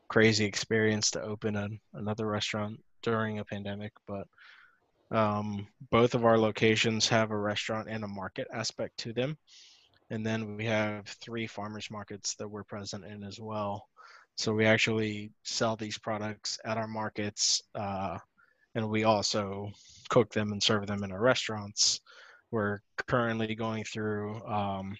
crazy 0.08 0.44
experience 0.44 1.10
to 1.12 1.22
open 1.22 1.56
a, 1.56 1.68
another 1.94 2.26
restaurant 2.26 2.80
during 3.02 3.38
a 3.38 3.44
pandemic. 3.44 3.92
But 4.06 4.28
um, 5.10 5.66
both 5.90 6.14
of 6.14 6.24
our 6.24 6.38
locations 6.38 7.08
have 7.08 7.30
a 7.30 7.36
restaurant 7.36 7.88
and 7.88 8.04
a 8.04 8.08
market 8.08 8.48
aspect 8.52 8.98
to 8.98 9.12
them. 9.12 9.36
And 10.10 10.24
then 10.24 10.56
we 10.56 10.66
have 10.66 11.06
three 11.06 11.46
farmers 11.46 11.90
markets 11.90 12.34
that 12.36 12.48
we're 12.48 12.64
present 12.64 13.04
in 13.04 13.24
as 13.24 13.40
well. 13.40 13.88
So 14.36 14.52
we 14.54 14.64
actually 14.64 15.32
sell 15.42 15.76
these 15.76 15.98
products 15.98 16.58
at 16.64 16.78
our 16.78 16.86
markets, 16.86 17.62
uh, 17.74 18.18
and 18.74 18.88
we 18.88 19.04
also 19.04 19.70
cook 20.08 20.32
them 20.32 20.52
and 20.52 20.62
serve 20.62 20.86
them 20.86 21.04
in 21.04 21.12
our 21.12 21.20
restaurants. 21.20 22.00
We're 22.50 22.80
currently 23.06 23.54
going 23.54 23.84
through 23.84 24.44
um, 24.46 24.96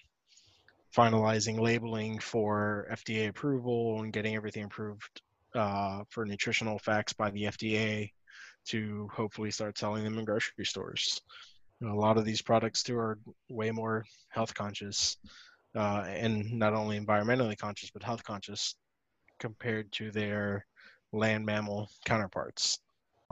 finalizing 0.95 1.59
labeling 1.59 2.19
for 2.19 2.87
FDA 2.91 3.29
approval 3.29 4.01
and 4.01 4.13
getting 4.13 4.35
everything 4.35 4.65
approved 4.65 5.21
uh, 5.55 6.03
for 6.09 6.25
nutritional 6.25 6.79
facts 6.79 7.13
by 7.13 7.29
the 7.31 7.43
FDA 7.43 8.11
to 8.65 9.09
hopefully 9.13 9.51
start 9.51 9.77
selling 9.77 10.03
them 10.03 10.17
in 10.17 10.25
grocery 10.25 10.65
stores 10.65 11.21
a 11.85 11.93
lot 11.93 12.17
of 12.17 12.25
these 12.25 12.41
products 12.41 12.83
too 12.83 12.97
are 12.97 13.19
way 13.49 13.71
more 13.71 14.05
health 14.29 14.53
conscious 14.53 15.17
uh, 15.75 16.03
and 16.07 16.51
not 16.53 16.73
only 16.73 16.99
environmentally 16.99 17.57
conscious 17.57 17.89
but 17.91 18.03
health 18.03 18.23
conscious 18.23 18.75
compared 19.39 19.91
to 19.91 20.11
their 20.11 20.65
land 21.11 21.45
mammal 21.45 21.89
counterparts. 22.05 22.79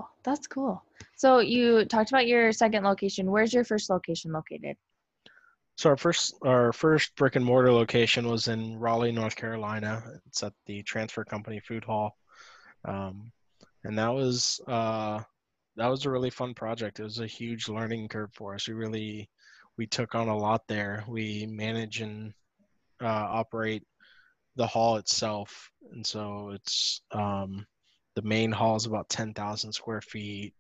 Oh, 0.01 0.09
that's 0.23 0.47
cool. 0.47 0.83
So 1.15 1.39
you 1.39 1.85
talked 1.85 2.09
about 2.09 2.25
your 2.27 2.51
second 2.51 2.83
location. 2.83 3.29
Where's 3.29 3.53
your 3.53 3.63
first 3.63 3.89
location 3.89 4.31
located? 4.31 4.75
So 5.77 5.89
our 5.89 5.97
first 5.97 6.35
our 6.43 6.73
first 6.73 7.15
brick 7.15 7.35
and 7.35 7.45
mortar 7.45 7.71
location 7.71 8.27
was 8.27 8.47
in 8.47 8.77
Raleigh, 8.77 9.11
North 9.11 9.35
Carolina. 9.35 10.03
It's 10.25 10.43
at 10.43 10.53
the 10.65 10.83
Transfer 10.83 11.23
Company 11.23 11.59
Food 11.59 11.83
Hall, 11.83 12.17
um, 12.85 13.31
and 13.83 13.97
that 13.97 14.13
was 14.13 14.59
uh, 14.67 15.21
that 15.75 15.87
was 15.87 16.05
a 16.05 16.11
really 16.11 16.29
fun 16.29 16.53
project. 16.53 16.99
It 16.99 17.03
was 17.03 17.19
a 17.19 17.27
huge 17.27 17.69
learning 17.69 18.09
curve 18.09 18.31
for 18.33 18.55
us. 18.55 18.67
We 18.67 18.73
really 18.73 19.29
we 19.77 19.87
took 19.87 20.15
on 20.15 20.27
a 20.27 20.37
lot 20.37 20.61
there. 20.67 21.03
We 21.07 21.47
manage 21.47 22.01
and 22.01 22.33
uh, 23.01 23.05
operate 23.07 23.83
the 24.55 24.67
hall 24.67 24.97
itself, 24.97 25.69
and 25.91 26.05
so 26.05 26.51
it's 26.53 27.01
um, 27.11 27.65
the 28.21 28.27
main 28.27 28.51
hall 28.51 28.75
is 28.75 28.85
about 28.85 29.09
ten 29.09 29.33
thousand 29.33 29.73
square 29.73 30.01
feet. 30.01 30.53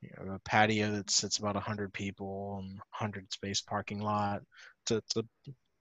You 0.00 0.32
a 0.32 0.38
patio 0.40 0.92
that 0.92 1.10
sits 1.10 1.38
about 1.38 1.56
hundred 1.56 1.92
people 1.92 2.58
and 2.62 2.80
hundred 2.90 3.32
space 3.32 3.60
parking 3.60 4.00
lot. 4.00 4.42
It's 4.82 4.92
a, 4.92 4.96
it's 4.96 5.16
a 5.16 5.24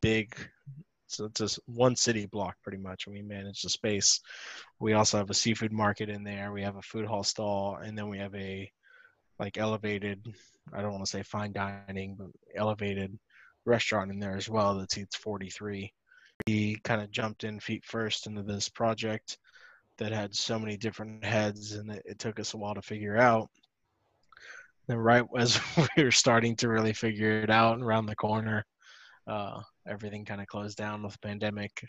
big 0.01 0.35
so 1.07 1.25
it's 1.25 1.39
just 1.39 1.59
one 1.65 1.95
city 1.95 2.27
block 2.27 2.55
pretty 2.61 2.77
much, 2.77 3.07
we 3.07 3.23
manage 3.23 3.63
the 3.63 3.69
space. 3.69 4.19
We 4.79 4.93
also 4.93 5.17
have 5.17 5.31
a 5.31 5.33
seafood 5.33 5.71
market 5.71 6.07
in 6.07 6.23
there. 6.23 6.51
We 6.51 6.61
have 6.61 6.75
a 6.75 6.83
food 6.83 7.07
hall 7.07 7.23
stall, 7.23 7.77
and 7.77 7.97
then 7.97 8.09
we 8.09 8.19
have 8.19 8.35
a 8.35 8.71
like 9.39 9.57
elevated 9.57 10.27
I 10.73 10.81
don't 10.81 10.91
want 10.91 11.03
to 11.03 11.09
say 11.09 11.23
fine 11.23 11.51
dining, 11.51 12.15
but 12.15 12.27
elevated 12.55 13.17
restaurant 13.65 14.11
in 14.11 14.19
there 14.19 14.35
as 14.35 14.49
well 14.49 14.77
that 14.77 14.91
seats 14.91 15.15
43. 15.15 15.91
We 16.47 16.75
kind 16.83 17.01
of 17.01 17.11
jumped 17.11 17.43
in 17.43 17.59
feet 17.59 17.83
first 17.85 18.27
into 18.27 18.43
this 18.43 18.69
project 18.69 19.37
that 19.99 20.11
had 20.11 20.35
so 20.35 20.57
many 20.57 20.77
different 20.77 21.23
heads, 21.23 21.73
and 21.73 21.91
it, 21.91 22.01
it 22.05 22.19
took 22.19 22.39
us 22.39 22.53
a 22.53 22.57
while 22.57 22.73
to 22.73 22.81
figure 22.81 23.17
out. 23.17 23.49
Then, 24.87 24.97
right 24.97 25.23
as 25.37 25.59
we 25.95 26.03
were 26.03 26.11
starting 26.11 26.55
to 26.57 26.69
really 26.69 26.93
figure 26.93 27.41
it 27.41 27.49
out 27.49 27.75
and 27.75 27.83
around 27.83 28.07
the 28.07 28.15
corner, 28.15 28.65
uh, 29.27 29.61
everything 29.87 30.25
kind 30.25 30.41
of 30.41 30.47
closed 30.47 30.77
down 30.77 31.03
with 31.03 31.13
the 31.13 31.19
pandemic. 31.19 31.85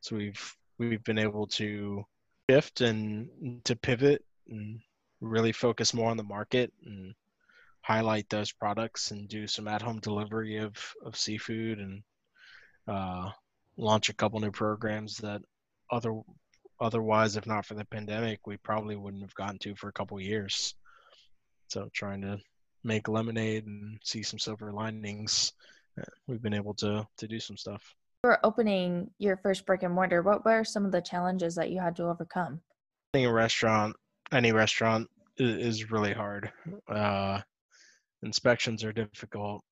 So 0.00 0.16
we've 0.16 0.56
we've 0.78 1.04
been 1.04 1.18
able 1.18 1.46
to 1.46 2.04
shift 2.50 2.80
and 2.80 3.28
to 3.64 3.76
pivot 3.76 4.24
and 4.48 4.80
really 5.20 5.52
focus 5.52 5.94
more 5.94 6.10
on 6.10 6.16
the 6.16 6.22
market 6.22 6.72
and 6.84 7.14
highlight 7.82 8.28
those 8.28 8.50
products 8.52 9.10
and 9.10 9.28
do 9.28 9.46
some 9.46 9.68
at-home 9.68 10.00
delivery 10.00 10.56
of, 10.56 10.74
of 11.04 11.16
seafood 11.16 11.78
and 11.78 12.02
uh, 12.88 13.30
launch 13.76 14.08
a 14.08 14.14
couple 14.14 14.40
new 14.40 14.50
programs 14.50 15.18
that 15.18 15.42
other 15.90 16.20
otherwise 16.80 17.36
if 17.36 17.46
not 17.46 17.66
for 17.66 17.74
the 17.74 17.84
pandemic 17.84 18.46
we 18.46 18.56
probably 18.58 18.96
wouldn't 18.96 19.22
have 19.22 19.34
gotten 19.34 19.58
to 19.58 19.74
for 19.74 19.88
a 19.88 19.92
couple 19.92 20.20
years. 20.20 20.74
So 21.68 21.88
trying 21.92 22.22
to 22.22 22.38
make 22.82 23.08
lemonade 23.08 23.66
and 23.66 23.98
see 24.02 24.22
some 24.22 24.38
silver 24.38 24.72
linings 24.72 25.52
uh, 26.00 26.04
we've 26.26 26.42
been 26.42 26.54
able 26.54 26.74
to 26.74 27.06
to 27.18 27.28
do 27.28 27.38
some 27.40 27.56
stuff. 27.56 27.94
For 28.22 28.38
opening 28.44 29.10
your 29.18 29.36
first 29.38 29.66
brick 29.66 29.82
and 29.82 29.94
mortar 29.94 30.22
what 30.22 30.44
were 30.44 30.64
some 30.64 30.84
of 30.84 30.92
the 30.92 31.00
challenges 31.00 31.54
that 31.56 31.70
you 31.70 31.80
had 31.80 31.96
to 31.96 32.04
overcome? 32.04 32.60
Opening 33.12 33.26
a 33.26 33.32
restaurant 33.32 33.96
any 34.32 34.52
restaurant 34.52 35.08
is 35.38 35.90
really 35.90 36.12
hard. 36.12 36.52
Uh, 36.88 37.40
inspections 38.22 38.84
are 38.84 38.92
difficult, 38.92 39.62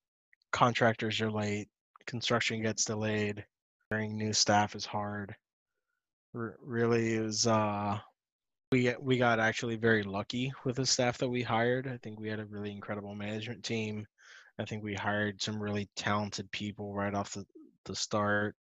contractors 0.53 1.21
are 1.21 1.31
late, 1.31 1.69
construction 2.07 2.63
gets 2.63 2.85
delayed, 2.85 3.45
hiring 3.91 4.17
new 4.17 4.33
staff 4.33 4.75
is 4.75 4.87
hard. 4.87 5.35
Really 6.33 7.15
is 7.15 7.47
uh 7.47 7.99
we 8.71 8.95
we 9.01 9.17
got 9.17 9.41
actually 9.41 9.77
very 9.77 10.03
lucky 10.03 10.53
with 10.65 10.77
the 10.77 10.87
staff 10.87 11.19
that 11.19 11.29
we 11.29 11.43
hired. 11.43 11.87
I 11.87 11.99
think 12.03 12.21
we 12.21 12.29
had 12.29 12.41
a 12.41 12.45
really 12.47 12.71
incredible 12.71 13.15
management 13.15 13.65
team. 13.65 14.07
I 14.59 14.65
think 14.65 14.83
we 14.83 14.95
hired 14.95 15.41
some 15.41 15.63
really 15.63 15.89
talented 15.97 16.51
people 16.51 16.93
right 16.93 17.15
off 17.15 17.33
the, 17.33 17.47
the 17.85 17.95
start 17.95 18.57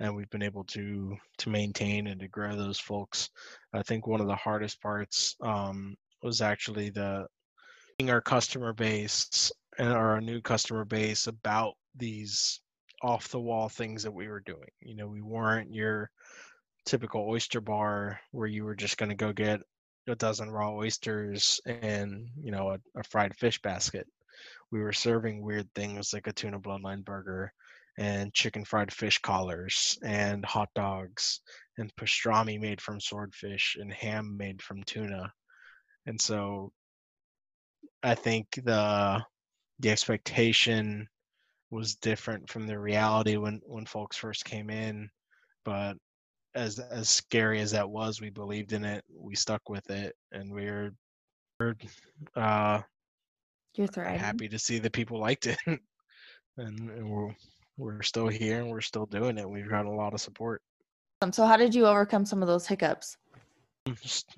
and 0.00 0.14
we've 0.14 0.30
been 0.30 0.42
able 0.42 0.64
to 0.64 1.16
to 1.38 1.50
maintain 1.50 2.06
and 2.06 2.20
to 2.20 2.28
grow 2.28 2.54
those 2.54 2.78
folks. 2.78 3.30
I 3.72 3.82
think 3.82 4.06
one 4.06 4.20
of 4.20 4.26
the 4.26 4.36
hardest 4.36 4.80
parts 4.80 5.36
um, 5.40 5.96
was 6.22 6.40
actually 6.40 6.90
the 6.90 7.26
our 8.08 8.20
customer 8.20 8.72
base 8.72 9.50
and 9.78 9.92
our 9.92 10.20
new 10.20 10.40
customer 10.40 10.84
base 10.84 11.26
about 11.26 11.74
these 11.96 12.60
off 13.02 13.28
the 13.28 13.40
wall 13.40 13.68
things 13.68 14.02
that 14.02 14.12
we 14.12 14.28
were 14.28 14.40
doing. 14.40 14.68
You 14.80 14.96
know, 14.96 15.08
we 15.08 15.22
weren't 15.22 15.72
your 15.72 16.10
typical 16.88 17.28
oyster 17.28 17.60
bar 17.60 18.18
where 18.32 18.46
you 18.46 18.64
were 18.64 18.74
just 18.74 18.96
going 18.96 19.10
to 19.10 19.14
go 19.14 19.30
get 19.32 19.60
a 20.08 20.16
dozen 20.16 20.50
raw 20.50 20.72
oysters 20.72 21.60
and, 21.66 22.28
you 22.42 22.50
know, 22.50 22.70
a, 22.70 22.78
a, 22.98 23.04
fried 23.04 23.36
fish 23.36 23.60
basket. 23.60 24.06
We 24.72 24.80
were 24.80 24.94
serving 24.94 25.42
weird 25.42 25.68
things 25.74 26.14
like 26.14 26.26
a 26.26 26.32
tuna 26.32 26.58
bloodline 26.58 27.04
burger 27.04 27.52
and 27.98 28.32
chicken 28.32 28.64
fried 28.64 28.90
fish 28.90 29.18
collars 29.18 29.98
and 30.02 30.44
hot 30.46 30.70
dogs 30.74 31.40
and 31.76 31.94
pastrami 31.96 32.58
made 32.58 32.80
from 32.80 33.00
swordfish 33.00 33.76
and 33.78 33.92
ham 33.92 34.36
made 34.38 34.62
from 34.62 34.82
tuna. 34.84 35.30
And 36.06 36.18
so 36.18 36.72
I 38.02 38.14
think 38.14 38.46
the 38.64 39.22
the 39.80 39.90
expectation 39.90 41.06
was 41.70 41.96
different 41.96 42.48
from 42.48 42.66
the 42.66 42.78
reality 42.78 43.36
when 43.36 43.60
when 43.66 43.84
folks 43.84 44.16
first 44.16 44.44
came 44.46 44.70
in, 44.70 45.10
but 45.64 45.96
as 46.58 46.78
as 46.78 47.08
scary 47.08 47.60
as 47.60 47.70
that 47.70 47.88
was, 47.88 48.20
we 48.20 48.30
believed 48.30 48.72
in 48.72 48.84
it. 48.84 49.04
We 49.16 49.34
stuck 49.34 49.68
with 49.68 49.88
it, 49.90 50.14
and 50.32 50.52
we're, 50.52 50.92
we're 51.60 51.74
uh, 52.36 52.82
you're 53.74 53.86
thriving. 53.86 54.18
Happy 54.18 54.48
to 54.48 54.58
see 54.58 54.78
that 54.80 54.92
people 54.92 55.18
liked 55.18 55.46
it, 55.46 55.58
and, 55.66 55.80
and 56.90 57.08
we're 57.08 57.34
we're 57.76 58.02
still 58.02 58.26
here 58.28 58.60
and 58.60 58.68
we're 58.68 58.80
still 58.80 59.06
doing 59.06 59.38
it. 59.38 59.48
We've 59.48 59.70
got 59.70 59.86
a 59.86 59.90
lot 59.90 60.12
of 60.12 60.20
support. 60.20 60.60
Um, 61.22 61.32
so, 61.32 61.46
how 61.46 61.56
did 61.56 61.74
you 61.74 61.86
overcome 61.86 62.26
some 62.26 62.42
of 62.42 62.48
those 62.48 62.66
hiccups? 62.66 63.16
Just 64.02 64.28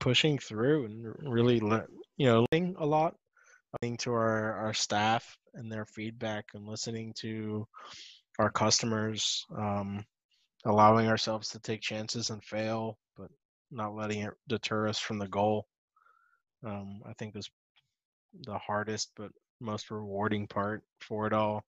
pushing 0.00 0.38
through 0.38 0.84
and 0.84 1.32
really 1.32 1.56
you 2.16 2.26
know, 2.26 2.46
listening 2.52 2.74
a 2.78 2.86
lot, 2.86 3.14
listening 3.72 3.96
to 3.98 4.12
our, 4.12 4.54
our 4.54 4.74
staff 4.74 5.38
and 5.54 5.70
their 5.70 5.86
feedback 5.86 6.44
and 6.54 6.66
listening 6.66 7.14
to 7.20 7.66
our 8.38 8.50
customers, 8.50 9.46
um, 9.56 10.04
allowing 10.68 11.08
ourselves 11.08 11.48
to 11.50 11.58
take 11.60 11.80
chances 11.80 12.30
and 12.30 12.42
fail, 12.44 12.98
but 13.16 13.30
not 13.70 13.94
letting 13.94 14.22
it 14.22 14.34
deter 14.48 14.88
us 14.88 14.98
from 14.98 15.18
the 15.18 15.28
goal. 15.28 15.66
Um, 16.64 17.00
I 17.06 17.12
think 17.14 17.34
was 17.34 17.50
the 18.44 18.58
hardest 18.58 19.10
but 19.16 19.30
most 19.60 19.90
rewarding 19.90 20.46
part 20.46 20.82
for 21.00 21.26
it 21.26 21.32
all. 21.32 21.64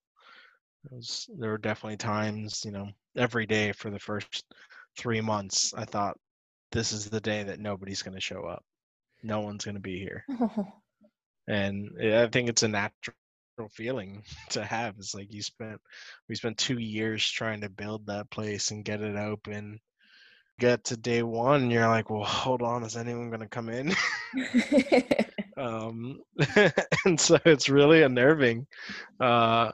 It 0.85 0.95
was, 0.95 1.29
there 1.37 1.51
were 1.51 1.57
definitely 1.57 1.97
times, 1.97 2.63
you 2.65 2.71
know, 2.71 2.89
every 3.15 3.45
day 3.45 3.71
for 3.71 3.89
the 3.89 3.99
first 3.99 4.45
three 4.97 5.21
months, 5.21 5.73
I 5.75 5.85
thought 5.85 6.17
this 6.71 6.91
is 6.91 7.09
the 7.09 7.21
day 7.21 7.43
that 7.43 7.59
nobody's 7.59 8.01
going 8.01 8.15
to 8.15 8.21
show 8.21 8.45
up 8.45 8.63
no 9.23 9.41
one's 9.41 9.65
going 9.65 9.75
to 9.75 9.81
be 9.81 9.99
here. 9.99 10.25
and 11.47 11.89
I 12.01 12.27
think 12.27 12.49
it's 12.49 12.63
a 12.63 12.67
natural 12.67 13.15
feeling 13.69 14.23
to 14.51 14.63
have. 14.63 14.95
It's 14.97 15.15
like 15.15 15.33
you 15.33 15.41
spent 15.41 15.79
we 16.29 16.35
spent 16.35 16.57
two 16.57 16.79
years 16.79 17.27
trying 17.29 17.61
to 17.61 17.69
build 17.69 18.07
that 18.07 18.29
place 18.29 18.71
and 18.71 18.85
get 18.85 19.01
it 19.01 19.15
open. 19.15 19.79
Get 20.59 20.83
to 20.85 20.97
day 20.97 21.23
one, 21.23 21.71
you're 21.71 21.87
like, 21.87 22.11
well, 22.11 22.23
hold 22.23 22.61
on, 22.61 22.83
is 22.83 22.95
anyone 22.95 23.29
going 23.29 23.39
to 23.39 23.47
come 23.47 23.69
in? 23.69 23.95
um, 25.57 26.19
and 27.05 27.19
so 27.19 27.39
it's 27.45 27.67
really 27.67 28.03
unnerving. 28.03 28.67
Uh, 29.19 29.71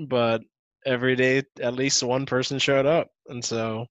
but 0.00 0.42
every 0.84 1.14
day, 1.14 1.42
at 1.60 1.74
least 1.74 2.02
one 2.02 2.26
person 2.26 2.58
showed 2.58 2.86
up, 2.86 3.08
and 3.28 3.44
so 3.44 3.86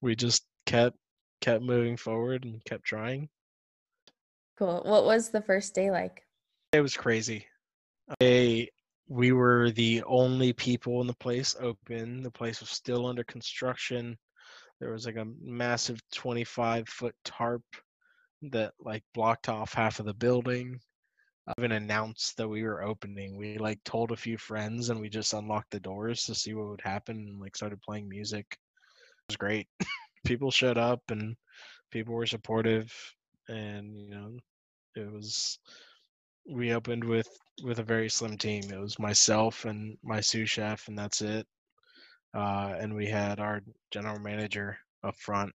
we 0.00 0.16
just 0.16 0.44
kept 0.66 0.96
kept 1.40 1.62
moving 1.62 1.96
forward 1.96 2.44
and 2.44 2.64
kept 2.64 2.84
trying. 2.84 3.28
Cool. 4.58 4.82
What 4.84 5.04
was 5.04 5.30
the 5.30 5.42
first 5.42 5.74
day 5.74 5.90
like? 5.90 6.24
It 6.72 6.80
was 6.80 6.96
crazy. 6.96 7.46
I, 8.20 8.68
we 9.08 9.32
were 9.32 9.70
the 9.70 10.02
only 10.06 10.52
people 10.52 11.00
in 11.00 11.06
the 11.06 11.14
place 11.14 11.56
open. 11.60 12.22
The 12.22 12.30
place 12.30 12.60
was 12.60 12.70
still 12.70 13.06
under 13.06 13.24
construction. 13.24 14.16
There 14.80 14.92
was 14.92 15.06
like 15.06 15.16
a 15.16 15.26
massive 15.42 16.00
25 16.12 16.88
foot 16.88 17.14
tarp 17.24 17.62
that 18.42 18.72
like 18.80 19.02
blocked 19.14 19.48
off 19.48 19.72
half 19.74 19.98
of 19.98 20.06
the 20.06 20.14
building. 20.14 20.78
I 21.46 21.52
even 21.58 21.72
announced 21.72 22.36
that 22.36 22.48
we 22.48 22.62
were 22.62 22.82
opening. 22.82 23.36
We 23.36 23.58
like 23.58 23.82
told 23.84 24.12
a 24.12 24.16
few 24.16 24.36
friends 24.36 24.90
and 24.90 25.00
we 25.00 25.08
just 25.08 25.32
unlocked 25.32 25.70
the 25.70 25.80
doors 25.80 26.24
to 26.24 26.34
see 26.34 26.54
what 26.54 26.68
would 26.68 26.82
happen 26.82 27.16
and 27.16 27.40
like 27.40 27.56
started 27.56 27.80
playing 27.80 28.08
music. 28.08 28.46
It 28.50 29.30
was 29.30 29.36
great. 29.36 29.66
people 30.26 30.50
showed 30.50 30.78
up 30.78 31.00
and 31.10 31.36
people 31.90 32.14
were 32.14 32.26
supportive 32.26 32.92
and 33.48 33.96
you 33.96 34.10
know 34.10 34.36
it 34.94 35.10
was 35.10 35.58
we 36.48 36.72
opened 36.72 37.04
with 37.04 37.28
with 37.62 37.78
a 37.78 37.84
very 37.84 38.08
slim 38.08 38.36
team. 38.36 38.62
It 38.70 38.78
was 38.78 38.98
myself 38.98 39.64
and 39.64 39.96
my 40.02 40.20
sous 40.20 40.48
chef 40.48 40.88
and 40.88 40.98
that's 40.98 41.20
it. 41.20 41.46
Uh, 42.34 42.74
and 42.78 42.94
we 42.94 43.06
had 43.06 43.40
our 43.40 43.62
general 43.90 44.18
manager 44.20 44.78
up 45.02 45.16
front 45.16 45.52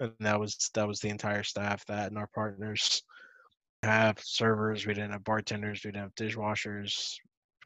and 0.00 0.12
that 0.20 0.38
was 0.40 0.70
that 0.74 0.88
was 0.88 1.00
the 1.00 1.08
entire 1.08 1.42
staff 1.42 1.84
that 1.86 2.08
and 2.08 2.18
our 2.18 2.28
partners 2.34 3.02
have 3.82 4.18
servers. 4.20 4.86
We 4.86 4.94
didn't 4.94 5.12
have 5.12 5.24
bartenders 5.24 5.82
we 5.84 5.92
didn't 5.92 6.02
have 6.02 6.14
dishwashers 6.14 7.16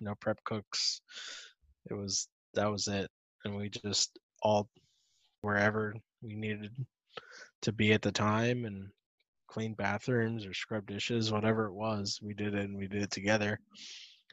no 0.01 0.15
prep 0.21 0.43
cooks. 0.45 1.01
It 1.91 1.95
was 1.95 2.29
that 2.55 2.71
was 2.71 2.89
it. 2.89 3.11
And 3.45 3.57
we 3.57 3.69
just 3.69 4.19
all 4.43 4.69
wherever 5.41 5.95
we 6.23 6.35
needed 6.35 6.73
to 7.63 7.73
be 7.73 7.93
at 7.93 8.03
the 8.03 8.13
time 8.13 8.65
and 8.65 8.89
clean 9.55 9.73
bathrooms 9.75 10.45
or 10.45 10.53
scrub 10.53 10.85
dishes, 10.85 11.31
whatever 11.31 11.67
it 11.67 11.73
was, 11.73 12.19
we 12.21 12.35
did 12.35 12.57
it 12.57 12.65
and 12.65 12.77
we 12.77 12.89
did 12.89 13.03
it 13.03 13.11
together. 13.13 13.61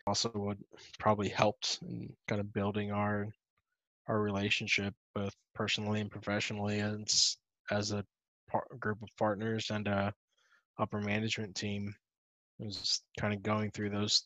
Also, 0.08 0.30
what 0.30 0.58
probably 0.98 1.30
helped 1.30 1.78
in 1.84 2.12
kind 2.28 2.42
of 2.42 2.52
building 2.52 2.92
our 2.92 3.28
our 4.08 4.20
relationship, 4.20 4.96
both 5.14 5.36
personally 5.54 6.02
and 6.02 6.10
professionally, 6.10 6.80
as 6.80 7.38
as 7.70 7.92
a 7.92 8.04
par- 8.50 8.66
group 8.80 9.00
of 9.04 9.16
partners 9.16 9.70
and 9.70 9.88
a 9.88 10.12
upper 10.80 11.00
management 11.00 11.56
team. 11.56 11.94
It 12.60 12.66
was 12.66 13.04
kind 13.20 13.32
of 13.32 13.44
going 13.44 13.70
through 13.70 13.92
those 13.92 14.24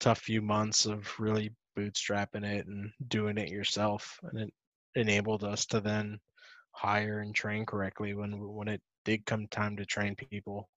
tough 0.00 0.18
few 0.18 0.42
months 0.42 0.84
of 0.84 1.08
really 1.18 1.50
bootstrapping 1.78 2.44
it 2.44 2.66
and 2.66 2.92
doing 3.08 3.38
it 3.38 3.48
yourself, 3.48 4.20
and 4.22 4.38
it 4.38 4.52
enabled 4.94 5.44
us 5.44 5.64
to 5.66 5.80
then 5.80 6.20
hire 6.72 7.20
and 7.20 7.34
train 7.34 7.64
correctly 7.64 8.12
when 8.12 8.38
when 8.38 8.68
it 8.68 8.82
did 9.10 9.26
come 9.26 9.48
time 9.48 9.76
to 9.76 9.84
train 9.84 10.14
people 10.14 10.68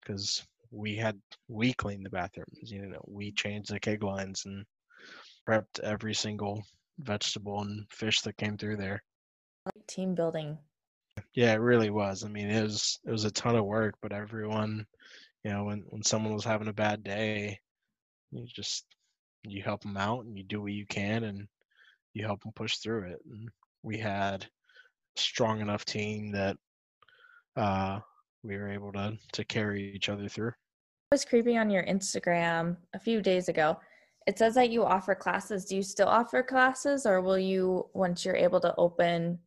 because 0.00 0.44
we 0.72 0.96
had 0.96 1.16
we 1.46 1.72
cleaned 1.72 2.04
the 2.04 2.10
bathrooms. 2.10 2.72
You 2.72 2.86
know, 2.86 3.04
we 3.06 3.30
changed 3.30 3.70
the 3.72 3.78
keg 3.78 4.02
lines 4.02 4.42
and 4.44 4.64
prepped 5.48 5.78
every 5.80 6.14
single 6.14 6.64
vegetable 6.98 7.60
and 7.60 7.86
fish 7.90 8.22
that 8.22 8.36
came 8.38 8.58
through 8.58 8.78
there. 8.78 9.04
Team 9.86 10.16
building. 10.16 10.58
Yeah, 11.34 11.52
it 11.52 11.60
really 11.60 11.90
was. 11.90 12.24
I 12.24 12.28
mean, 12.28 12.50
it 12.50 12.62
was 12.62 12.98
it 13.06 13.12
was 13.12 13.24
a 13.24 13.30
ton 13.30 13.54
of 13.54 13.64
work, 13.64 13.94
but 14.02 14.12
everyone, 14.12 14.84
you 15.44 15.52
know, 15.52 15.64
when 15.64 15.84
when 15.88 16.02
someone 16.02 16.34
was 16.34 16.44
having 16.44 16.68
a 16.68 16.72
bad 16.72 17.04
day, 17.04 17.60
you 18.32 18.46
just 18.46 18.84
you 19.44 19.62
help 19.62 19.82
them 19.82 19.96
out 19.96 20.24
and 20.24 20.36
you 20.36 20.42
do 20.42 20.60
what 20.60 20.72
you 20.72 20.86
can 20.86 21.22
and 21.22 21.46
you 22.14 22.24
help 22.24 22.42
them 22.42 22.52
push 22.52 22.78
through 22.78 23.12
it. 23.12 23.20
And 23.30 23.48
we 23.84 23.96
had 23.96 24.42
a 24.42 25.20
strong 25.20 25.60
enough 25.60 25.84
team 25.84 26.32
that 26.32 26.56
uh, 27.56 28.00
we 28.42 28.56
were 28.56 28.68
able 28.68 28.92
to 28.92 29.18
to 29.32 29.44
carry 29.44 29.92
each 29.94 30.08
other 30.08 30.28
through. 30.28 30.50
I 30.50 31.14
was 31.14 31.24
creeping 31.24 31.58
on 31.58 31.70
your 31.70 31.84
Instagram 31.84 32.76
a 32.94 32.98
few 32.98 33.22
days 33.22 33.48
ago. 33.48 33.78
It 34.26 34.38
says 34.38 34.54
that 34.54 34.70
you 34.70 34.84
offer 34.84 35.14
classes. 35.14 35.64
Do 35.64 35.76
you 35.76 35.82
still 35.82 36.08
offer 36.08 36.42
classes, 36.42 37.06
or 37.06 37.20
will 37.20 37.38
you 37.38 37.88
once 37.94 38.24
you're 38.24 38.36
able 38.36 38.60
to 38.60 38.74
open 38.76 39.38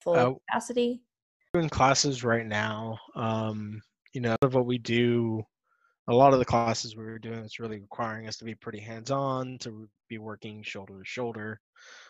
full 0.00 0.14
Uh, 0.14 0.34
capacity? 0.34 1.02
Doing 1.54 1.68
classes 1.68 2.24
right 2.24 2.46
now. 2.46 2.98
Um, 3.14 3.80
you 4.12 4.20
know, 4.20 4.36
of 4.42 4.54
what 4.54 4.66
we 4.66 4.78
do, 4.78 5.42
a 6.08 6.14
lot 6.14 6.32
of 6.32 6.40
the 6.40 6.44
classes 6.44 6.96
we 6.96 7.04
were 7.04 7.18
doing 7.18 7.38
is 7.40 7.60
really 7.60 7.78
requiring 7.78 8.26
us 8.26 8.36
to 8.38 8.44
be 8.44 8.54
pretty 8.54 8.80
hands-on, 8.80 9.58
to 9.58 9.88
be 10.08 10.18
working 10.18 10.62
shoulder 10.62 10.98
to 10.98 11.04
shoulder 11.04 11.60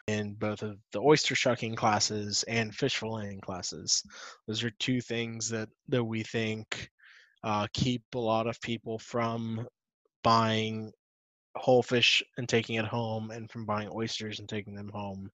in 0.07 0.35
both 0.35 0.63
of 0.63 0.79
the 0.93 1.01
oyster 1.01 1.35
shucking 1.35 1.75
classes 1.75 2.45
and 2.45 2.75
fish 2.75 2.99
filleting 2.99 3.41
classes. 3.41 4.03
Those 4.47 4.63
are 4.63 4.71
two 4.79 5.01
things 5.01 5.49
that 5.51 5.69
that 5.89 6.05
we 6.05 6.23
think 6.23 6.91
uh, 7.43 7.67
keep 7.73 8.03
a 8.15 8.19
lot 8.19 8.47
of 8.47 8.61
people 8.61 8.99
from 8.99 9.67
buying 10.23 10.93
whole 11.57 11.83
fish 11.83 12.23
and 12.37 12.49
taking 12.49 12.77
it 12.77 12.85
home, 12.85 13.31
and 13.31 13.51
from 13.51 13.67
buying 13.67 13.89
oysters 13.93 14.39
and 14.39 14.49
taking 14.49 14.75
them 14.75 14.91
home. 14.93 15.31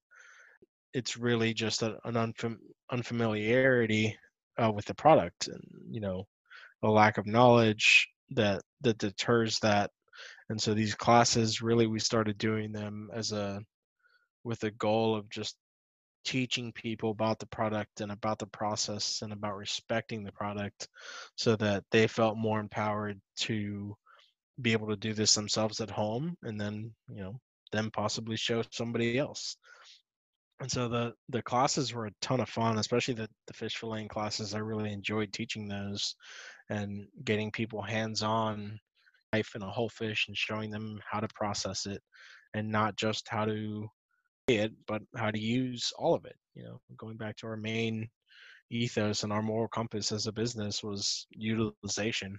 It's 0.95 1.17
really 1.17 1.55
just 1.55 1.83
a, 1.83 1.99
an 2.05 2.15
unfam- 2.15 2.59
unfamiliarity 2.91 4.17
uh, 4.63 4.71
with 4.71 4.85
the 4.87 4.95
product, 4.95 5.49
and 5.49 5.63
you 5.91 6.01
know, 6.01 6.27
a 6.83 6.91
lack 6.91 7.19
of 7.19 7.27
knowledge 7.27 8.09
that 8.31 8.63
that 8.81 8.99
deters 8.99 9.59
that. 9.61 9.91
And 10.49 10.61
so 10.61 10.75
these 10.75 10.95
classes, 10.95 11.63
really, 11.63 11.87
we 11.87 11.99
started 11.99 12.39
doing 12.39 12.73
them 12.73 13.11
as 13.13 13.33
a 13.33 13.61
with 14.45 14.63
a 14.65 14.71
goal 14.71 15.17
of 15.17 15.29
just 15.29 15.57
teaching 16.25 16.73
people 16.73 17.11
about 17.11 17.39
the 17.39 17.47
product 17.47 18.01
and 18.01 18.13
about 18.13 18.39
the 18.39 18.47
process 18.47 19.23
and 19.23 19.33
about 19.33 19.57
respecting 19.57 20.23
the 20.23 20.33
product 20.33 20.89
so 21.37 21.57
that 21.57 21.85
they 21.91 22.07
felt 22.07 22.37
more 22.37 22.61
empowered 22.61 23.21
to 23.37 23.97
be 24.61 24.73
able 24.73 24.89
to 24.89 24.97
do 24.97 25.13
this 25.13 25.35
themselves 25.35 25.81
at 25.81 25.91
home 25.91 26.37
and 26.43 26.61
then 26.61 26.93
you 27.09 27.23
know 27.23 27.41
then 27.73 27.91
possibly 27.91 28.37
show 28.37 28.63
somebody 28.71 29.19
else. 29.19 29.57
And 30.61 30.71
so 30.71 30.89
the 30.89 31.15
the 31.31 31.43
classes 31.43 31.93
were 31.93 32.07
a 32.07 32.13
ton 32.21 32.41
of 32.41 32.49
fun 32.49 32.79
especially 32.79 33.15
the, 33.15 33.29
the 33.47 33.55
fish 33.55 33.77
filleting 33.81 34.09
classes. 34.09 34.55
I 34.55 34.59
really 34.59 34.93
enjoyed 34.93 35.33
teaching 35.33 35.67
those 35.67 36.15
and 36.71 37.07
getting 37.25 37.51
people 37.51 37.83
hands 37.83 38.23
on 38.23 38.79
life 39.33 39.53
in 39.57 39.63
a 39.63 39.71
whole 39.71 39.89
fish 39.89 40.27
and 40.29 40.37
showing 40.37 40.71
them 40.71 41.01
how 41.11 41.19
to 41.19 41.29
process 41.35 41.87
it 41.87 42.01
and 42.55 42.71
not 42.71 42.97
just 42.97 43.29
how 43.29 43.47
to 43.47 43.89
it, 44.49 44.73
but 44.87 45.03
how 45.17 45.31
to 45.31 45.39
use 45.39 45.93
all 45.99 46.15
of 46.15 46.25
it. 46.25 46.37
You 46.55 46.65
know, 46.65 46.81
going 46.97 47.17
back 47.17 47.37
to 47.39 47.47
our 47.47 47.57
main 47.57 48.09
ethos 48.71 49.23
and 49.23 49.33
our 49.33 49.43
moral 49.43 49.69
compass 49.69 50.13
as 50.13 50.27
a 50.27 50.33
business 50.33 50.83
was 50.83 51.27
utilization. 51.31 52.39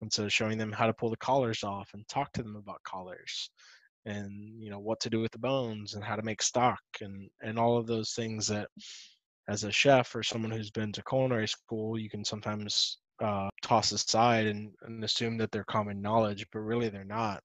And 0.00 0.12
so 0.12 0.28
showing 0.28 0.58
them 0.58 0.72
how 0.72 0.86
to 0.86 0.94
pull 0.94 1.10
the 1.10 1.16
collars 1.16 1.64
off 1.64 1.90
and 1.94 2.06
talk 2.08 2.32
to 2.32 2.42
them 2.42 2.56
about 2.56 2.82
collars 2.84 3.50
and 4.06 4.62
you 4.62 4.70
know 4.70 4.78
what 4.78 5.00
to 5.00 5.10
do 5.10 5.20
with 5.20 5.32
the 5.32 5.38
bones 5.38 5.94
and 5.94 6.04
how 6.04 6.16
to 6.16 6.22
make 6.22 6.42
stock 6.42 6.80
and 7.00 7.28
and 7.42 7.58
all 7.58 7.76
of 7.76 7.86
those 7.86 8.12
things 8.12 8.46
that 8.46 8.68
as 9.48 9.64
a 9.64 9.72
chef 9.72 10.14
or 10.14 10.22
someone 10.22 10.50
who's 10.50 10.70
been 10.70 10.92
to 10.92 11.02
culinary 11.02 11.48
school 11.48 11.98
you 11.98 12.08
can 12.08 12.24
sometimes 12.24 12.98
uh, 13.20 13.48
toss 13.62 13.90
aside 13.90 14.46
and, 14.46 14.70
and 14.82 15.02
assume 15.02 15.36
that 15.36 15.50
they're 15.50 15.64
common 15.64 16.00
knowledge 16.00 16.46
but 16.52 16.60
really 16.60 16.88
they're 16.88 17.04
not 17.04 17.42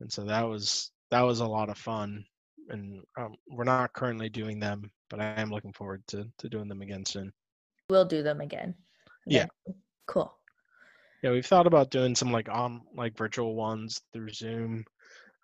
and 0.00 0.12
so 0.12 0.24
that 0.24 0.46
was 0.46 0.90
that 1.10 1.22
was 1.22 1.40
a 1.40 1.46
lot 1.46 1.70
of 1.70 1.78
fun 1.78 2.24
and 2.68 3.02
um, 3.18 3.34
we're 3.50 3.64
not 3.64 3.92
currently 3.92 4.28
doing 4.28 4.58
them, 4.58 4.90
but 5.10 5.20
I 5.20 5.40
am 5.40 5.50
looking 5.50 5.72
forward 5.72 6.02
to 6.08 6.26
to 6.38 6.48
doing 6.48 6.68
them 6.68 6.82
again 6.82 7.04
soon. 7.04 7.32
We'll 7.90 8.04
do 8.04 8.22
them 8.22 8.40
again. 8.40 8.74
Yeah. 9.26 9.46
Cool. 10.06 10.32
Yeah, 11.22 11.32
we've 11.32 11.46
thought 11.46 11.66
about 11.66 11.90
doing 11.90 12.14
some 12.14 12.30
like 12.30 12.48
on 12.48 12.82
like 12.94 13.16
virtual 13.16 13.54
ones 13.54 14.00
through 14.12 14.30
Zoom, 14.30 14.84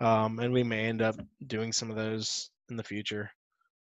um, 0.01 0.39
and 0.39 0.53
we 0.53 0.63
may 0.63 0.87
end 0.87 1.03
up 1.03 1.17
doing 1.47 1.73
some 1.73 1.91
of 1.91 1.97
those 1.97 2.51
in 2.71 2.77
the 2.77 2.85
future. 2.85 3.31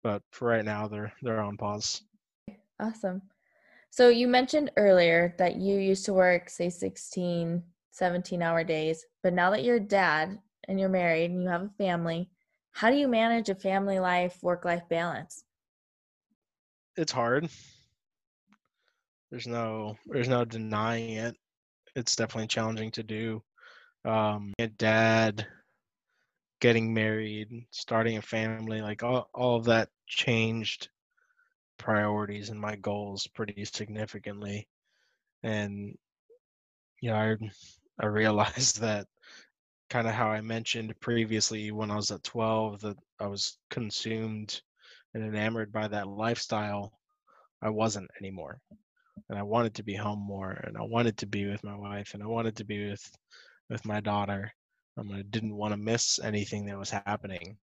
But 0.03 0.23
for 0.31 0.49
right 0.49 0.65
now, 0.65 0.89
they're 0.89 1.13
they're 1.23 1.41
on 1.41 1.57
pause. 1.57 2.03
Awesome. 2.81 3.23
So 3.91 4.09
you 4.09 4.29
mentioned 4.29 4.71
earlier 4.77 5.35
that 5.39 5.57
you 5.57 5.79
used 5.79 6.05
to 6.05 6.13
work 6.13 6.49
say 6.49 6.71
16, 6.71 7.63
17 7.91 8.43
hour 8.43 8.63
days, 8.63 9.05
but 9.23 9.35
now 9.35 9.51
that 9.51 9.65
you're 9.65 9.77
a 9.77 9.81
dad 9.81 10.39
and 10.69 10.79
you're 10.79 10.89
married 10.89 11.33
and 11.33 11.43
you 11.43 11.49
have 11.49 11.63
a 11.63 11.71
family, 11.77 12.31
how 12.73 12.91
do 12.91 12.97
you 12.97 13.09
manage 13.09 13.49
a 13.49 13.55
family 13.55 13.99
life, 13.99 14.39
work 14.43 14.65
life 14.65 14.83
balance? 14.89 15.45
It's 16.97 17.13
hard. 17.13 17.49
There's 19.31 19.47
no 19.47 19.97
there's 20.07 20.29
no 20.29 20.45
denying 20.45 21.11
it. 21.11 21.37
It's 21.95 22.17
definitely 22.17 22.49
challenging 22.49 22.91
to 22.93 23.03
do. 23.03 23.43
Um, 24.05 24.53
dad, 24.77 25.47
getting 26.61 26.93
married, 26.93 27.49
starting 27.71 28.17
a 28.17 28.23
family, 28.23 28.81
like 28.83 29.03
all 29.03 29.29
all 29.35 29.57
of 29.57 29.65
that 29.67 29.89
changed 30.07 30.89
priorities 31.79 32.51
and 32.51 32.61
my 32.61 32.77
goals 32.77 33.27
pretty 33.29 33.65
significantly. 33.65 34.69
And 35.43 35.97
you 37.01 37.11
know, 37.11 37.17
I 37.17 37.37
I 38.01 38.07
realized 38.07 38.81
that 38.81 39.07
kind 39.91 40.07
of 40.07 40.15
how 40.15 40.29
I 40.29 40.41
mentioned 40.41 40.99
previously 41.01 41.73
when 41.73 41.91
I 41.91 41.97
was 41.97 42.13
at 42.13 42.23
12 42.23 42.81
that 42.81 42.97
I 43.19 43.27
was 43.27 43.59
consumed 43.71 44.63
and 45.15 45.25
enamored 45.25 45.73
by 45.73 45.89
that 45.89 46.07
lifestyle. 46.07 46.93
I 47.61 47.71
wasn't 47.71 48.11
anymore. 48.21 48.61
And 49.29 49.39
I 49.39 49.43
wanted 49.43 49.75
to 49.75 49.83
be 49.83 49.95
home 49.95 50.21
more 50.21 50.53
and 50.53 50.79
I 50.79 50.83
wanted 50.83 51.19
to 51.19 51.27
be 51.27 51.47
with 51.47 51.63
my 51.65 51.77
wife 51.77 52.15
and 52.15 52.23
I 52.23 52.27
wanted 52.27 52.57
to 52.57 52.65
be 52.65 52.89
with 52.89 53.11
with 53.69 53.85
my 53.85 54.01
daughter. 54.01 54.53
Um, 54.97 55.11
I 55.13 55.23
didn't 55.23 55.57
want 55.57 55.73
to 55.73 55.77
miss 55.77 56.19
anything 56.21 56.67
that 56.67 56.79
was 56.79 56.91
happening. 56.91 57.59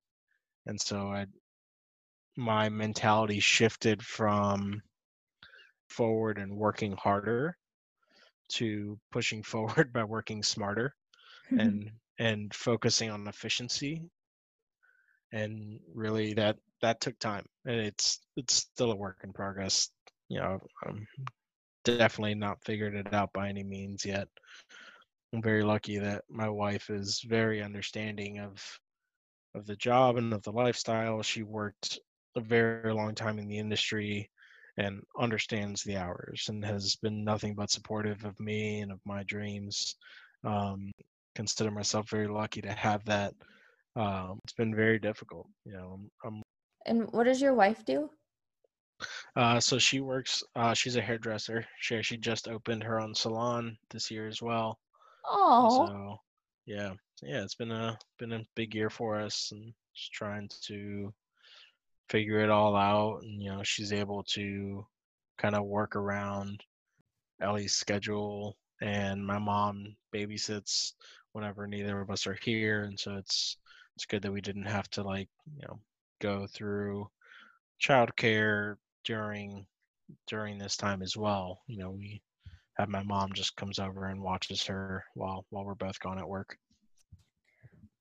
And 0.66 0.80
so 0.80 1.08
I 1.08 1.26
my 2.36 2.70
mentality 2.70 3.40
shifted 3.40 4.04
from 4.04 4.82
forward 5.90 6.38
and 6.38 6.56
working 6.56 6.92
harder 6.92 7.58
to 8.50 9.00
pushing 9.12 9.42
forward 9.54 9.94
by 9.94 10.04
working 10.04 10.44
smarter 10.44 10.94
and 11.52 11.90
and 12.19 12.53
focusing 12.53 13.10
on 13.10 13.27
efficiency. 13.27 14.01
And 15.32 15.80
really 15.93 16.34
that 16.36 16.58
that 16.82 17.01
took 17.01 17.17
time 17.19 17.45
and 17.65 17.75
it's 17.75 18.19
it's 18.36 18.53
still 18.53 18.91
a 18.91 18.95
work 18.95 19.17
in 19.23 19.34
progress 19.34 19.89
you 20.30 20.39
know 20.39 20.60
i'm 20.86 21.08
definitely 21.95 22.36
not 22.36 22.63
figured 22.63 22.95
it 22.95 23.13
out 23.13 23.32
by 23.32 23.47
any 23.47 23.63
means 23.63 24.06
yet. 24.06 24.27
I'm 25.34 25.41
very 25.41 25.63
lucky 25.63 25.97
that 25.99 26.23
my 26.30 26.49
wife 26.49 26.89
is 26.89 27.21
very 27.27 27.63
understanding 27.63 28.39
of 28.39 28.62
of 29.56 29.65
the 29.65 29.75
job 29.75 30.17
and 30.17 30.34
of 30.34 30.43
the 30.43 30.51
lifestyle. 30.51 31.21
She 31.23 31.43
worked 31.43 31.99
a 32.36 32.41
very 32.41 32.93
long 32.93 33.15
time 33.15 33.39
in 33.39 33.47
the 33.47 33.58
industry 33.58 34.30
and 34.77 35.01
understands 35.17 35.82
the 35.84 35.97
hours 35.97 36.46
and 36.50 36.63
has 36.63 36.96
been 36.98 37.23
nothing 37.23 37.56
but 37.56 37.71
supportive 37.71 38.25
of 38.25 38.39
me 38.39 38.81
and 38.81 38.92
of 38.92 39.00
my 39.06 39.23
dreams. 39.23 39.96
Um, 40.44 40.92
consider 41.38 41.71
myself 41.71 42.10
very 42.10 42.27
lucky 42.27 42.62
to 42.62 42.73
have 42.73 43.06
that. 43.06 43.33
Um, 43.96 44.40
it's 44.44 44.54
been 44.54 44.75
very 44.75 45.00
difficult, 45.00 45.48
you 45.65 45.73
know. 45.73 46.00
I'm, 46.25 46.33
I'm 46.33 46.44
And 46.88 47.12
what 47.12 47.25
does 47.25 47.42
your 47.42 47.54
wife 47.54 47.85
do? 47.85 48.10
uh, 49.35 49.60
so 49.60 49.79
she 49.79 50.00
works. 50.02 50.44
Uh, 50.56 50.73
she's 50.73 50.96
a 50.98 51.02
hairdresser. 51.02 51.65
She 51.79 52.02
she 52.04 52.17
just 52.17 52.48
opened 52.48 52.83
her 52.83 53.00
own 53.00 53.15
salon 53.15 53.77
this 53.92 54.12
year 54.12 54.27
as 54.27 54.42
well. 54.42 54.79
Oh, 55.25 55.88
So 55.88 56.17
yeah, 56.65 56.94
yeah, 57.23 57.44
it's 57.44 57.56
been 57.56 57.71
a 57.71 57.98
been 58.19 58.33
a 58.33 58.46
big 58.56 58.75
year 58.75 58.90
for 58.90 59.19
us, 59.19 59.52
and 59.52 59.73
just 59.96 60.13
trying 60.13 60.50
to 60.67 61.13
figure 62.10 62.40
it 62.40 62.50
all 62.50 62.75
out. 62.75 63.23
And 63.23 63.42
you 63.42 63.52
know, 63.52 63.63
she's 63.63 63.94
able 63.94 64.23
to 64.35 64.85
kind 65.38 65.56
of 65.56 65.65
work 65.65 65.96
around 65.96 66.63
Ellie's 67.42 67.73
schedule, 67.73 68.58
and 68.82 69.25
my 69.25 69.40
mom 69.40 69.96
babysits 70.13 70.94
whenever 71.34 71.67
neither 71.67 72.00
of 72.00 72.10
us 72.10 72.28
are 72.28 72.38
here, 72.42 72.84
and 72.84 73.00
so 73.00 73.15
it's 73.15 73.58
it's 73.96 74.06
good 74.06 74.21
that 74.21 74.32
we 74.32 74.42
didn't 74.42 74.65
have 74.65 74.90
to 74.92 75.04
like 75.04 75.30
you 75.56 75.62
know 75.67 75.80
go 76.21 76.48
through 76.48 77.08
childcare 77.82 78.75
during 79.06 79.65
during 80.28 80.58
this 80.58 80.78
time 80.78 81.02
as 81.02 81.17
well. 81.17 81.62
You 81.67 81.78
know, 81.78 81.92
we 81.92 82.21
have 82.78 82.90
my 82.90 83.04
mom 83.04 83.34
just 83.34 83.56
comes 83.56 83.80
over 83.80 84.06
and 84.06 84.21
watches 84.21 84.63
her 84.65 85.04
while 85.15 85.46
while 85.50 85.65
we're 85.65 85.75
both 85.75 86.00
gone 86.00 86.19
at 86.19 86.30
work. 86.30 86.58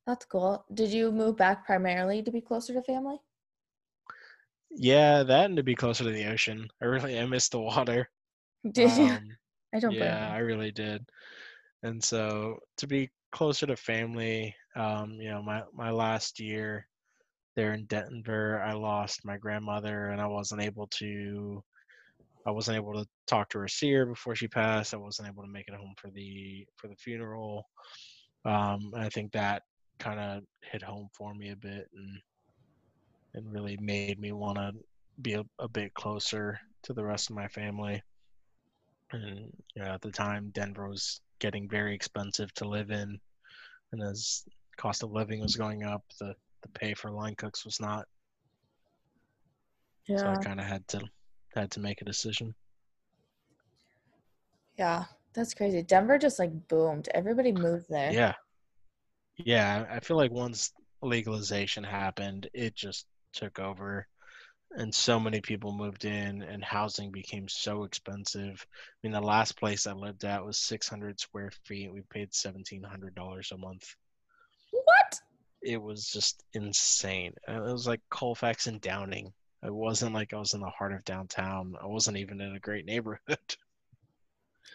That's 0.07 0.25
cool. 0.25 0.65
Did 0.73 0.91
you 0.93 1.11
move 1.11 1.37
back 1.37 1.67
primarily 1.67 2.23
to 2.23 2.31
be 2.31 2.41
closer 2.41 2.73
to 2.75 2.83
family? 2.83 3.19
Yeah, 4.71 5.23
that 5.23 5.47
and 5.47 5.57
to 5.57 5.63
be 5.63 5.75
closer 5.75 6.05
to 6.05 6.11
the 6.11 6.27
ocean. 6.27 6.69
I 6.81 6.85
really 6.85 7.19
I 7.19 7.27
miss 7.27 7.49
the 7.49 7.59
water. 7.61 8.09
Did 8.71 8.97
you? 8.97 9.05
Um, 9.05 9.37
I 9.75 9.81
don't 9.81 9.95
yeah. 9.95 10.31
I 10.33 10.39
really 10.39 10.71
did. 10.71 11.09
And 11.83 12.03
so 12.03 12.59
to 12.79 12.87
be 12.87 13.11
closer 13.33 13.67
to 13.67 13.77
family, 13.77 14.55
um, 14.75 15.13
you 15.13 15.31
know, 15.31 15.43
my 15.43 15.63
my 15.75 15.91
last 15.91 16.41
year 16.41 16.87
there 17.55 17.73
in 17.73 17.87
Denver, 17.87 18.63
I 18.63 18.73
lost 18.73 19.25
my 19.25 19.37
grandmother 19.37 20.09
and 20.09 20.21
I 20.21 20.27
wasn't 20.27 20.63
able 20.63 20.87
to 20.99 21.63
I 22.47 22.51
wasn't 22.51 22.77
able 22.77 22.95
to 22.95 23.07
talk 23.27 23.49
to 23.51 23.59
her 23.59 23.69
see 23.69 23.93
her 23.93 24.07
before 24.07 24.37
she 24.37 24.47
passed. 24.47 24.95
I 24.95 24.99
wasn't 24.99 25.29
able 25.29 25.43
to 25.43 25.51
make 25.51 25.69
it 25.69 25.75
home 25.75 25.95
for 25.97 26.11
the 26.11 26.67
for 26.77 26.89
the 26.89 26.97
funeral. 26.97 27.67
Um, 28.45 28.93
and 28.95 29.03
I 29.03 29.09
think 29.09 29.33
that 29.33 29.63
kind 29.99 30.21
of 30.21 30.43
hit 30.63 30.83
home 30.83 31.09
for 31.13 31.35
me 31.35 31.51
a 31.51 31.57
bit 31.57 31.89
and 31.95 32.21
and 33.35 33.53
really 33.53 33.77
made 33.81 34.19
me 34.21 34.33
want 34.33 34.59
to 34.59 34.73
be 35.21 35.35
a, 35.35 35.45
a 35.59 35.69
bit 35.69 35.93
closer 35.95 36.59
to 36.85 36.93
the 36.93 37.05
rest 37.05 37.31
of 37.31 37.37
my 37.37 37.49
family. 37.49 38.03
And 39.13 39.53
you 39.75 39.83
know, 39.83 39.91
at 39.93 40.03
the 40.03 40.11
time, 40.11 40.51
Denver 40.55 40.89
was 40.89 41.21
getting 41.39 41.69
very 41.69 41.95
expensive 41.95 42.53
to 42.55 42.69
live 42.69 42.91
in, 42.91 43.19
and 43.93 44.03
as 44.03 44.45
cost 44.77 45.03
of 45.03 45.13
living 45.13 45.41
was 45.41 45.57
going 45.57 45.85
up, 45.85 46.03
the 46.21 46.35
the 46.63 46.69
pay 46.71 46.95
for 46.95 47.11
line 47.11 47.35
cooks 47.37 47.65
was 47.65 47.81
not. 47.81 48.07
yeah. 50.07 50.19
So 50.19 50.29
I 50.29 50.37
kind 50.37 50.61
of 50.61 50.67
had 50.67 50.87
to 50.89 51.01
had 51.55 51.71
to 51.73 51.81
make 51.81 52.03
a 52.03 52.05
decision. 52.05 52.55
Yeah. 54.79 55.05
That's 55.35 55.53
crazy. 55.53 55.83
Denver 55.83 56.17
just 56.17 56.39
like 56.39 56.67
boomed. 56.67 57.11
Everybody 57.13 57.53
moved 57.53 57.91
there. 57.91 58.11
Yeah, 58.11 58.33
yeah. 59.37 59.85
I 59.91 59.97
I 59.97 60.01
feel 60.01 60.17
like 60.17 60.31
once 60.33 60.73
legalization 61.03 61.85
happened, 61.85 62.49
it 62.55 62.75
just 62.75 63.05
took 63.35 63.59
over, 63.59 64.07
and 64.77 64.95
so 64.95 65.19
many 65.19 65.41
people 65.41 65.73
moved 65.73 66.05
in, 66.05 66.43
and 66.43 66.63
housing 66.63 67.11
became 67.11 67.49
so 67.49 67.85
expensive. 67.85 68.67
I 68.71 68.95
mean, 69.03 69.13
the 69.13 69.21
last 69.21 69.59
place 69.59 69.87
I 69.87 69.93
lived 69.93 70.25
at 70.25 70.45
was 70.45 70.59
600 70.59 71.19
square 71.19 71.51
feet. 71.65 71.93
We 71.93 72.03
paid 72.03 72.31
$1,700 72.31 73.53
a 73.53 73.57
month. 73.57 73.95
What? 74.71 75.21
It 75.63 75.81
was 75.81 76.11
just 76.11 76.45
insane. 76.53 77.33
It 77.49 77.61
was 77.61 77.87
like 77.87 78.03
Colfax 78.11 78.67
and 78.67 78.81
Downing. 78.81 79.33
It 79.65 79.75
wasn't 79.75 80.15
like 80.15 80.33
I 80.33 80.39
was 80.39 80.55
in 80.55 80.61
the 80.61 80.69
heart 80.69 80.93
of 80.93 81.05
downtown. 81.05 81.75
I 81.83 81.87
wasn't 81.87 82.19
even 82.19 82.41
in 82.41 82.55
a 82.55 82.61
great 82.61 82.85
neighborhood. 82.85 83.39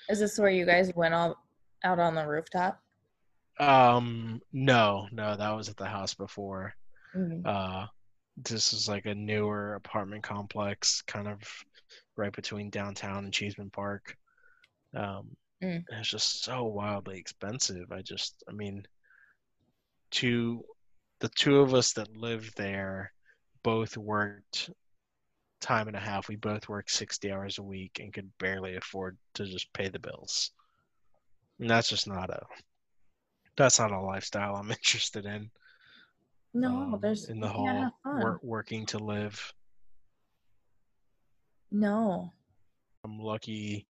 Is 0.10 0.20
this 0.20 0.38
where 0.38 0.50
you 0.50 0.66
guys 0.66 0.92
went 0.96 1.14
all 1.14 1.38
out 1.84 2.00
on 2.00 2.16
the 2.16 2.28
rooftop? 2.28 2.82
Um, 3.60 4.42
no, 4.52 5.08
no, 5.12 5.38
that 5.38 5.52
was 5.52 5.70
at 5.70 5.78
the 5.78 5.86
house 5.86 6.14
before. 6.16 6.74
Mhm. 7.16 7.46
Uh, 7.46 7.88
this 8.38 8.74
is 8.74 8.88
like 8.88 9.06
a 9.06 9.16
newer 9.16 9.76
apartment 9.76 10.24
complex, 10.24 11.02
kind 11.04 11.28
of 11.28 11.42
right 12.16 12.32
between 12.34 12.70
downtown 12.70 13.26
and 13.26 13.34
Cheesman 13.34 13.72
Park. 13.72 14.18
Um, 14.96 15.36
Mm. 15.62 15.84
it's 15.92 16.10
just 16.10 16.44
so 16.44 16.64
wildly 16.64 17.20
expensive. 17.20 17.92
I 17.92 18.02
just, 18.02 18.44
I 18.50 18.52
mean, 18.52 18.84
two, 20.10 20.64
the 21.20 21.30
two 21.30 21.60
of 21.60 21.76
us 21.76 21.94
that 21.94 22.18
lived 22.18 22.58
there 22.58 23.14
both 23.64 23.96
worked 23.96 24.72
time 25.60 25.88
and 25.88 25.96
a 25.96 26.00
half. 26.00 26.28
We 26.28 26.36
both 26.36 26.68
worked 26.68 26.90
60 26.90 27.32
hours 27.32 27.60
a 27.60 27.64
week 27.64 28.00
and 28.00 28.12
could 28.12 28.36
barely 28.40 28.76
afford 28.76 29.18
to 29.36 29.46
just 29.46 29.72
pay 29.74 29.90
the 29.90 30.00
bills. 30.00 30.52
And 31.60 31.70
that's 31.70 31.90
just 31.90 32.08
not 32.08 32.32
a, 32.32 32.42
that's 33.56 33.80
not 33.80 33.92
a 33.92 34.02
lifestyle 34.02 34.56
I'm 34.56 34.72
interested 34.72 35.26
in. 35.26 35.52
No, 36.54 36.94
um, 36.94 37.00
there's 37.02 37.30
in 37.30 37.40
the 37.40 37.48
whole 37.48 37.92
work, 38.06 38.44
working 38.44 38.86
to 38.88 39.00
live. 39.00 39.54
No. 41.72 42.34
I'm 43.04 43.20
lucky 43.20 43.88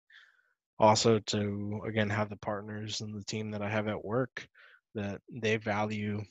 also 0.80 1.20
to 1.20 1.82
again 1.86 2.10
have 2.10 2.30
the 2.30 2.38
partners 2.38 3.01
and 3.01 3.14
the 3.14 3.24
team 3.24 3.51
that 3.51 3.62
I 3.62 3.70
have 3.70 3.88
at 3.88 4.03
work 4.03 4.47
that 4.93 5.22
they 5.32 5.58
value 5.58 6.22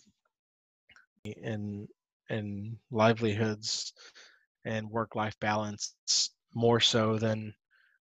and 1.43 1.87
and 2.31 2.77
livelihoods 2.91 3.93
and 4.64 4.91
work 4.91 5.14
life 5.14 5.39
balance 5.41 5.95
more 6.55 6.81
so 6.81 7.18
than 7.18 7.55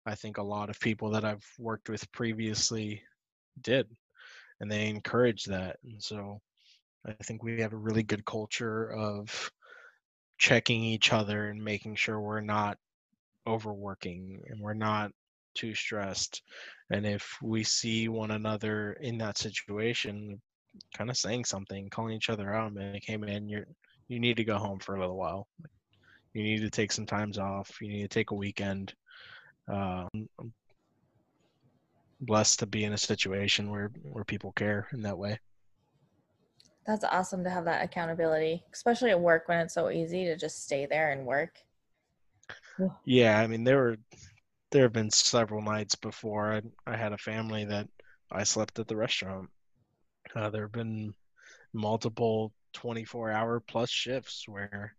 I 0.05 0.15
think 0.15 0.38
a 0.38 0.43
lot 0.43 0.69
of 0.69 0.80
people 0.80 1.09
that 1.11 1.26
I've 1.26 1.45
worked 1.57 1.89
with 1.89 2.11
previously 2.11 3.01
did 3.61 3.88
and 4.59 4.72
they 4.72 4.88
encourage 4.88 5.45
that 5.45 5.78
and 5.84 6.01
so 6.01 6.39
I 7.05 7.13
think 7.23 7.43
we 7.43 7.61
have 7.61 7.73
a 7.73 7.77
really 7.77 8.03
good 8.03 8.25
culture 8.25 8.91
of 8.91 9.51
checking 10.37 10.83
each 10.83 11.13
other 11.13 11.49
and 11.49 11.63
making 11.63 11.95
sure 11.95 12.19
we're 12.19 12.41
not 12.41 12.77
overworking 13.47 14.41
and 14.47 14.59
we're 14.59 14.73
not 14.73 15.11
too 15.55 15.73
stressed. 15.73 16.41
And 16.89 17.05
if 17.05 17.37
we 17.41 17.63
see 17.63 18.07
one 18.07 18.31
another 18.31 18.93
in 18.93 19.17
that 19.19 19.37
situation, 19.37 20.41
kind 20.95 21.09
of 21.09 21.17
saying 21.17 21.45
something, 21.45 21.89
calling 21.89 22.15
each 22.15 22.29
other 22.29 22.53
out, 22.53 22.71
and 22.71 22.93
like, 22.93 23.03
hey 23.05 23.17
man, 23.17 23.49
you're 23.49 23.65
you 24.07 24.19
need 24.19 24.37
to 24.37 24.43
go 24.43 24.57
home 24.57 24.79
for 24.79 24.95
a 24.95 24.99
little 24.99 25.17
while. 25.17 25.47
You 26.33 26.43
need 26.43 26.59
to 26.61 26.69
take 26.69 26.91
some 26.91 27.05
times 27.05 27.37
off. 27.37 27.81
You 27.81 27.87
need 27.87 28.01
to 28.01 28.07
take 28.07 28.31
a 28.31 28.35
weekend. 28.35 28.93
Uh, 29.71 30.05
I'm 30.13 30.53
blessed 32.19 32.59
to 32.59 32.65
be 32.65 32.83
in 32.83 32.93
a 32.93 32.97
situation 32.97 33.69
where 33.69 33.91
where 34.03 34.25
people 34.25 34.51
care 34.51 34.87
in 34.91 35.01
that 35.03 35.17
way. 35.17 35.39
That's 36.86 37.03
awesome 37.03 37.43
to 37.43 37.49
have 37.49 37.65
that 37.65 37.84
accountability, 37.84 38.63
especially 38.73 39.11
at 39.11 39.19
work 39.19 39.47
when 39.47 39.59
it's 39.59 39.73
so 39.73 39.89
easy 39.89 40.25
to 40.25 40.36
just 40.36 40.63
stay 40.63 40.86
there 40.86 41.11
and 41.11 41.25
work. 41.25 41.59
Yeah, 43.05 43.39
I 43.39 43.47
mean 43.47 43.63
there 43.63 43.77
were 43.77 43.97
there 44.71 44.84
have 44.84 44.93
been 44.93 45.11
several 45.11 45.61
nights 45.61 45.95
before 45.95 46.53
I, 46.53 46.61
I 46.88 46.97
had 46.97 47.13
a 47.13 47.17
family 47.17 47.65
that 47.65 47.88
I 48.32 48.43
slept 48.43 48.79
at 48.79 48.88
the 48.88 48.95
restaurant. 48.95 49.49
Uh, 50.36 50.49
there 50.49 50.63
have 50.63 50.71
been 50.71 51.13
multiple 51.73 52.53
24 52.73 53.32
hour 53.32 53.59
plus 53.59 53.89
shifts 53.89 54.47
where 54.47 54.95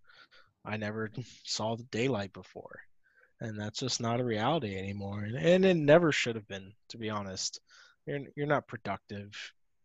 I 0.65 0.77
never 0.77 1.11
saw 1.45 1.77
the 1.77 1.85
daylight 1.85 2.33
before. 2.33 2.81
And 3.41 3.59
that's 3.59 3.81
just 3.81 4.01
not 4.01 4.21
a 4.21 4.25
reality 4.25 4.77
anymore. 4.77 5.21
And, 5.21 5.37
and 5.37 5.65
it 5.65 5.77
never 5.77 6.13
should 6.13 6.37
have 6.37 6.47
been, 6.47 6.73
to 6.91 6.99
be 6.99 7.11
honest. 7.11 7.61
You're, 8.07 8.21
you're 8.37 8.47
not 8.47 8.69
productive 8.69 9.33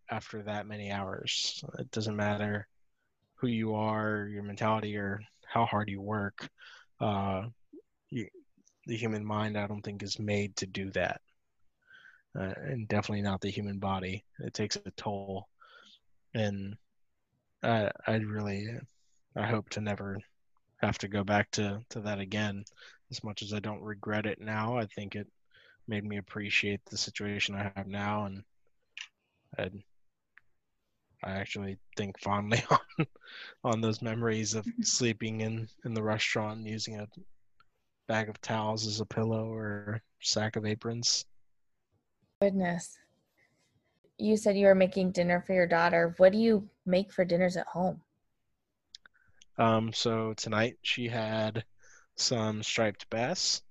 after 0.10 0.43
that 0.43 0.68
many 0.68 0.91
hours. 0.91 1.64
It 1.80 1.91
doesn't 1.91 2.16
matter 2.16 2.68
who 3.36 3.47
you 3.47 3.76
are, 3.76 4.28
your 4.32 4.43
mentality, 4.43 4.97
or 4.97 5.22
how 5.45 5.66
hard 5.66 5.89
you 5.89 6.01
work. 6.01 6.49
Uh, 6.99 7.43
you, 8.10 8.28
the 8.86 8.97
human 8.97 9.26
mind, 9.26 9.58
I 9.58 9.68
don't 9.68 9.82
think, 9.82 10.01
is 10.03 10.20
made 10.20 10.55
to 10.58 10.66
do 10.66 10.89
that. 10.91 11.22
Uh, 12.38 12.53
and 12.58 12.88
definitely 12.88 13.22
not 13.22 13.41
the 13.41 13.49
human 13.49 13.80
body. 13.80 14.24
It 14.39 14.53
takes 14.53 14.76
a 14.76 14.91
toll. 14.95 15.47
And 16.34 16.76
I, 17.64 17.91
I 18.05 18.16
really, 18.16 18.68
I 19.36 19.45
hope 19.45 19.70
to 19.72 19.82
never 19.82 20.20
have 20.78 20.97
to 20.99 21.08
go 21.08 21.24
back 21.24 21.51
to, 21.51 21.82
to 21.89 22.01
that 22.01 22.20
again. 22.20 22.64
As 23.12 23.24
much 23.24 23.41
as 23.41 23.53
I 23.53 23.60
don't 23.60 23.82
regret 23.82 24.26
it 24.26 24.39
now, 24.39 24.78
I 24.78 24.86
think 24.86 25.16
it 25.16 25.28
made 25.88 26.03
me 26.03 26.18
appreciate 26.18 26.82
the 26.86 26.97
situation 26.97 27.55
I 27.55 27.72
have 27.76 27.88
now. 27.88 28.26
And 28.26 28.43
I, 29.58 29.70
I 31.28 31.32
actually 31.32 31.78
think 31.98 32.20
fondly 32.20 32.64
on, 32.72 33.08
on 33.64 33.82
those 33.82 34.02
memories 34.02 34.56
of 34.56 34.66
sleeping 34.82 35.42
in, 35.42 35.68
in 35.86 35.94
the 35.94 36.04
restaurant 36.04 36.60
and 36.60 36.68
using 36.68 37.00
a 37.00 37.08
bag 38.08 38.30
of 38.30 38.40
towels 38.42 38.88
as 38.88 39.02
a 39.02 39.06
pillow 39.06 39.52
or 39.52 40.02
sack 40.22 40.56
of 40.56 40.66
aprons. 40.66 41.26
Goodness. 42.42 42.98
You 44.18 44.38
said 44.38 44.58
you 44.58 44.68
were 44.68 44.76
making 44.76 45.12
dinner 45.12 45.44
for 45.46 45.54
your 45.54 45.68
daughter. 45.68 46.16
What 46.18 46.32
do 46.32 46.38
you 46.38 46.68
make 46.86 47.12
for 47.12 47.26
dinners 47.26 47.58
at 47.58 47.68
home? 47.68 48.02
Um, 49.58 49.92
so 49.92 50.34
tonight 50.34 50.78
she 50.82 51.08
had 51.08 51.66
some 52.16 52.64
striped 52.64 53.10
bass 53.10 53.62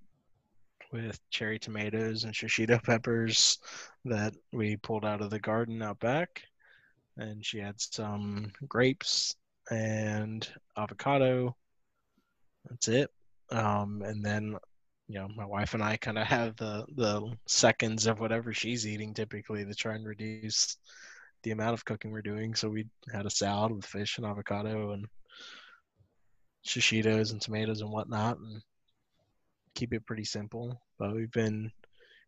with 0.93 1.19
cherry 1.31 1.59
tomatoes 1.59 2.25
and 2.25 2.35
shishito 2.35 2.83
peppers 2.83 3.59
that 4.05 4.35
we 4.53 4.77
pulled 4.77 5.05
out 5.05 5.21
of 5.21 5.31
the 5.31 5.41
garden 5.41 5.83
out 5.83 5.99
back. 6.01 6.43
And 7.17 7.45
she 7.45 7.59
had 7.59 7.81
some 7.81 8.53
grapes 8.69 9.37
and 9.71 10.47
avocado. 10.77 11.57
That's 12.69 12.89
it. 12.89 13.11
Um, 13.51 14.03
and 14.03 14.25
then, 14.25 14.57
you 15.09 15.19
know, 15.19 15.29
my 15.35 15.47
wife 15.47 15.75
and 15.75 15.83
I 15.83 15.97
kind 15.97 16.19
of 16.19 16.27
have 16.27 16.57
the 16.57 16.85
the 16.97 17.37
seconds 17.47 18.07
of 18.07 18.21
whatever 18.21 18.53
she's 18.53 18.87
eating 18.87 19.15
typically 19.15 19.65
to 19.65 19.75
try 19.75 19.95
and 19.95 20.07
reduce 20.07 20.77
the 21.43 21.53
amount 21.53 21.75
of 21.75 21.85
cooking 21.85 22.11
we're 22.11 22.23
doing. 22.23 22.55
So 22.55 22.69
we 22.69 22.87
had 23.13 23.27
a 23.27 23.31
salad 23.31 23.73
with 23.73 23.87
fish 23.87 24.19
and 24.19 24.27
avocado 24.27 24.93
and 24.93 25.07
shishitos 26.67 27.31
and 27.33 27.41
tomatoes 27.41 27.81
and 27.81 27.91
whatnot, 27.91 28.39
and 28.39 28.61
keep 29.75 29.93
it 29.93 30.07
pretty 30.07 30.25
simple. 30.25 30.81
But 30.99 31.15
we've 31.15 31.31
been 31.31 31.71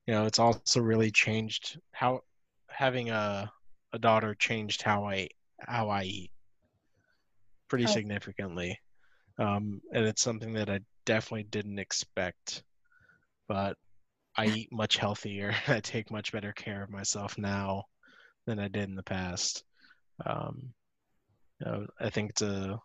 you 0.08 0.14
know, 0.14 0.24
it's 0.24 0.38
also 0.38 0.80
really 0.80 1.10
changed 1.10 1.78
how 1.92 2.22
having 2.70 3.10
a 3.10 3.52
a 3.92 3.98
daughter 3.98 4.34
changed 4.34 4.82
how 4.82 5.04
I 5.06 5.28
how 5.60 5.90
I 5.90 6.04
eat 6.04 6.32
pretty 7.68 7.86
Oh. 7.86 7.92
significantly. 7.92 8.78
Um, 9.38 9.80
and 9.92 10.06
it's 10.06 10.22
something 10.22 10.52
that 10.54 10.70
I 10.70 10.80
definitely 11.04 11.44
didn't 11.44 11.78
expect. 11.78 12.64
But 13.48 13.76
I 14.36 14.46
eat 14.46 14.72
much 14.72 14.96
healthier. 14.96 15.54
I 15.68 15.80
take 15.80 16.10
much 16.10 16.32
better 16.32 16.52
care 16.52 16.82
of 16.82 16.90
myself 16.90 17.38
now 17.38 17.84
than 18.46 18.58
I 18.58 18.68
did 18.68 18.88
in 18.88 18.96
the 18.96 19.02
past. 19.02 19.64
Um, 20.24 20.74
you 21.60 21.66
know, 21.66 21.86
I 22.00 22.10
think 22.10 22.30
it's 22.30 22.42
a 22.42 22.80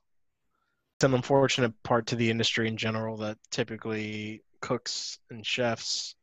it's 0.98 1.04
an 1.06 1.14
unfortunate 1.14 1.74
part 1.84 2.08
to 2.08 2.16
the 2.16 2.30
industry 2.32 2.68
in 2.68 2.78
general 2.78 3.18
that 3.18 3.38
typically 3.52 4.44
cooks 4.62 5.20
and 5.30 5.46
chefs 5.46 6.16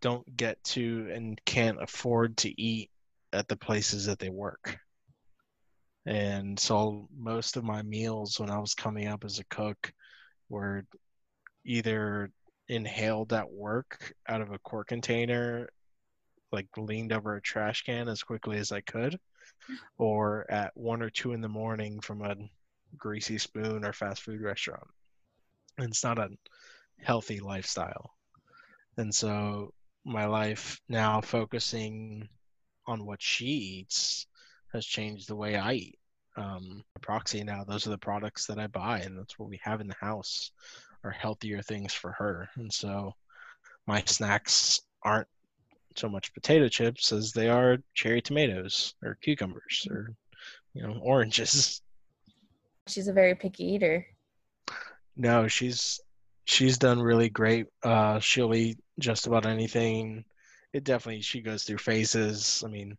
don't 0.00 0.36
get 0.36 0.62
to 0.64 1.10
and 1.12 1.40
can't 1.46 1.82
afford 1.82 2.36
to 2.38 2.60
eat 2.60 2.90
at 3.32 3.48
the 3.48 3.56
places 3.56 4.06
that 4.06 4.18
they 4.18 4.28
work. 4.28 4.78
And 6.04 6.58
so 6.58 7.08
most 7.16 7.56
of 7.56 7.64
my 7.64 7.82
meals 7.82 8.40
when 8.40 8.50
I 8.50 8.58
was 8.58 8.74
coming 8.74 9.06
up 9.06 9.24
as 9.24 9.38
a 9.38 9.44
cook 9.44 9.92
were 10.48 10.84
either 11.64 12.30
inhaled 12.68 13.32
at 13.32 13.50
work 13.50 14.12
out 14.28 14.40
of 14.40 14.52
a 14.52 14.58
quart 14.58 14.88
container, 14.88 15.68
like 16.50 16.66
leaned 16.76 17.12
over 17.12 17.36
a 17.36 17.42
trash 17.42 17.82
can 17.82 18.08
as 18.08 18.22
quickly 18.22 18.58
as 18.58 18.72
I 18.72 18.80
could, 18.80 19.18
or 19.96 20.50
at 20.50 20.72
one 20.74 21.02
or 21.02 21.10
two 21.10 21.32
in 21.32 21.40
the 21.40 21.48
morning 21.48 22.00
from 22.00 22.22
a 22.22 22.34
greasy 22.96 23.38
spoon 23.38 23.84
or 23.84 23.92
fast 23.92 24.22
food 24.22 24.40
restaurant. 24.40 24.86
And 25.78 25.88
it's 25.88 26.04
not 26.04 26.18
a 26.18 26.30
healthy 27.00 27.40
lifestyle. 27.40 28.10
And 28.96 29.14
so 29.14 29.72
my 30.04 30.26
life 30.26 30.80
now 30.88 31.20
focusing 31.20 32.28
on 32.86 33.06
what 33.06 33.22
she 33.22 33.46
eats 33.46 34.26
has 34.72 34.84
changed 34.84 35.28
the 35.28 35.36
way 35.36 35.56
I 35.56 35.74
eat. 35.74 35.98
Um, 36.36 36.82
proxy 37.00 37.44
now, 37.44 37.64
those 37.64 37.86
are 37.86 37.90
the 37.90 37.98
products 37.98 38.46
that 38.46 38.58
I 38.58 38.66
buy, 38.66 39.00
and 39.00 39.18
that's 39.18 39.38
what 39.38 39.48
we 39.48 39.60
have 39.62 39.80
in 39.80 39.86
the 39.88 39.96
house 40.00 40.50
are 41.04 41.10
healthier 41.10 41.62
things 41.62 41.92
for 41.92 42.12
her. 42.12 42.48
And 42.56 42.72
so 42.72 43.14
my 43.86 44.02
snacks 44.06 44.80
aren't 45.02 45.28
so 45.96 46.08
much 46.08 46.32
potato 46.32 46.68
chips 46.68 47.12
as 47.12 47.32
they 47.32 47.48
are 47.48 47.78
cherry 47.94 48.22
tomatoes 48.22 48.94
or 49.02 49.18
cucumbers 49.20 49.86
or 49.90 50.14
you 50.72 50.82
know 50.82 50.98
oranges. 51.02 51.82
She's 52.88 53.08
a 53.08 53.12
very 53.12 53.34
picky 53.34 53.64
eater. 53.64 54.06
No, 55.16 55.48
she's 55.48 56.00
she's 56.44 56.78
done 56.78 57.00
really 57.00 57.28
great. 57.28 57.66
Uh, 57.82 58.18
she'll 58.20 58.54
eat 58.54 58.78
just 58.98 59.26
about 59.26 59.46
anything. 59.46 60.24
It 60.72 60.84
definitely 60.84 61.22
she 61.22 61.40
goes 61.40 61.64
through 61.64 61.78
phases. 61.78 62.62
I 62.64 62.68
mean, 62.68 62.96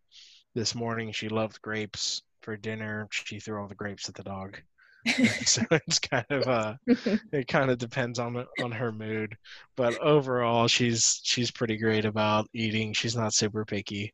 this 0.55 0.75
morning 0.75 1.11
she 1.11 1.29
loved 1.29 1.61
grapes 1.61 2.21
for 2.41 2.57
dinner. 2.57 3.07
She 3.11 3.39
threw 3.39 3.61
all 3.61 3.67
the 3.67 3.75
grapes 3.75 4.09
at 4.09 4.15
the 4.15 4.23
dog. 4.23 4.59
so 5.45 5.61
it's 5.71 5.99
kind 5.99 6.25
of 6.29 6.47
uh 6.47 6.73
it 7.33 7.47
kind 7.47 7.69
of 7.69 7.77
depends 7.77 8.19
on 8.19 8.45
on 8.57 8.71
her 8.71 8.89
mood 8.89 9.35
but 9.75 10.01
overall 10.01 10.65
she's 10.65 11.19
she's 11.23 11.51
pretty 11.51 11.75
great 11.75 12.05
about 12.05 12.47
eating 12.53 12.93
she's 12.93 13.13
not 13.13 13.33
super 13.33 13.65
picky 13.65 14.13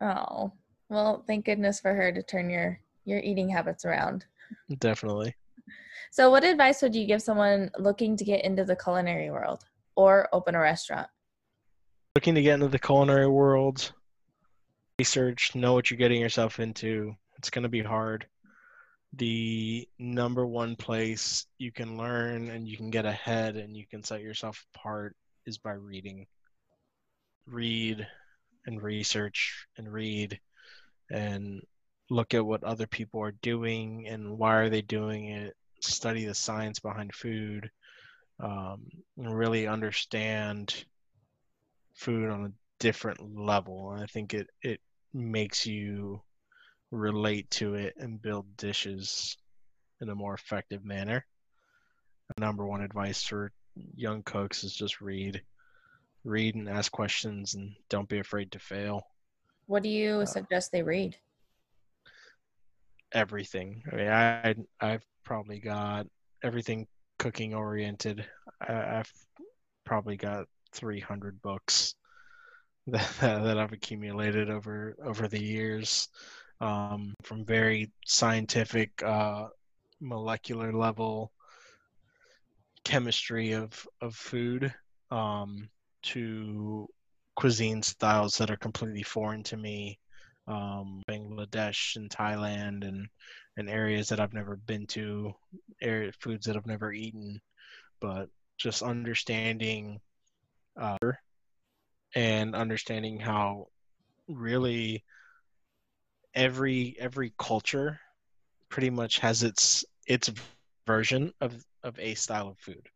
oh, 0.00 0.52
well, 0.88 1.24
thank 1.26 1.44
goodness 1.44 1.80
for 1.80 1.94
her 1.94 2.12
to 2.12 2.22
turn 2.22 2.50
your 2.50 2.80
your 3.04 3.20
eating 3.20 3.48
habits 3.48 3.84
around. 3.84 4.26
definitely 4.78 5.34
So, 6.10 6.30
what 6.30 6.44
advice 6.44 6.82
would 6.82 6.94
you 6.94 7.06
give 7.06 7.22
someone 7.22 7.70
looking 7.78 8.16
to 8.16 8.24
get 8.24 8.44
into 8.44 8.64
the 8.64 8.76
culinary 8.76 9.30
world 9.30 9.64
or 9.96 10.28
open 10.32 10.54
a 10.54 10.60
restaurant? 10.60 11.08
Looking 12.16 12.34
to 12.34 12.42
get 12.42 12.54
into 12.54 12.68
the 12.68 12.78
culinary 12.78 13.28
world 13.28 13.92
research 14.98 15.54
know 15.54 15.72
what 15.72 15.90
you're 15.90 15.96
getting 15.96 16.20
yourself 16.20 16.60
into. 16.60 17.14
It's 17.38 17.48
going 17.48 17.62
to 17.62 17.70
be 17.70 17.82
hard. 17.82 18.26
The 19.14 19.88
number 19.98 20.46
one 20.46 20.76
place 20.76 21.46
you 21.56 21.72
can 21.72 21.96
learn 21.96 22.50
and 22.50 22.68
you 22.68 22.76
can 22.76 22.90
get 22.90 23.06
ahead 23.06 23.56
and 23.56 23.76
you 23.76 23.86
can 23.86 24.02
set 24.02 24.20
yourself 24.20 24.66
apart 24.74 25.16
is 25.46 25.56
by 25.56 25.72
reading. 25.72 26.26
Read 27.46 28.06
and 28.66 28.82
research 28.82 29.66
and 29.78 29.90
read 29.90 30.38
and 31.10 31.62
look 32.10 32.34
at 32.34 32.44
what 32.44 32.62
other 32.62 32.86
people 32.86 33.22
are 33.22 33.32
doing 33.40 34.06
and 34.06 34.36
why 34.36 34.56
are 34.56 34.68
they 34.68 34.82
doing 34.82 35.26
it. 35.26 35.56
Study 35.80 36.26
the 36.26 36.34
science 36.34 36.78
behind 36.78 37.14
food 37.14 37.70
um, 38.38 38.82
and 39.16 39.34
really 39.34 39.66
understand 39.66 40.84
food 42.00 42.30
on 42.30 42.46
a 42.46 42.52
different 42.78 43.20
level 43.38 43.92
and 43.92 44.02
i 44.02 44.06
think 44.06 44.32
it 44.34 44.48
it 44.62 44.80
makes 45.12 45.66
you 45.66 46.20
relate 46.92 47.48
to 47.50 47.74
it 47.74 47.94
and 47.98 48.22
build 48.22 48.46
dishes 48.56 49.36
in 50.00 50.08
a 50.08 50.14
more 50.14 50.34
effective 50.34 50.84
manner. 50.84 51.24
Number 52.38 52.66
one 52.66 52.80
advice 52.82 53.22
for 53.22 53.52
young 53.94 54.22
cooks 54.22 54.64
is 54.64 54.74
just 54.74 55.00
read. 55.00 55.42
Read 56.24 56.54
and 56.54 56.68
ask 56.68 56.90
questions 56.90 57.54
and 57.54 57.74
don't 57.88 58.08
be 58.08 58.18
afraid 58.18 58.52
to 58.52 58.58
fail. 58.58 59.02
What 59.66 59.82
do 59.82 59.88
you 59.88 60.22
Uh, 60.22 60.26
suggest 60.26 60.72
they 60.72 60.82
read? 60.82 61.16
Everything. 63.12 63.82
I 63.92 63.96
mean, 63.96 64.08
I 64.08 64.54
I've 64.80 65.04
probably 65.24 65.58
got 65.60 66.06
everything 66.42 66.86
cooking 67.18 67.54
oriented. 67.54 68.24
I, 68.60 68.98
I've 68.98 69.12
probably 69.84 70.16
got 70.16 70.46
300 70.72 71.40
books 71.42 71.94
that, 72.88 73.08
that 73.20 73.58
I've 73.58 73.72
accumulated 73.72 74.50
over 74.50 74.96
over 75.04 75.28
the 75.28 75.42
years. 75.42 76.08
um, 76.60 77.14
from 77.24 77.44
very 77.44 77.90
scientific 78.06 79.02
uh, 79.02 79.48
molecular 80.00 80.72
level 80.72 81.32
chemistry 82.84 83.52
of 83.52 83.86
of 84.00 84.14
food 84.14 84.72
um, 85.10 85.68
to 86.02 86.88
cuisine 87.36 87.82
styles 87.82 88.36
that 88.36 88.50
are 88.50 88.56
completely 88.56 89.02
foreign 89.02 89.42
to 89.42 89.56
me 89.56 89.98
um, 90.46 91.02
bangladesh 91.08 91.96
and 91.96 92.10
thailand 92.10 92.86
and 92.86 93.06
and 93.56 93.68
areas 93.68 94.08
that 94.08 94.20
i've 94.20 94.32
never 94.32 94.56
been 94.56 94.86
to 94.86 95.32
area 95.82 96.12
foods 96.20 96.46
that 96.46 96.56
i've 96.56 96.66
never 96.66 96.92
eaten 96.92 97.40
but 98.00 98.28
just 98.58 98.82
understanding 98.82 100.00
uh, 100.76 100.98
and 102.14 102.54
understanding 102.54 103.18
how 103.18 103.68
really 104.28 105.04
every 106.34 106.96
every 106.98 107.32
culture 107.38 108.00
pretty 108.68 108.90
much 108.90 109.18
has 109.18 109.42
its 109.42 109.84
its 110.06 110.30
version 110.86 111.32
of 111.40 111.64
of 111.82 111.98
a 111.98 112.14
style 112.14 112.48
of 112.48 112.58
food. 112.58 112.88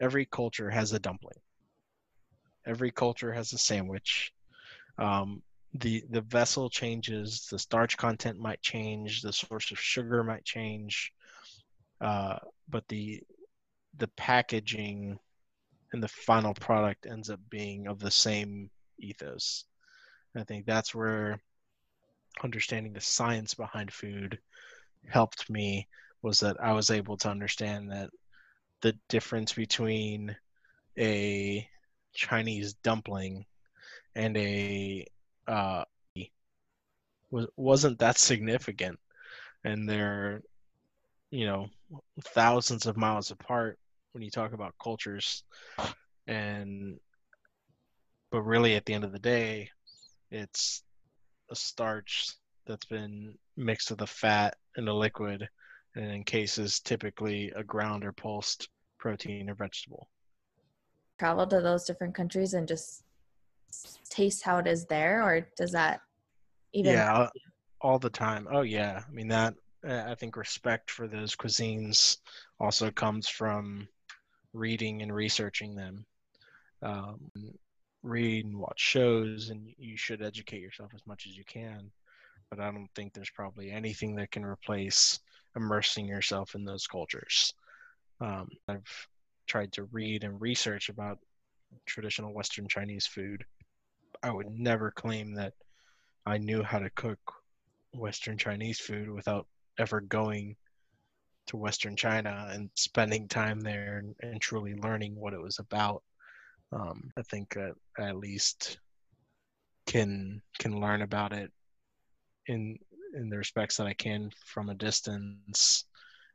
Every 0.00 0.26
culture 0.26 0.70
has 0.70 0.92
a 0.92 0.98
dumpling. 0.98 1.38
Every 2.66 2.90
culture 2.90 3.32
has 3.32 3.52
a 3.52 3.58
sandwich. 3.58 4.32
Um, 4.98 5.42
the 5.74 6.04
the 6.10 6.20
vessel 6.22 6.70
changes. 6.70 7.46
The 7.50 7.58
starch 7.58 7.96
content 7.96 8.38
might 8.38 8.62
change. 8.62 9.22
The 9.22 9.32
source 9.32 9.70
of 9.70 9.78
sugar 9.78 10.22
might 10.24 10.44
change. 10.44 11.12
Uh, 12.00 12.38
but 12.68 12.86
the 12.88 13.22
the 13.98 14.08
packaging 14.08 15.18
and 15.94 16.02
the 16.02 16.08
final 16.08 16.52
product 16.54 17.06
ends 17.06 17.30
up 17.30 17.38
being 17.50 17.86
of 17.86 18.00
the 18.00 18.10
same 18.10 18.68
ethos. 18.98 19.64
I 20.36 20.42
think 20.42 20.66
that's 20.66 20.92
where 20.92 21.38
understanding 22.42 22.92
the 22.92 23.00
science 23.00 23.54
behind 23.54 23.92
food 23.92 24.40
helped 25.08 25.48
me 25.48 25.86
was 26.20 26.40
that 26.40 26.56
I 26.60 26.72
was 26.72 26.90
able 26.90 27.16
to 27.18 27.30
understand 27.30 27.92
that 27.92 28.10
the 28.80 28.98
difference 29.08 29.52
between 29.52 30.36
a 30.98 31.68
Chinese 32.12 32.74
dumpling 32.82 33.46
and 34.16 34.36
a 34.36 35.06
uh, 35.46 35.84
was 37.30 37.46
wasn't 37.56 38.00
that 38.00 38.18
significant, 38.18 38.98
and 39.62 39.88
they're 39.88 40.42
you 41.30 41.46
know 41.46 41.68
thousands 42.20 42.86
of 42.86 42.96
miles 42.96 43.30
apart 43.30 43.78
when 44.14 44.22
you 44.22 44.30
talk 44.30 44.52
about 44.52 44.74
cultures, 44.82 45.42
and 46.26 46.98
but 48.30 48.42
really 48.42 48.76
at 48.76 48.86
the 48.86 48.94
end 48.94 49.04
of 49.04 49.12
the 49.12 49.18
day, 49.18 49.68
it's 50.30 50.82
a 51.50 51.56
starch 51.56 52.28
that's 52.66 52.86
been 52.86 53.34
mixed 53.56 53.90
with 53.90 54.00
a 54.02 54.06
fat 54.06 54.56
and 54.76 54.88
a 54.88 54.94
liquid, 54.94 55.46
and 55.96 56.10
in 56.10 56.24
cases 56.24 56.80
typically 56.80 57.52
a 57.56 57.64
ground 57.64 58.04
or 58.04 58.12
pulsed 58.12 58.68
protein 58.98 59.50
or 59.50 59.54
vegetable. 59.54 60.08
Travel 61.18 61.46
to 61.48 61.60
those 61.60 61.84
different 61.84 62.14
countries 62.14 62.54
and 62.54 62.66
just 62.66 63.02
taste 64.08 64.42
how 64.42 64.58
it 64.58 64.66
is 64.66 64.86
there, 64.86 65.22
or 65.22 65.46
does 65.56 65.72
that 65.72 66.00
even? 66.72 66.92
yeah, 66.92 67.28
all 67.80 67.98
the 67.98 68.10
time. 68.10 68.46
Oh 68.50 68.62
yeah, 68.62 69.02
I 69.06 69.12
mean 69.12 69.28
that. 69.28 69.54
I 69.86 70.14
think 70.14 70.36
respect 70.36 70.90
for 70.90 71.06
those 71.06 71.36
cuisines 71.36 72.16
also 72.58 72.90
comes 72.90 73.28
from 73.28 73.86
reading 74.54 75.02
and 75.02 75.14
researching 75.14 75.74
them. 75.74 76.06
Um, 76.82 77.30
read 78.02 78.44
and 78.44 78.58
watch 78.58 78.80
shows, 78.80 79.50
and 79.50 79.68
you 79.78 79.96
should 79.96 80.22
educate 80.22 80.60
yourself 80.60 80.92
as 80.94 81.00
much 81.06 81.26
as 81.26 81.36
you 81.36 81.44
can. 81.44 81.90
But 82.50 82.60
I 82.60 82.70
don't 82.70 82.88
think 82.94 83.12
there's 83.12 83.30
probably 83.30 83.70
anything 83.70 84.14
that 84.16 84.30
can 84.30 84.44
replace 84.44 85.20
immersing 85.56 86.06
yourself 86.06 86.54
in 86.54 86.64
those 86.64 86.86
cultures. 86.86 87.52
Um, 88.20 88.48
I've 88.68 89.08
tried 89.46 89.72
to 89.72 89.84
read 89.84 90.24
and 90.24 90.40
research 90.40 90.88
about 90.88 91.18
traditional 91.86 92.32
Western 92.32 92.68
Chinese 92.68 93.06
food. 93.06 93.44
I 94.22 94.30
would 94.30 94.50
never 94.50 94.90
claim 94.90 95.34
that 95.34 95.54
I 96.26 96.38
knew 96.38 96.62
how 96.62 96.78
to 96.78 96.90
cook 96.90 97.18
Western 97.94 98.38
Chinese 98.38 98.80
food 98.80 99.10
without 99.10 99.46
ever 99.78 100.00
going 100.00 100.56
to 101.46 101.56
Western 101.56 101.96
China 101.96 102.48
and 102.50 102.70
spending 102.74 103.28
time 103.28 103.60
there 103.60 103.98
and, 103.98 104.14
and 104.20 104.40
truly 104.40 104.74
learning 104.74 105.14
what 105.14 105.34
it 105.34 105.40
was 105.40 105.58
about. 105.58 106.02
Um, 106.72 107.10
I 107.16 107.22
think 107.22 107.56
uh, 107.56 107.72
at 108.02 108.16
least 108.16 108.78
can 109.86 110.40
can 110.58 110.80
learn 110.80 111.02
about 111.02 111.32
it 111.32 111.52
in 112.46 112.78
in 113.14 113.28
the 113.28 113.36
respects 113.36 113.76
that 113.76 113.86
I 113.86 113.92
can 113.92 114.30
from 114.46 114.70
a 114.70 114.74
distance 114.74 115.84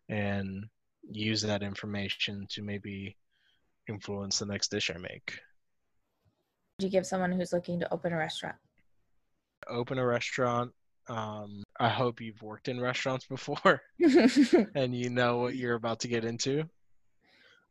and 0.07 0.65
use 1.11 1.41
that 1.41 1.63
information 1.63 2.47
to 2.51 2.61
maybe 2.61 3.17
influence 3.87 4.39
the 4.39 4.45
next 4.45 4.69
dish 4.69 4.91
I 4.93 4.97
make. 4.97 5.39
Would 6.77 6.85
you 6.85 6.89
give 6.89 7.05
someone 7.05 7.31
who's 7.31 7.51
looking 7.51 7.79
to 7.81 7.93
open 7.93 8.13
a 8.13 8.17
restaurant? 8.17 8.55
Open 9.67 9.97
a 9.97 10.05
restaurant. 10.05 10.71
Um, 11.09 11.63
I 11.79 11.89
hope 11.89 12.21
you've 12.21 12.41
worked 12.41 12.67
in 12.67 12.79
restaurants 12.79 13.25
before 13.25 13.81
and 14.75 14.95
you 14.95 15.09
know 15.09 15.39
what 15.39 15.55
you're 15.55 15.75
about 15.75 16.01
to 16.01 16.07
get 16.07 16.23
into, 16.23 16.63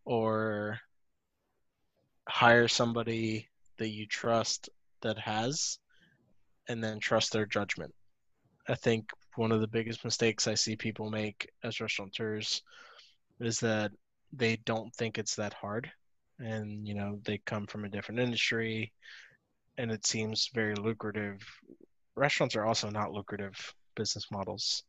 or 0.04 0.80
hire 2.28 2.68
somebody 2.68 3.48
that 3.78 3.88
you 3.88 4.06
trust 4.06 4.68
that 5.02 5.18
has, 5.18 5.78
and 6.68 6.82
then 6.82 6.98
trust 6.98 7.32
their 7.32 7.46
judgment. 7.46 7.94
I 8.68 8.74
think 8.74 9.08
one 9.36 9.52
of 9.52 9.60
the 9.60 9.68
biggest 9.68 10.04
mistakes 10.04 10.48
I 10.48 10.54
see 10.54 10.74
people 10.74 11.08
make 11.08 11.48
as 11.62 11.80
restaurateurs 11.80 12.62
is 13.40 13.60
that 13.60 13.92
they 14.32 14.56
don't 14.56 14.92
think 14.96 15.16
it's 15.16 15.36
that 15.36 15.54
hard 15.54 15.90
and 16.38 16.86
you 16.86 16.94
know 16.94 17.18
they 17.24 17.38
come 17.38 17.66
from 17.66 17.84
a 17.84 17.88
different 17.88 18.20
industry 18.20 18.92
and 19.78 19.90
it 19.90 20.06
seems 20.06 20.50
very 20.52 20.74
lucrative 20.74 21.40
restaurants 22.18 22.56
are 22.56 22.64
also 22.64 22.90
not 22.90 23.12
lucrative 23.12 23.74
business 23.96 24.26
models 24.30 24.82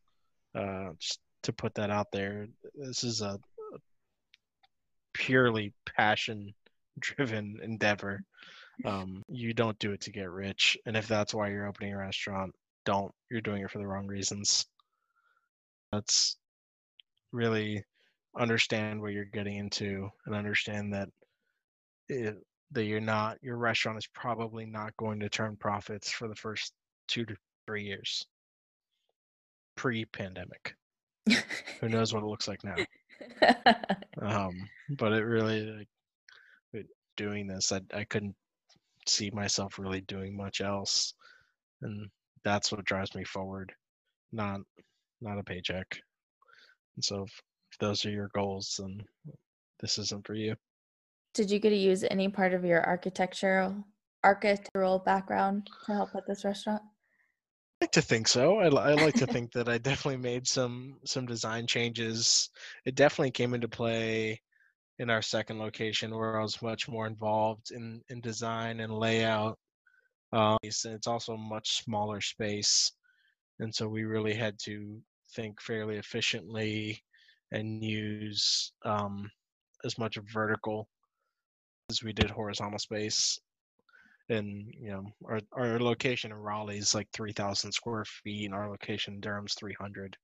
uh, 0.55 0.89
just 0.99 1.19
to 1.43 1.53
put 1.53 1.75
that 1.75 1.89
out 1.89 2.07
there. 2.11 2.47
This 2.75 3.03
is 3.03 3.21
a, 3.21 3.39
purely 5.13 5.73
passion 5.97 6.53
driven 6.99 7.59
endeavor. 7.63 8.23
Um, 8.85 9.23
you 9.27 9.53
don't 9.53 9.77
do 9.79 9.91
it 9.91 10.01
to 10.01 10.11
get 10.11 10.29
rich. 10.29 10.77
And 10.85 10.95
if 10.95 11.07
that's 11.07 11.33
why 11.33 11.49
you're 11.49 11.67
opening 11.67 11.93
a 11.93 11.97
restaurant 11.97 12.55
don't. 12.85 13.13
You're 13.29 13.41
doing 13.41 13.61
it 13.61 13.69
for 13.69 13.77
the 13.77 13.87
wrong 13.87 14.07
reasons. 14.07 14.65
That's 15.91 16.37
really 17.31 17.83
understand 18.37 19.01
what 19.01 19.11
you're 19.11 19.25
getting 19.25 19.57
into 19.57 20.09
and 20.25 20.35
understand 20.35 20.93
that 20.93 21.09
it, 22.07 22.37
that 22.71 22.85
you're 22.85 23.01
not 23.01 23.37
your 23.41 23.57
restaurant 23.57 23.97
is 23.97 24.07
probably 24.07 24.65
not 24.65 24.95
going 24.97 25.19
to 25.19 25.29
turn 25.29 25.55
profits 25.55 26.09
for 26.09 26.27
the 26.27 26.35
first 26.35 26.73
two 27.09 27.25
to 27.25 27.35
three 27.65 27.83
years. 27.83 28.25
Pre-pandemic. 29.75 30.75
Who 31.81 31.89
knows 31.89 32.13
what 32.13 32.23
it 32.23 32.27
looks 32.27 32.47
like 32.47 32.63
now. 32.63 32.75
Um, 34.21 34.67
but 34.97 35.13
it 35.13 35.23
really 35.23 35.87
like 36.73 36.85
doing 37.15 37.47
this 37.47 37.71
I, 37.71 37.81
I 37.93 38.03
couldn't 38.05 38.35
see 39.05 39.29
myself 39.31 39.79
really 39.79 40.01
doing 40.01 40.35
much 40.35 40.61
else. 40.61 41.13
And 41.81 42.09
that's 42.43 42.71
what 42.71 42.83
drives 42.85 43.15
me 43.15 43.23
forward. 43.23 43.71
Not 44.31 44.61
not 45.21 45.37
a 45.37 45.43
paycheck. 45.43 45.99
And 46.95 47.03
so 47.03 47.23
if, 47.23 47.41
if 47.71 47.77
those 47.79 48.05
are 48.05 48.11
your 48.11 48.29
goals 48.33 48.79
then 48.79 49.01
this 49.79 49.97
isn't 49.97 50.25
for 50.25 50.33
you. 50.35 50.55
Did 51.33 51.51
you 51.51 51.59
get 51.59 51.69
to 51.69 51.75
use 51.75 52.03
any 52.09 52.29
part 52.29 52.53
of 52.53 52.65
your 52.65 52.85
architectural 52.85 53.85
architectural 54.23 54.99
background 54.99 55.69
to 55.85 55.93
help 55.93 56.09
at 56.15 56.27
this 56.27 56.43
restaurant? 56.43 56.81
Like 57.81 57.91
to 57.91 58.01
think 58.01 58.27
so. 58.27 58.59
I, 58.59 58.67
I 58.67 58.93
like 58.93 59.15
to 59.15 59.27
think 59.27 59.53
that 59.53 59.69
I 59.69 59.77
definitely 59.77 60.17
made 60.21 60.45
some 60.45 60.97
some 61.05 61.25
design 61.25 61.65
changes. 61.65 62.49
It 62.85 62.95
definitely 62.95 63.31
came 63.31 63.53
into 63.53 63.69
play 63.69 64.41
in 64.99 65.09
our 65.09 65.21
second 65.21 65.59
location 65.59 66.13
where 66.13 66.37
I 66.37 66.43
was 66.43 66.61
much 66.61 66.89
more 66.89 67.07
involved 67.07 67.71
in 67.71 68.01
in 68.09 68.19
design 68.19 68.81
and 68.81 68.93
layout. 68.93 69.57
Um, 70.33 70.57
it's, 70.61 70.85
it's 70.85 71.07
also 71.07 71.33
a 71.33 71.37
much 71.37 71.83
smaller 71.83 72.19
space, 72.21 72.91
and 73.59 73.73
so 73.73 73.87
we 73.87 74.03
really 74.03 74.33
had 74.33 74.59
to 74.65 75.01
think 75.35 75.61
fairly 75.61 75.97
efficiently 75.97 77.01
and 77.51 77.83
use 77.83 78.73
um, 78.83 79.31
as 79.85 79.97
much 79.97 80.17
vertical 80.33 80.87
as 81.89 82.03
we 82.03 82.13
did 82.13 82.29
horizontal 82.29 82.77
space 82.77 83.39
and 84.29 84.71
you 84.79 84.91
know 84.91 85.05
our, 85.25 85.39
our 85.53 85.79
location 85.79 86.31
in 86.31 86.37
raleigh 86.37 86.77
is 86.77 86.95
like 86.95 87.07
3000 87.13 87.71
square 87.71 88.05
feet 88.05 88.45
and 88.45 88.53
our 88.53 88.69
location 88.69 89.15
in 89.15 89.19
durham's 89.19 89.55
300 89.55 90.15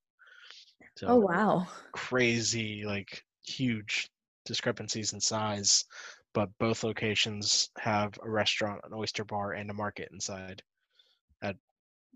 so 0.97 1.07
oh 1.07 1.15
wow. 1.15 1.67
crazy 1.93 2.83
like 2.85 3.23
huge 3.45 4.09
discrepancies 4.45 5.13
in 5.13 5.19
size 5.19 5.85
but 6.33 6.49
both 6.59 6.83
locations 6.83 7.69
have 7.79 8.13
a 8.23 8.29
restaurant 8.29 8.81
an 8.83 8.93
oyster 8.93 9.23
bar 9.23 9.53
and 9.53 9.69
a 9.69 9.73
market 9.73 10.09
inside 10.11 10.61
at 11.41 11.55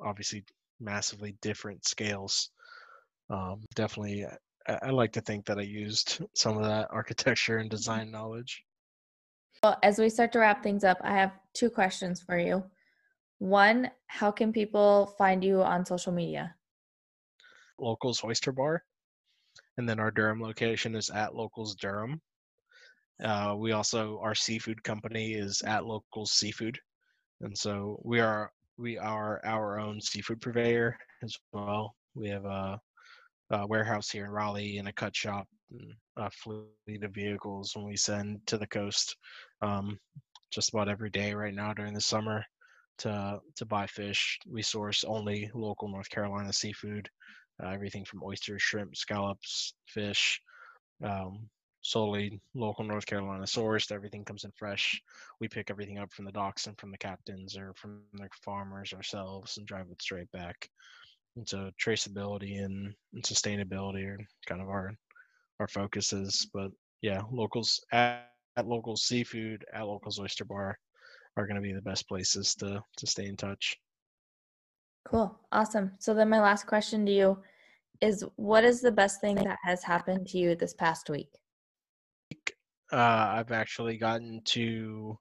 obviously 0.02 0.44
massively 0.80 1.36
different 1.42 1.86
scales. 1.86 2.52
Um, 3.30 3.62
definitely 3.76 4.26
I, 4.68 4.80
I 4.84 4.90
like 4.90 5.12
to 5.14 5.22
think 5.22 5.46
that 5.46 5.60
i 5.60 5.62
used 5.62 6.22
some 6.36 6.58
of 6.58 6.64
that 6.64 6.88
architecture 6.92 7.58
and 7.58 7.70
design 7.70 8.10
knowledge 8.12 8.64
well, 9.64 9.78
as 9.84 10.00
we 10.00 10.10
start 10.10 10.32
to 10.34 10.40
wrap 10.40 10.64
things 10.64 10.84
up, 10.84 10.98
I 11.02 11.14
have 11.14 11.34
two 11.54 11.70
questions 11.70 12.22
for 12.22 12.38
you. 12.38 12.64
One, 13.40 13.90
how 14.08 14.32
can 14.32 14.54
people 14.54 15.14
find 15.18 15.44
you 15.44 15.62
on 15.62 15.86
social 15.86 16.12
media? 16.12 16.56
Locals 17.80 18.24
Oyster 18.24 18.52
Bar. 18.52 18.84
And 19.78 19.88
then 19.88 20.00
our 20.00 20.12
Durham 20.12 20.42
location 20.42 20.96
is 20.96 21.10
at 21.10 21.36
Locals 21.36 21.76
Durham. 21.76 22.22
Uh, 23.24 23.56
we 23.58 23.72
also, 23.72 24.20
our 24.22 24.36
seafood 24.36 24.82
company 24.84 25.34
is 25.34 25.62
at 25.66 25.86
Locals 25.86 26.34
Seafood. 26.34 26.78
And 27.42 27.58
so 27.58 28.02
we 28.04 28.20
are 28.20 28.52
we 28.78 28.98
are 28.98 29.42
our 29.46 29.78
own 29.78 30.00
seafood 30.00 30.42
purveyor 30.42 30.98
as 31.24 31.36
well. 31.52 31.96
We 32.16 32.30
have 32.30 32.46
a, 32.46 32.80
a 33.52 33.68
warehouse 33.68 34.10
here 34.10 34.26
in 34.26 34.32
Raleigh 34.32 34.78
and 34.78 34.88
a 34.88 34.94
cut 34.94 35.16
shop 35.16 35.48
a 36.18 36.30
fleet 36.32 37.04
of 37.04 37.14
vehicles 37.14 37.74
when 37.76 37.86
we 37.86 37.96
send 37.96 38.46
to 38.48 38.58
the 38.58 38.68
coast 38.68 39.16
um, 39.62 40.00
just 40.52 40.70
about 40.70 40.90
every 40.90 41.10
day 41.10 41.34
right 41.34 41.54
now 41.54 41.74
during 41.74 41.94
the 41.94 42.02
summer 42.02 42.46
to 43.00 43.40
to 43.56 43.66
buy 43.66 43.88
fish. 43.88 44.40
We 44.50 44.62
source 44.62 45.04
only 45.04 45.50
local 45.54 45.90
North 45.90 46.10
Carolina 46.10 46.54
seafood, 46.54 47.10
uh, 47.64 47.70
everything 47.70 48.06
from 48.06 48.24
oysters, 48.24 48.62
shrimp, 48.62 48.96
scallops, 48.96 49.74
fish, 49.88 50.42
um, 51.04 51.50
solely 51.82 52.40
local 52.56 52.84
North 52.86 53.06
Carolina 53.06 53.44
sourced. 53.44 53.92
Everything 53.92 54.26
comes 54.26 54.44
in 54.44 54.52
fresh. 54.58 55.02
We 55.40 55.48
pick 55.48 55.70
everything 55.70 55.98
up 56.00 56.12
from 56.14 56.26
the 56.26 56.32
docks 56.32 56.68
and 56.68 56.78
from 56.80 56.92
the 56.92 56.98
captains 56.98 57.58
or 57.58 57.74
from 57.76 57.92
the 57.92 58.04
farmers 58.44 58.94
ourselves 58.94 59.58
and 59.58 59.68
drive 59.68 59.88
it 59.92 60.02
straight 60.02 60.32
back. 60.32 60.70
And 61.36 61.48
so 61.48 61.72
traceability 61.80 62.64
and, 62.64 62.94
and 63.14 63.24
sustainability 63.24 64.06
are 64.08 64.20
kind 64.48 64.62
of 64.62 64.70
our 64.70 64.94
our 65.60 65.68
focuses. 65.68 66.48
But 66.54 66.72
yeah, 67.02 67.22
locals 67.32 67.82
at 68.60 68.68
Locals 68.68 69.04
Seafood, 69.04 69.64
at 69.74 69.88
Locals 69.88 70.20
Oyster 70.20 70.44
Bar 70.44 70.78
are 71.38 71.48
going 71.48 71.56
to 71.56 71.62
be 71.62 71.74
the 71.74 71.82
best 71.82 72.08
places 72.08 72.54
to 72.56 72.84
to 72.98 73.08
stay 73.08 73.26
in 73.26 73.38
touch. 73.38 73.78
Cool. 75.06 75.40
Awesome. 75.52 75.92
So 76.00 76.14
then 76.14 76.30
my 76.30 76.42
last 76.42 76.68
question 76.68 77.06
to 77.06 77.12
you 77.12 77.38
is 78.02 78.24
what 78.36 78.64
is 78.64 78.82
the 78.82 78.92
best 78.92 79.22
thing 79.22 79.36
that 79.36 79.58
has 79.64 79.82
happened 79.82 80.28
to 80.28 80.38
you 80.38 80.56
this 80.56 80.74
past 80.74 81.10
week? 81.10 81.30
Uh, 82.92 82.96
I've 83.38 83.52
actually 83.52 83.98
gotten 83.98 84.42
to 84.46 85.18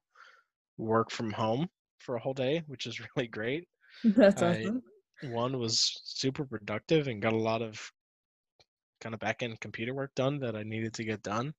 work 0.78 1.10
from 1.10 1.30
home 1.30 1.68
for 2.00 2.16
a 2.16 2.20
whole 2.20 2.34
day, 2.34 2.62
which 2.66 2.86
is 2.86 3.00
really 3.16 3.28
great. 3.28 3.68
That's 4.04 4.42
awesome. 4.42 4.82
I, 5.22 5.26
one 5.28 5.58
was 5.58 6.00
super 6.04 6.44
productive 6.44 7.06
and 7.06 7.22
got 7.22 7.32
a 7.32 7.38
lot 7.38 7.62
of 7.62 7.80
kind 9.00 9.14
of 9.14 9.20
back 9.20 9.42
end 9.42 9.60
computer 9.60 9.94
work 9.94 10.12
done 10.16 10.40
that 10.40 10.56
I 10.56 10.64
needed 10.64 10.92
to 10.94 11.04
get 11.04 11.22
done 11.22 11.54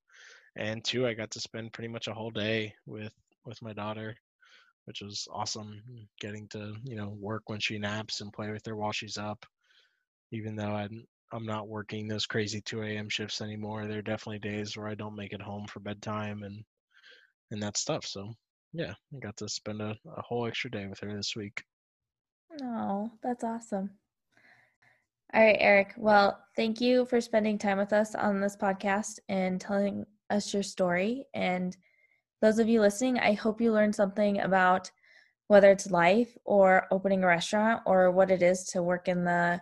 and 0.60 0.84
two 0.84 1.08
i 1.08 1.14
got 1.14 1.32
to 1.32 1.40
spend 1.40 1.74
pretty 1.74 1.88
much 1.88 2.08
a 2.08 2.14
whole 2.14 2.30
day 2.30 2.72
with 2.86 3.14
with 3.46 3.62
my 3.62 3.74
daughter 3.74 4.16
which 4.86 5.02
was 5.02 5.28
awesome 5.32 5.82
mm, 5.92 6.08
getting 6.20 6.48
to 6.50 6.76
you 6.84 6.96
know 6.96 7.16
work 7.20 7.44
when 7.48 7.60
she 7.60 7.80
naps 7.80 8.22
and 8.22 8.34
play 8.34 8.52
with 8.52 8.66
her 8.66 8.76
while 8.76 8.92
she's 8.92 9.18
up 9.18 9.44
even 10.32 10.56
though 10.56 10.76
i'm 10.76 11.04
i'm 11.34 11.46
not 11.46 11.68
working 11.68 12.08
those 12.08 12.28
crazy 12.28 12.62
2 12.62 12.84
a.m 12.84 13.10
shifts 13.10 13.42
anymore 13.42 13.88
there 13.88 14.00
are 14.00 14.04
definitely 14.04 14.40
days 14.40 14.78
where 14.78 14.88
i 14.88 14.96
don't 14.96 15.16
make 15.16 15.34
it 15.34 15.42
home 15.42 15.66
for 15.68 15.80
bedtime 15.80 16.44
and 16.44 16.64
and 17.52 17.64
that 17.64 17.78
stuff 17.78 18.06
so 18.06 18.32
yeah, 18.74 18.94
I 19.16 19.20
got 19.20 19.38
to 19.38 19.50
spend 19.50 19.82
a, 19.82 19.98
a 20.16 20.22
whole 20.22 20.46
extra 20.46 20.70
day 20.70 20.86
with 20.88 21.00
her 21.00 21.16
this 21.16 21.36
week. 21.36 21.64
Oh, 22.62 23.12
that's 23.24 23.44
awesome. 23.44 23.92
All 25.34 25.44
right, 25.44 25.58
Eric. 25.60 25.94
Well, 25.98 26.40
thank 26.56 26.82
you 26.82 27.06
for 27.06 27.22
spending 27.22 27.58
time 27.58 27.78
with 27.78 27.94
us 27.94 28.16
on 28.16 28.42
this 28.42 28.56
podcast 28.56 29.20
and 29.30 29.62
telling 29.62 30.06
us 30.30 30.54
your 30.54 30.64
story. 30.64 31.26
And 31.34 31.76
those 32.42 32.60
of 32.60 32.70
you 32.70 32.82
listening, 32.82 33.20
I 33.20 33.34
hope 33.34 33.62
you 33.62 33.72
learned 33.72 33.96
something 33.96 34.40
about 34.40 34.92
whether 35.48 35.72
it's 35.72 35.90
life 35.90 36.38
or 36.46 36.88
opening 36.92 37.24
a 37.24 37.28
restaurant 37.28 37.82
or 37.86 38.12
what 38.12 38.32
it 38.32 38.42
is 38.44 38.64
to 38.66 38.84
work 38.84 39.08
in 39.08 39.24
the 39.24 39.60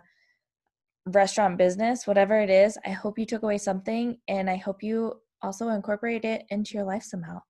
restaurant 1.06 1.58
business, 1.58 2.06
whatever 2.06 2.40
it 2.40 2.50
is. 2.50 2.78
I 2.86 2.90
hope 2.90 3.18
you 3.18 3.26
took 3.26 3.44
away 3.44 3.58
something 3.58 4.18
and 4.28 4.50
I 4.50 4.58
hope 4.58 4.84
you 4.84 5.22
also 5.42 5.70
incorporate 5.70 6.26
it 6.26 6.46
into 6.50 6.74
your 6.74 6.84
life 6.84 7.04
somehow. 7.04 7.42